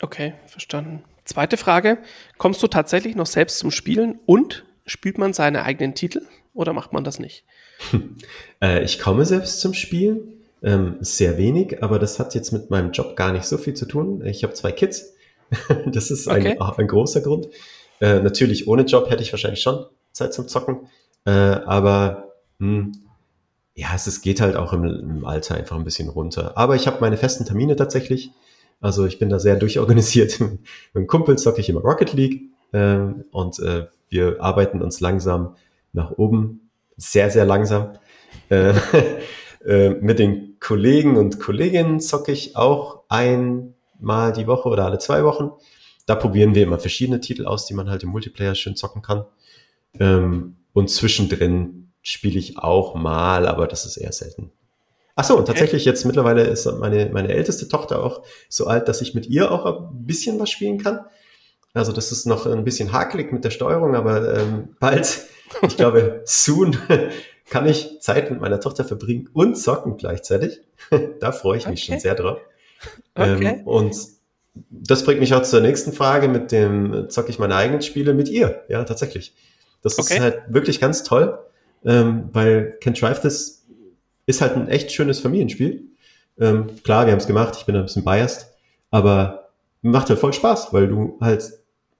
Okay, 0.00 0.34
verstanden. 0.46 1.02
Zweite 1.24 1.56
Frage. 1.56 1.98
Kommst 2.38 2.62
du 2.62 2.68
tatsächlich 2.68 3.16
noch 3.16 3.26
selbst 3.26 3.58
zum 3.58 3.70
Spielen 3.70 4.18
und 4.26 4.64
spielt 4.86 5.18
man 5.18 5.32
seine 5.32 5.64
eigenen 5.64 5.94
Titel 5.94 6.22
oder 6.54 6.72
macht 6.72 6.92
man 6.92 7.04
das 7.04 7.18
nicht? 7.18 7.44
äh, 8.62 8.82
ich 8.82 8.98
komme 8.98 9.24
selbst 9.24 9.60
zum 9.60 9.74
Spielen. 9.74 10.34
Ähm, 10.60 10.96
sehr 11.00 11.38
wenig, 11.38 11.84
aber 11.84 12.00
das 12.00 12.18
hat 12.18 12.34
jetzt 12.34 12.50
mit 12.52 12.68
meinem 12.68 12.90
Job 12.90 13.14
gar 13.14 13.32
nicht 13.32 13.44
so 13.44 13.58
viel 13.58 13.74
zu 13.74 13.86
tun. 13.86 14.24
Ich 14.24 14.42
habe 14.42 14.54
zwei 14.54 14.72
Kids. 14.72 15.14
das 15.86 16.10
ist 16.10 16.26
ein, 16.28 16.58
okay. 16.58 16.58
ein 16.58 16.88
großer 16.88 17.20
Grund. 17.20 17.46
Äh, 18.00 18.20
natürlich 18.20 18.66
ohne 18.66 18.82
Job 18.82 19.08
hätte 19.08 19.22
ich 19.22 19.32
wahrscheinlich 19.32 19.62
schon 19.62 19.86
Zeit 20.12 20.34
zum 20.34 20.48
Zocken. 20.48 20.88
Äh, 21.24 21.30
aber 21.30 22.32
mh, 22.58 22.68
hm, 22.68 22.92
ja, 23.74 23.88
es, 23.94 24.08
es 24.08 24.20
geht 24.20 24.40
halt 24.40 24.56
auch 24.56 24.72
im, 24.72 24.84
im 24.84 25.24
Alter 25.24 25.54
einfach 25.54 25.76
ein 25.76 25.84
bisschen 25.84 26.08
runter. 26.08 26.56
Aber 26.56 26.74
ich 26.74 26.88
habe 26.88 26.98
meine 27.00 27.16
festen 27.16 27.44
Termine 27.44 27.76
tatsächlich. 27.76 28.32
Also 28.80 29.06
ich 29.06 29.18
bin 29.18 29.28
da 29.28 29.38
sehr 29.38 29.56
durchorganisiert. 29.56 30.40
mit 30.40 30.60
einem 30.94 31.06
Kumpel 31.06 31.36
zocke 31.38 31.60
ich 31.60 31.68
immer 31.68 31.80
Rocket 31.80 32.12
League 32.12 32.42
äh, 32.72 32.98
und 33.32 33.58
äh, 33.60 33.86
wir 34.08 34.40
arbeiten 34.40 34.82
uns 34.82 35.00
langsam 35.00 35.56
nach 35.92 36.12
oben. 36.12 36.70
Sehr, 36.96 37.30
sehr 37.30 37.44
langsam. 37.44 37.92
Äh, 38.48 38.74
äh, 39.64 39.90
mit 39.90 40.18
den 40.18 40.56
Kollegen 40.60 41.16
und 41.16 41.40
Kolleginnen 41.40 42.00
zocke 42.00 42.32
ich 42.32 42.56
auch 42.56 43.04
einmal 43.08 44.32
die 44.32 44.46
Woche 44.46 44.68
oder 44.68 44.84
alle 44.84 44.98
zwei 44.98 45.24
Wochen. 45.24 45.50
Da 46.06 46.14
probieren 46.14 46.54
wir 46.54 46.62
immer 46.62 46.78
verschiedene 46.78 47.20
Titel 47.20 47.46
aus, 47.46 47.66
die 47.66 47.74
man 47.74 47.90
halt 47.90 48.02
im 48.02 48.10
Multiplayer 48.10 48.54
schön 48.54 48.76
zocken 48.76 49.02
kann. 49.02 49.24
Ähm, 50.00 50.56
und 50.72 50.88
zwischendrin 50.90 51.92
spiele 52.02 52.38
ich 52.38 52.58
auch 52.58 52.94
mal, 52.94 53.46
aber 53.46 53.66
das 53.66 53.84
ist 53.84 53.96
eher 53.96 54.12
selten. 54.12 54.50
Ach 55.20 55.24
so, 55.24 55.36
und 55.36 55.46
tatsächlich 55.46 55.84
jetzt 55.84 56.04
mittlerweile 56.04 56.44
ist 56.44 56.64
meine, 56.78 57.10
meine 57.12 57.30
älteste 57.30 57.66
Tochter 57.66 58.04
auch 58.04 58.22
so 58.48 58.68
alt, 58.68 58.86
dass 58.86 59.00
ich 59.00 59.14
mit 59.14 59.26
ihr 59.26 59.50
auch 59.50 59.66
ein 59.66 60.06
bisschen 60.06 60.38
was 60.38 60.48
spielen 60.48 60.78
kann. 60.78 61.06
Also 61.74 61.90
das 61.90 62.12
ist 62.12 62.24
noch 62.24 62.46
ein 62.46 62.62
bisschen 62.62 62.92
hakelig 62.92 63.32
mit 63.32 63.42
der 63.42 63.50
Steuerung, 63.50 63.96
aber 63.96 64.38
ähm, 64.38 64.76
bald, 64.78 65.22
ich 65.62 65.76
glaube, 65.76 66.22
soon 66.24 66.76
kann 67.50 67.66
ich 67.66 68.00
Zeit 68.00 68.30
mit 68.30 68.40
meiner 68.40 68.60
Tochter 68.60 68.84
verbringen 68.84 69.28
und 69.32 69.56
zocken 69.56 69.96
gleichzeitig. 69.96 70.60
da 71.18 71.32
freue 71.32 71.58
ich 71.58 71.66
mich 71.66 71.82
okay. 71.82 71.92
schon 71.94 72.00
sehr 72.00 72.14
drauf. 72.14 72.38
Okay. 73.16 73.56
Ähm, 73.58 73.66
und 73.66 73.96
das 74.70 75.02
bringt 75.02 75.18
mich 75.18 75.34
auch 75.34 75.42
zur 75.42 75.62
nächsten 75.62 75.92
Frage 75.92 76.28
mit 76.28 76.52
dem, 76.52 77.10
zocke 77.10 77.30
ich 77.30 77.40
meine 77.40 77.56
eigenen 77.56 77.82
Spiele 77.82 78.14
mit 78.14 78.28
ihr? 78.28 78.62
Ja, 78.68 78.84
tatsächlich. 78.84 79.34
Das 79.82 79.98
okay. 79.98 80.14
ist 80.14 80.20
halt 80.20 80.42
wirklich 80.46 80.78
ganz 80.78 81.02
toll, 81.02 81.40
ähm, 81.84 82.28
weil 82.32 82.78
Can't 82.80 83.00
Drive 83.00 83.20
This 83.20 83.57
ist 84.28 84.42
halt 84.42 84.54
ein 84.56 84.68
echt 84.68 84.92
schönes 84.92 85.20
Familienspiel. 85.20 85.84
Ähm, 86.38 86.66
klar, 86.84 87.06
wir 87.06 87.12
haben 87.12 87.18
es 87.18 87.26
gemacht, 87.26 87.56
ich 87.58 87.64
bin 87.64 87.74
ein 87.74 87.82
bisschen 87.82 88.04
biased, 88.04 88.46
aber 88.90 89.48
macht 89.80 90.10
halt 90.10 90.18
voll 90.18 90.34
Spaß, 90.34 90.72
weil 90.72 90.86
du 90.86 91.16
halt 91.20 91.50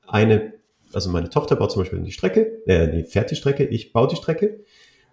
eine, 0.07 0.53
also 0.93 1.11
meine 1.11 1.31
Tochter 1.31 1.57
baut 1.57 1.73
zum 1.73 1.83
Beispiel 1.83 2.01
die 2.01 2.13
Strecke, 2.13 2.63
äh, 2.67 2.89
die 2.89 3.05
fährt 3.05 3.31
die 3.31 3.37
Strecke, 3.37 3.65
ich 3.65 3.93
baue 3.93 4.09
die 4.09 4.17
Strecke 4.17 4.61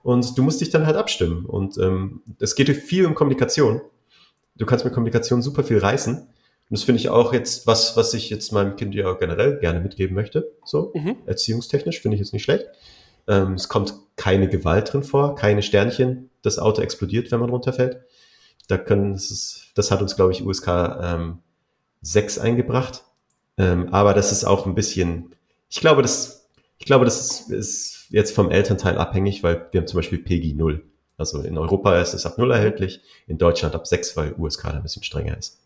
und 0.04 0.38
du 0.38 0.44
musst 0.44 0.60
dich 0.60 0.70
dann 0.70 0.86
halt 0.86 0.98
abstimmen. 0.98 1.46
Und 1.46 1.78
ähm, 1.78 2.22
es 2.40 2.56
geht 2.56 2.70
viel 2.70 3.06
um 3.06 3.16
Kommunikation. 3.16 3.82
Du 4.58 4.66
kannst 4.66 4.84
mit 4.84 4.94
Kommunikation 4.94 5.42
super 5.42 5.64
viel 5.64 5.78
reißen. 5.78 6.18
Und 6.18 6.28
das 6.70 6.84
finde 6.84 7.00
ich 7.00 7.10
auch 7.10 7.32
jetzt 7.32 7.66
was, 7.66 7.96
was 7.96 8.14
ich 8.14 8.30
jetzt 8.30 8.52
meinem 8.52 8.76
Kind 8.76 8.94
ja 8.94 9.14
generell 9.14 9.58
gerne 9.60 9.80
mitgeben 9.80 10.16
möchte. 10.16 10.52
So, 10.66 10.92
mhm. 10.94 11.16
erziehungstechnisch 11.26 12.02
finde 12.02 12.16
ich 12.16 12.20
jetzt 12.20 12.34
nicht 12.34 12.44
schlecht. 12.44 12.68
Ähm, 13.28 13.54
es 13.54 13.70
kommt 13.70 13.94
keine 14.16 14.48
Gewalt 14.48 14.94
drin 14.94 15.04
vor, 15.04 15.36
keine 15.36 15.62
Sternchen. 15.62 16.30
Das 16.42 16.60
Auto 16.60 16.82
explodiert, 16.82 17.32
wenn 17.32 17.40
man 17.40 17.50
runterfällt. 17.50 18.02
Da 18.68 18.78
können, 18.78 19.14
das, 19.14 19.32
ist, 19.32 19.72
das 19.76 19.92
hat 19.92 20.02
uns, 20.02 20.16
glaube 20.16 20.32
ich, 20.32 20.46
USK 20.46 20.68
ähm, 21.02 21.40
6 22.02 22.40
eingebracht. 22.40 23.04
Ähm, 23.58 23.94
aber 23.94 24.14
das 24.14 24.32
ist 24.32 24.44
auch 24.44 24.66
ein 24.66 24.76
bisschen, 24.76 25.36
ich 25.70 25.80
glaube, 25.80 26.02
das, 26.02 26.48
ich 26.78 26.86
glaube, 26.86 27.06
das 27.06 27.20
ist, 27.20 27.52
ist 27.52 28.08
jetzt 28.10 28.36
vom 28.36 28.52
Elternteil 28.52 28.98
abhängig, 28.98 29.44
weil 29.44 29.68
wir 29.72 29.82
haben 29.82 29.88
zum 29.88 29.98
Beispiel 29.98 30.20
PEGI 30.20 30.54
0. 30.54 30.84
Also 31.18 31.42
in 31.42 31.58
Europa 31.58 32.00
ist 32.00 32.14
es 32.14 32.26
ab 32.26 32.38
0 32.38 32.52
erhältlich, 32.52 33.02
in 33.28 33.38
Deutschland 33.38 33.74
ab 33.74 33.88
6, 33.88 34.18
weil 34.18 34.34
USK 34.38 34.66
ein 34.66 34.84
bisschen 34.84 35.04
strenger 35.04 35.38
ist. 35.38 35.60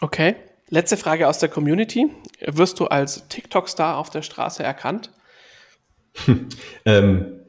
Okay. 0.00 0.36
Letzte 0.68 0.96
Frage 0.96 1.28
aus 1.28 1.38
der 1.38 1.50
Community. 1.50 2.10
Wirst 2.46 2.80
du 2.80 2.86
als 2.86 3.28
TikTok-Star 3.28 3.98
auf 3.98 4.08
der 4.08 4.22
Straße 4.22 4.62
erkannt? 4.62 5.10
ähm, 6.84 7.40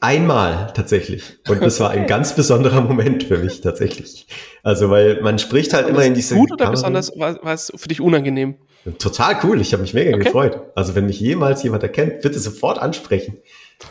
einmal 0.00 0.72
tatsächlich. 0.74 1.38
Und 1.48 1.62
das 1.62 1.80
war 1.80 1.90
ein 1.90 2.06
ganz 2.06 2.34
besonderer 2.34 2.80
Moment 2.80 3.24
für 3.24 3.38
mich 3.38 3.60
tatsächlich. 3.60 4.26
Also, 4.62 4.90
weil 4.90 5.20
man 5.22 5.38
spricht 5.38 5.72
halt 5.72 5.88
immer 5.88 6.04
in 6.04 6.14
diese. 6.14 6.34
Gut 6.34 6.52
oder 6.52 6.64
Kamera. 6.64 6.70
besonders 6.72 7.18
war, 7.18 7.42
war 7.42 7.54
es 7.54 7.72
für 7.74 7.88
dich 7.88 8.00
unangenehm? 8.00 8.56
Total 8.98 9.36
cool. 9.42 9.60
Ich 9.60 9.72
habe 9.72 9.82
mich 9.82 9.94
mega 9.94 10.14
okay. 10.14 10.24
gefreut. 10.24 10.60
Also 10.76 10.94
wenn 10.94 11.06
mich 11.06 11.18
jemals 11.18 11.62
jemand 11.62 11.82
erkennt, 11.82 12.22
bitte 12.22 12.38
sofort 12.38 12.78
ansprechen. 12.78 13.38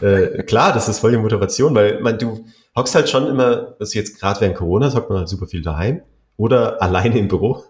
Äh, 0.02 0.44
klar, 0.44 0.74
das 0.74 0.88
ist 0.88 1.00
voll 1.00 1.12
die 1.12 1.18
Motivation, 1.18 1.76
weil 1.76 2.00
man, 2.00 2.18
du 2.18 2.46
hockst 2.76 2.96
halt 2.96 3.10
schon 3.10 3.28
immer, 3.28 3.76
also 3.80 3.98
jetzt 3.98 4.20
gerade 4.20 4.42
während 4.42 4.56
Corona, 4.56 4.94
hockt 4.94 5.10
man 5.10 5.20
halt 5.20 5.30
super 5.30 5.48
viel 5.48 5.62
daheim 5.62 6.02
oder 6.38 6.82
alleine 6.82 7.20
im 7.20 7.28
Büro. 7.28 7.64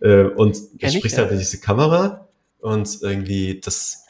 äh, 0.00 0.24
und 0.24 0.56
du 0.74 0.90
sprichst 0.90 1.18
halt 1.18 1.30
in 1.30 1.38
diese 1.38 1.60
Kamera 1.60 2.28
und 2.60 2.98
irgendwie 3.02 3.60
das, 3.62 4.03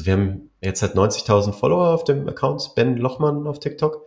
also 0.00 0.06
wir 0.06 0.12
haben 0.14 0.50
jetzt 0.62 0.80
halt 0.80 0.94
90.000 0.94 1.52
Follower 1.52 1.88
auf 1.88 2.04
dem 2.04 2.26
Account, 2.26 2.72
Ben 2.74 2.96
Lochmann 2.96 3.46
auf 3.46 3.60
TikTok. 3.60 4.06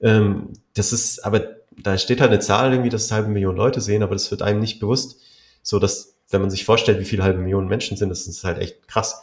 Ähm, 0.00 0.54
das 0.74 0.92
ist, 0.92 1.24
aber 1.24 1.42
da 1.76 1.98
steht 1.98 2.20
halt 2.20 2.30
eine 2.30 2.40
Zahl 2.40 2.72
irgendwie, 2.72 2.88
dass 2.88 3.04
es 3.04 3.12
halbe 3.12 3.28
Million 3.28 3.56
Leute 3.56 3.80
sehen, 3.80 4.02
aber 4.02 4.14
das 4.14 4.30
wird 4.30 4.40
einem 4.40 4.60
nicht 4.60 4.80
bewusst, 4.80 5.20
so 5.62 5.78
dass 5.78 6.16
wenn 6.30 6.40
man 6.40 6.50
sich 6.50 6.64
vorstellt, 6.64 6.98
wie 6.98 7.04
viele 7.04 7.22
halbe 7.22 7.40
Millionen 7.40 7.68
Menschen 7.68 7.96
sind, 7.96 8.08
das 8.08 8.26
ist 8.26 8.44
halt 8.44 8.58
echt 8.58 8.88
krass. 8.88 9.22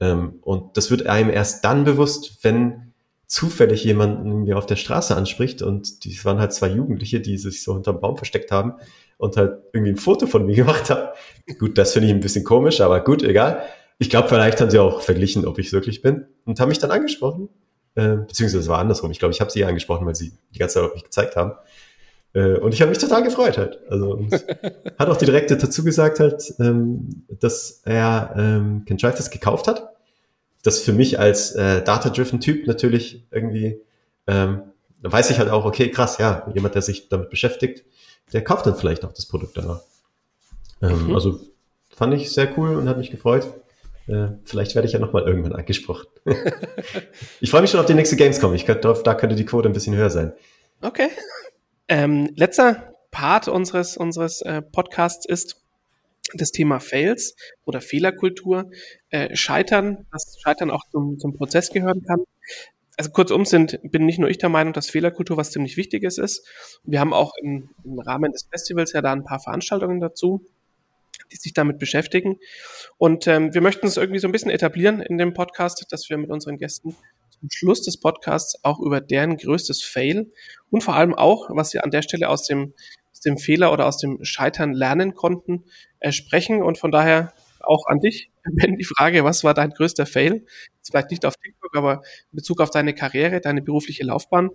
Ähm, 0.00 0.38
und 0.40 0.76
das 0.78 0.90
wird 0.90 1.06
einem 1.06 1.28
erst 1.30 1.64
dann 1.64 1.84
bewusst, 1.84 2.38
wenn 2.42 2.94
zufällig 3.26 3.84
jemanden 3.84 4.44
mir 4.44 4.56
auf 4.56 4.66
der 4.66 4.76
Straße 4.76 5.14
anspricht 5.14 5.60
und 5.62 6.04
die 6.04 6.24
waren 6.24 6.40
halt 6.40 6.54
zwei 6.54 6.68
Jugendliche, 6.68 7.20
die 7.20 7.36
sich 7.36 7.62
so 7.62 7.72
unterm 7.72 8.00
Baum 8.00 8.16
versteckt 8.16 8.50
haben 8.50 8.74
und 9.18 9.36
halt 9.36 9.58
irgendwie 9.72 9.92
ein 9.92 9.98
Foto 9.98 10.26
von 10.26 10.46
mir 10.46 10.56
gemacht 10.56 10.88
haben. 10.88 11.10
Gut, 11.58 11.76
das 11.76 11.92
finde 11.92 12.08
ich 12.08 12.14
ein 12.14 12.20
bisschen 12.20 12.44
komisch, 12.44 12.80
aber 12.80 13.04
gut, 13.04 13.22
egal. 13.22 13.62
Ich 14.00 14.08
glaube, 14.08 14.28
vielleicht 14.28 14.58
haben 14.62 14.70
sie 14.70 14.78
auch 14.78 15.02
verglichen, 15.02 15.46
ob 15.46 15.58
ich 15.58 15.74
wirklich 15.74 16.00
bin 16.00 16.24
und 16.46 16.58
haben 16.58 16.70
mich 16.70 16.78
dann 16.78 16.90
angesprochen. 16.90 17.50
Äh, 17.94 18.16
beziehungsweise 18.16 18.60
es 18.60 18.68
war 18.68 18.78
andersrum. 18.78 19.10
Ich 19.10 19.18
glaube, 19.18 19.32
ich 19.32 19.42
habe 19.42 19.50
sie 19.50 19.62
angesprochen, 19.62 20.06
weil 20.06 20.14
sie 20.14 20.32
die 20.54 20.58
ganze 20.58 20.76
Zeit 20.76 20.84
auf 20.84 20.94
mich 20.94 21.04
gezeigt 21.04 21.36
haben. 21.36 21.52
Äh, 22.32 22.54
und 22.54 22.72
ich 22.72 22.80
habe 22.80 22.88
mich 22.88 22.96
total 22.96 23.22
gefreut 23.22 23.58
halt. 23.58 23.78
Also 23.90 24.26
hat 24.98 25.08
auch 25.08 25.18
die 25.18 25.26
Direkte 25.26 25.58
dazu 25.58 25.84
gesagt 25.84 26.18
halt, 26.18 26.54
ähm, 26.58 27.26
dass 27.40 27.82
er 27.84 28.32
ähm, 28.38 28.86
Ken 28.86 28.96
Drive 28.96 29.16
das 29.16 29.30
gekauft 29.30 29.68
hat. 29.68 29.90
Das 30.62 30.78
für 30.78 30.94
mich 30.94 31.18
als 31.18 31.52
äh, 31.52 31.84
Data-driven 31.84 32.40
Typ 32.40 32.66
natürlich 32.66 33.26
irgendwie, 33.30 33.82
ähm, 34.26 34.62
da 35.02 35.12
weiß 35.12 35.28
ich 35.28 35.38
halt 35.38 35.50
auch, 35.50 35.66
okay, 35.66 35.90
krass, 35.90 36.16
ja, 36.16 36.50
jemand, 36.54 36.74
der 36.74 36.80
sich 36.80 37.10
damit 37.10 37.28
beschäftigt, 37.28 37.84
der 38.32 38.42
kauft 38.44 38.64
dann 38.64 38.76
vielleicht 38.76 39.04
auch 39.04 39.12
das 39.12 39.26
Produkt 39.26 39.58
danach. 39.58 39.82
Ähm, 40.80 41.08
mhm. 41.08 41.14
Also 41.14 41.38
fand 41.90 42.14
ich 42.14 42.32
sehr 42.32 42.56
cool 42.56 42.76
und 42.76 42.88
hat 42.88 42.96
mich 42.96 43.10
gefreut. 43.10 43.46
Äh, 44.06 44.28
vielleicht 44.44 44.74
werde 44.74 44.86
ich 44.86 44.92
ja 44.92 44.98
nochmal 44.98 45.24
irgendwann 45.24 45.52
angesprochen. 45.52 46.06
ich 47.40 47.50
freue 47.50 47.62
mich 47.62 47.70
schon 47.70 47.80
auf 47.80 47.86
die 47.86 47.94
nächste 47.94 48.16
Gamescom. 48.16 48.54
Ich 48.54 48.66
könnte, 48.66 49.00
da 49.04 49.14
könnte 49.14 49.36
die 49.36 49.44
Quote 49.44 49.68
ein 49.68 49.72
bisschen 49.72 49.94
höher 49.94 50.10
sein. 50.10 50.32
Okay. 50.80 51.08
Ähm, 51.88 52.30
letzter 52.36 52.94
Part 53.10 53.48
unseres, 53.48 53.96
unseres 53.96 54.42
äh, 54.42 54.62
Podcasts 54.62 55.26
ist 55.26 55.60
das 56.34 56.52
Thema 56.52 56.80
Fails 56.80 57.34
oder 57.64 57.80
Fehlerkultur. 57.80 58.70
Äh, 59.10 59.34
Scheitern, 59.36 60.06
dass 60.12 60.36
Scheitern 60.40 60.70
auch 60.70 60.84
zum, 60.90 61.18
zum 61.18 61.34
Prozess 61.34 61.70
gehören 61.70 62.02
kann. 62.02 62.20
Also 62.96 63.10
kurzum 63.10 63.44
sind, 63.46 63.80
bin 63.82 64.04
nicht 64.04 64.18
nur 64.18 64.28
ich 64.28 64.38
der 64.38 64.50
Meinung, 64.50 64.72
dass 64.72 64.90
Fehlerkultur 64.90 65.36
was 65.36 65.50
ziemlich 65.50 65.76
Wichtiges 65.76 66.18
ist. 66.18 66.46
Wir 66.84 67.00
haben 67.00 67.14
auch 67.14 67.32
im, 67.42 67.70
im 67.84 67.98
Rahmen 67.98 68.30
des 68.32 68.46
Festivals 68.50 68.92
ja 68.92 69.00
da 69.00 69.12
ein 69.12 69.24
paar 69.24 69.40
Veranstaltungen 69.40 70.00
dazu, 70.00 70.44
die 71.32 71.36
sich 71.36 71.52
damit 71.52 71.78
beschäftigen. 71.78 72.38
Und 72.98 73.26
ähm, 73.26 73.54
wir 73.54 73.60
möchten 73.60 73.86
es 73.86 73.96
irgendwie 73.96 74.20
so 74.20 74.28
ein 74.28 74.32
bisschen 74.32 74.50
etablieren 74.50 75.00
in 75.00 75.18
dem 75.18 75.34
Podcast, 75.34 75.86
dass 75.90 76.08
wir 76.10 76.18
mit 76.18 76.30
unseren 76.30 76.58
Gästen 76.58 76.96
zum 77.40 77.50
Schluss 77.50 77.82
des 77.82 77.98
Podcasts 77.98 78.62
auch 78.64 78.80
über 78.80 79.00
deren 79.00 79.36
größtes 79.36 79.82
Fail 79.82 80.30
und 80.70 80.82
vor 80.82 80.94
allem 80.94 81.14
auch, 81.14 81.48
was 81.50 81.70
sie 81.70 81.80
an 81.80 81.90
der 81.90 82.02
Stelle 82.02 82.28
aus 82.28 82.46
dem, 82.46 82.74
aus 83.12 83.20
dem 83.20 83.38
Fehler 83.38 83.72
oder 83.72 83.86
aus 83.86 83.98
dem 83.98 84.22
Scheitern 84.24 84.72
lernen 84.72 85.14
konnten, 85.14 85.64
äh, 86.00 86.12
sprechen. 86.12 86.62
Und 86.62 86.78
von 86.78 86.90
daher 86.90 87.32
auch 87.60 87.86
an 87.86 88.00
dich, 88.00 88.30
Ben, 88.52 88.76
die 88.76 88.84
Frage, 88.84 89.24
was 89.24 89.44
war 89.44 89.54
dein 89.54 89.70
größter 89.70 90.06
Fail? 90.06 90.44
Jetzt 90.76 90.90
vielleicht 90.90 91.10
nicht 91.10 91.24
auf 91.24 91.36
TikTok, 91.36 91.76
aber 91.76 92.02
in 92.32 92.36
Bezug 92.36 92.60
auf 92.60 92.70
deine 92.70 92.94
Karriere, 92.94 93.40
deine 93.40 93.62
berufliche 93.62 94.04
Laufbahn. 94.04 94.50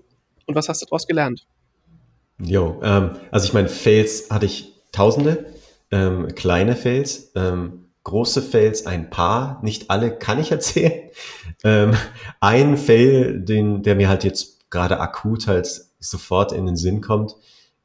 Und 0.45 0.55
was 0.55 0.69
hast 0.69 0.81
du 0.81 0.85
daraus 0.85 1.07
gelernt? 1.07 1.47
Jo, 2.39 2.79
ähm, 2.83 3.17
also 3.31 3.47
ich 3.47 3.53
meine, 3.53 3.69
Fails 3.69 4.29
hatte 4.29 4.45
ich 4.45 4.73
tausende, 4.91 5.45
ähm, 5.95 6.35
kleine 6.35 6.75
Fails. 6.75 7.31
Ähm, 7.35 7.85
große 8.03 8.41
Fails 8.41 8.85
ein 8.85 9.09
paar, 9.09 9.59
nicht 9.63 9.89
alle 9.89 10.15
kann 10.17 10.39
ich 10.39 10.51
erzählen. 10.51 11.01
Ähm, 11.63 11.95
ein 12.41 12.77
Fail, 12.77 13.39
den, 13.39 13.81
der 13.81 13.95
mir 13.95 14.09
halt 14.09 14.23
jetzt 14.23 14.69
gerade 14.69 14.99
akut 14.99 15.47
halt 15.47 15.67
sofort 15.99 16.51
in 16.51 16.65
den 16.65 16.75
Sinn 16.75 17.01
kommt, 17.01 17.35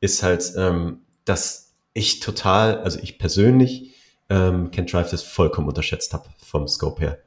ist 0.01 0.23
halt, 0.23 0.53
ähm, 0.57 0.99
dass 1.25 1.73
ich 1.95 2.21
total, 2.21 2.81
also 2.81 2.99
ich 3.01 3.19
persönlich, 3.19 3.95
ähm, 4.29 4.71
Ken 4.71 4.87
Drive 4.87 5.11
das 5.11 5.23
vollkommen 5.23 5.69
unterschätzt 5.69 6.13
habe 6.13 6.25
vom 6.45 6.69
Scope 6.69 7.01
her. 7.01 7.19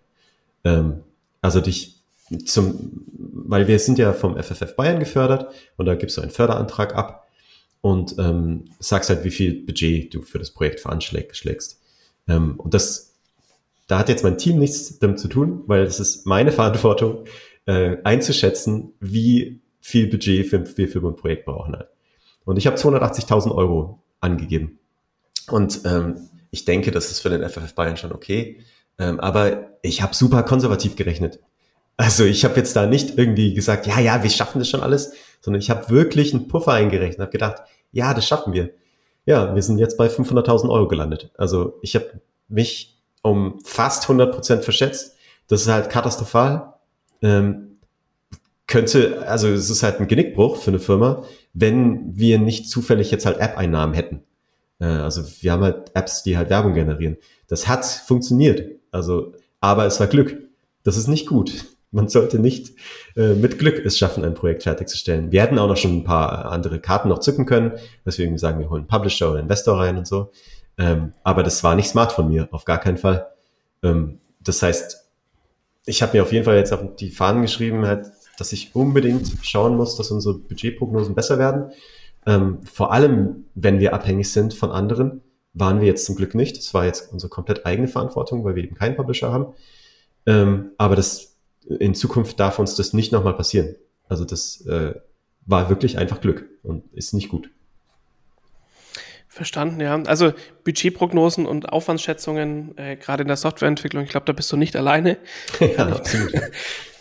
Ähm, 0.64 1.04
also 1.42 1.62
dich 1.62 2.04
zum, 2.46 3.04
weil 3.18 3.68
wir 3.68 3.80
sind 3.80 3.98
ja 3.98 4.14
vom 4.14 4.38
FFF 4.38 4.76
Bayern 4.76 5.00
gefördert 5.00 5.52
und 5.78 5.86
da 5.86 5.96
gibst 5.96 6.18
du 6.18 6.22
einen 6.22 6.32
Förderantrag 6.32 6.94
ab 6.94 7.28
und 7.84 8.16
ähm, 8.18 8.64
sagst 8.80 9.10
halt, 9.10 9.26
wie 9.26 9.30
viel 9.30 9.66
Budget 9.66 10.14
du 10.14 10.22
für 10.22 10.40
das 10.40 10.52
Projekt 10.52 10.80
veranschlägst. 10.80 11.82
Ähm, 12.30 12.58
und 12.58 12.74
das, 12.74 13.14
da 13.88 14.00
hat 14.00 14.08
jetzt 14.08 14.24
mein 14.24 14.38
Team 14.38 14.58
nichts 14.58 15.00
damit 15.00 15.20
zu 15.20 15.28
tun, 15.28 15.64
weil 15.68 15.84
es 15.84 16.00
ist 16.00 16.26
meine 16.26 16.54
Verantwortung, 16.54 17.26
äh, 17.66 17.98
einzuschätzen, 18.06 18.94
wie 19.02 19.60
viel 19.82 20.08
Budget 20.08 20.48
für, 20.48 20.78
wir 20.78 20.88
für 20.88 21.06
ein 21.06 21.18
Projekt 21.18 21.44
brauchen. 21.44 21.76
Halt. 21.76 21.90
Und 22.46 22.56
ich 22.56 22.68
habe 22.68 22.78
280.000 22.78 23.54
Euro 23.54 24.02
angegeben. 24.22 24.80
Und 25.52 25.82
ähm, 25.84 26.30
ich 26.52 26.64
denke, 26.64 26.92
das 26.92 27.12
ist 27.12 27.20
für 27.20 27.32
den 27.32 27.48
FFF 27.48 27.76
Bayern 27.76 27.98
schon 27.98 28.14
okay. 28.14 28.62
Ähm, 28.98 29.20
aber 29.20 29.78
ich 29.82 30.02
habe 30.02 30.16
super 30.16 30.44
konservativ 30.44 30.96
gerechnet. 30.96 31.42
Also 31.98 32.24
ich 32.24 32.46
habe 32.46 32.56
jetzt 32.56 32.78
da 32.78 32.86
nicht 32.86 33.18
irgendwie 33.18 33.54
gesagt, 33.54 33.88
ja, 33.88 34.00
ja, 34.00 34.24
wir 34.24 34.30
schaffen 34.30 34.60
das 34.60 34.70
schon 34.70 34.80
alles, 34.80 35.12
sondern 35.44 35.62
ich 35.62 35.70
habe 35.70 35.90
wirklich 35.90 36.34
einen 36.34 36.48
Puffer 36.48 36.72
eingerechnet, 36.72 37.20
habe 37.20 37.32
gedacht, 37.32 37.64
ja, 37.92 38.14
das 38.14 38.26
schaffen 38.26 38.54
wir. 38.54 38.72
Ja, 39.26 39.54
wir 39.54 39.62
sind 39.62 39.78
jetzt 39.78 39.98
bei 39.98 40.08
500.000 40.08 40.70
Euro 40.70 40.88
gelandet. 40.88 41.32
Also 41.38 41.78
ich 41.82 41.96
habe 41.96 42.22
mich 42.48 42.98
um 43.22 43.60
fast 43.64 44.04
100 44.04 44.34
Prozent 44.34 44.64
verschätzt. 44.64 45.16
Das 45.48 45.62
ist 45.62 45.68
halt 45.68 45.90
katastrophal. 45.90 46.74
Ähm, 47.22 47.78
könnte, 48.68 49.28
also 49.28 49.50
es 49.50 49.70
ist 49.70 49.84
halt 49.84 50.00
ein 50.00 50.08
Genickbruch 50.08 50.58
für 50.58 50.72
eine 50.72 50.80
Firma, 50.80 51.24
wenn 51.54 52.18
wir 52.18 52.40
nicht 52.40 52.70
zufällig 52.70 53.12
jetzt 53.12 53.26
halt 53.26 53.40
App-Einnahmen 53.40 53.94
hätten. 53.94 54.24
Äh, 54.80 54.86
also 54.86 55.24
wir 55.42 55.52
haben 55.52 55.64
halt 55.64 55.92
Apps, 55.94 56.24
die 56.24 56.38
halt 56.38 56.50
Werbung 56.50 56.74
generieren. 56.74 57.18
Das 57.48 57.68
hat 57.68 57.86
funktioniert. 57.86 58.80
Also, 58.92 59.34
aber 59.60 59.86
es 59.86 60.00
war 60.00 60.08
Glück. 60.08 60.38
Das 60.84 60.98
ist 60.98 61.08
nicht 61.08 61.28
gut. 61.28 61.66
Man 61.94 62.10
sollte 62.10 62.40
nicht 62.40 62.74
äh, 63.16 63.36
mit 63.36 63.60
Glück 63.60 63.86
es 63.86 63.98
schaffen, 63.98 64.26
ein 64.26 64.34
Projekt 64.34 64.64
fertigzustellen. 64.64 65.32
Wir 65.32 65.44
hätten 65.44 65.60
auch 65.60 65.68
noch 65.68 65.78
schon 65.78 65.98
ein 65.98 66.04
paar 66.04 66.46
andere 66.46 66.80
Karten 66.80 67.10
noch 67.10 67.20
zücken 67.20 67.46
können. 67.46 67.74
Deswegen 68.06 68.38
sagen 68.38 68.60
wir 68.60 68.70
holen 68.70 68.88
Publisher 68.88 69.32
oder 69.32 69.40
Investor 69.40 69.80
rein 69.80 69.98
und 69.98 70.08
so. 70.08 70.32
Ähm, 70.78 71.14
aber 71.24 71.44
das 71.44 71.64
war 71.64 71.76
nicht 71.76 71.88
smart 71.88 72.12
von 72.12 72.28
mir, 72.28 72.48
auf 72.52 72.66
gar 72.66 72.80
keinen 72.80 72.98
Fall. 72.98 73.28
Ähm, 73.84 74.20
das 74.40 74.62
heißt, 74.62 75.08
ich 75.86 76.02
habe 76.02 76.18
mir 76.18 76.24
auf 76.24 76.32
jeden 76.32 76.46
Fall 76.46 76.58
jetzt 76.58 76.74
auf 76.74 76.96
die 76.96 77.12
Fahnen 77.12 77.44
geschrieben, 77.44 77.86
halt, 77.86 78.08
dass 78.38 78.52
ich 78.54 78.74
unbedingt 78.74 79.32
schauen 79.44 79.78
muss, 79.78 79.96
dass 79.96 80.10
unsere 80.10 80.36
Budgetprognosen 80.36 81.14
besser 81.14 81.38
werden. 81.38 81.72
Ähm, 82.26 82.60
vor 82.64 82.92
allem, 82.92 83.46
wenn 83.54 83.80
wir 83.80 83.94
abhängig 83.94 84.32
sind 84.32 84.54
von 84.54 84.72
anderen, 84.72 85.22
waren 85.54 85.80
wir 85.80 85.88
jetzt 85.88 86.06
zum 86.06 86.16
Glück 86.16 86.34
nicht. 86.34 86.58
Das 86.58 86.74
war 86.74 86.86
jetzt 86.86 87.12
unsere 87.14 87.30
komplett 87.30 87.66
eigene 87.66 87.88
Verantwortung, 87.88 88.44
weil 88.44 88.56
wir 88.56 88.64
eben 88.64 88.76
keinen 88.76 88.96
Publisher 88.96 89.32
haben. 89.32 89.54
Ähm, 90.26 90.72
aber 90.78 90.96
das 90.96 91.33
in 91.66 91.96
Zukunft 91.96 92.40
darf 92.40 92.60
uns 92.60 92.76
das 92.76 92.94
nicht 92.94 93.12
nochmal 93.12 93.36
passieren. 93.36 93.76
Also 94.08 94.26
das 94.26 94.66
äh, 94.66 94.94
war 95.46 95.70
wirklich 95.70 95.98
einfach 95.98 96.22
Glück 96.22 96.46
und 96.64 96.84
ist 96.94 97.14
nicht 97.14 97.30
gut. 97.30 97.50
Verstanden, 99.28 99.80
ja. 99.80 100.00
Also 100.04 100.34
Budgetprognosen 100.64 101.48
und 101.48 101.70
Aufwandsschätzungen, 101.70 102.78
äh, 102.78 102.98
gerade 102.98 103.24
in 103.24 103.28
der 103.28 103.38
Softwareentwicklung, 103.38 104.04
ich 104.04 104.12
glaube, 104.12 104.28
da 104.28 104.34
bist 104.34 104.52
du 104.52 104.58
nicht 104.58 104.76
alleine. 104.76 105.18
ja, 105.60 105.88
absolut. 105.88 106.34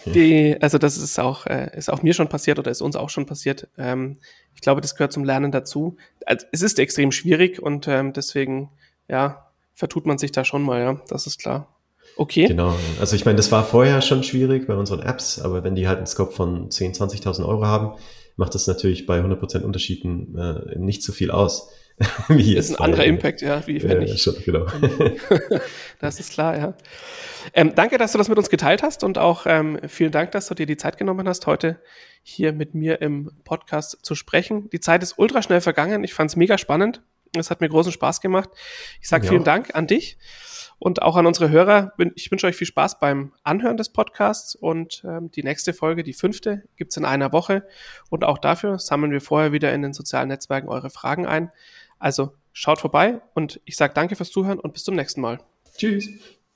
Die, 0.06 0.56
also 0.60 0.78
das 0.78 0.96
ist 0.96 1.20
auch, 1.20 1.46
äh, 1.46 1.70
ist 1.76 1.90
auch 1.90 2.02
mir 2.02 2.14
schon 2.14 2.28
passiert 2.28 2.58
oder 2.58 2.70
ist 2.70 2.80
uns 2.80 2.96
auch 2.96 3.10
schon 3.10 3.26
passiert. 3.26 3.68
Ähm, 3.78 4.18
ich 4.54 4.60
glaube, 4.60 4.80
das 4.80 4.96
gehört 4.96 5.12
zum 5.12 5.24
Lernen 5.24 5.52
dazu. 5.52 5.96
Also, 6.26 6.46
es 6.50 6.62
ist 6.62 6.78
extrem 6.78 7.12
schwierig 7.12 7.62
und 7.62 7.86
ähm, 7.86 8.12
deswegen, 8.12 8.70
ja, 9.08 9.52
vertut 9.74 10.06
man 10.06 10.18
sich 10.18 10.32
da 10.32 10.44
schon 10.44 10.62
mal, 10.62 10.80
ja, 10.80 11.00
das 11.08 11.26
ist 11.26 11.38
klar. 11.38 11.71
Okay. 12.16 12.46
Genau. 12.46 12.76
Also 13.00 13.16
ich 13.16 13.24
meine, 13.24 13.36
das 13.36 13.50
war 13.52 13.64
vorher 13.64 14.02
schon 14.02 14.22
schwierig 14.22 14.66
bei 14.66 14.74
unseren 14.74 15.00
Apps, 15.00 15.38
aber 15.40 15.64
wenn 15.64 15.74
die 15.74 15.88
halt 15.88 15.98
einen 15.98 16.06
Scope 16.06 16.32
von 16.32 16.68
10.000, 16.68 17.22
20.000 17.22 17.46
Euro 17.46 17.66
haben, 17.66 17.92
macht 18.36 18.54
das 18.54 18.66
natürlich 18.66 19.06
bei 19.06 19.20
100% 19.20 19.62
Unterschieden 19.62 20.36
äh, 20.36 20.78
nicht 20.78 21.02
so 21.02 21.12
viel 21.12 21.30
aus. 21.30 21.70
wie 22.28 22.54
das 22.54 22.70
ist 22.70 22.80
ein 22.80 22.84
anderer 22.84 23.04
Impact, 23.04 23.42
ja, 23.42 23.66
wie 23.66 23.82
wenn 23.82 24.02
äh, 24.02 24.04
ich. 24.06 24.22
Schon, 24.22 24.34
genau. 24.44 24.66
das 26.00 26.18
ist 26.18 26.32
klar, 26.32 26.56
ja. 26.56 26.74
Ähm, 27.52 27.74
danke, 27.74 27.98
dass 27.98 28.12
du 28.12 28.18
das 28.18 28.28
mit 28.28 28.38
uns 28.38 28.48
geteilt 28.48 28.82
hast 28.82 29.04
und 29.04 29.18
auch 29.18 29.46
ähm, 29.46 29.78
vielen 29.88 30.10
Dank, 30.10 30.32
dass 30.32 30.46
du 30.48 30.54
dir 30.54 30.66
die 30.66 30.76
Zeit 30.78 30.96
genommen 30.96 31.28
hast, 31.28 31.46
heute 31.46 31.78
hier 32.22 32.52
mit 32.52 32.74
mir 32.74 33.02
im 33.02 33.30
Podcast 33.44 33.98
zu 34.02 34.14
sprechen. 34.14 34.70
Die 34.70 34.80
Zeit 34.80 35.02
ist 35.02 35.18
ultra 35.18 35.42
schnell 35.42 35.60
vergangen. 35.60 36.02
Ich 36.02 36.14
fand 36.14 36.30
es 36.30 36.36
mega 36.36 36.56
spannend. 36.56 37.02
Es 37.36 37.50
hat 37.50 37.60
mir 37.60 37.68
großen 37.68 37.92
Spaß 37.92 38.20
gemacht. 38.20 38.50
Ich 39.00 39.08
sage 39.08 39.24
ja. 39.24 39.30
vielen 39.30 39.44
Dank 39.44 39.74
an 39.74 39.86
dich 39.86 40.18
und 40.82 41.00
auch 41.00 41.14
an 41.14 41.26
unsere 41.26 41.48
Hörer. 41.48 41.92
Ich 42.16 42.32
wünsche 42.32 42.48
euch 42.48 42.56
viel 42.56 42.66
Spaß 42.66 42.98
beim 42.98 43.32
Anhören 43.44 43.76
des 43.76 43.90
Podcasts 43.90 44.56
und 44.56 45.04
ähm, 45.06 45.30
die 45.30 45.44
nächste 45.44 45.74
Folge, 45.74 46.02
die 46.02 46.12
fünfte, 46.12 46.64
gibt's 46.74 46.96
in 46.96 47.04
einer 47.04 47.32
Woche. 47.32 47.64
Und 48.10 48.24
auch 48.24 48.36
dafür 48.36 48.80
sammeln 48.80 49.12
wir 49.12 49.20
vorher 49.20 49.52
wieder 49.52 49.72
in 49.72 49.82
den 49.82 49.92
sozialen 49.92 50.26
Netzwerken 50.26 50.68
eure 50.68 50.90
Fragen 50.90 51.24
ein. 51.24 51.52
Also 52.00 52.32
schaut 52.52 52.80
vorbei 52.80 53.20
und 53.32 53.60
ich 53.64 53.76
sage 53.76 53.94
danke 53.94 54.16
fürs 54.16 54.32
Zuhören 54.32 54.58
und 54.58 54.72
bis 54.72 54.82
zum 54.82 54.96
nächsten 54.96 55.20
Mal. 55.20 55.38
Tschüss. 55.76 56.08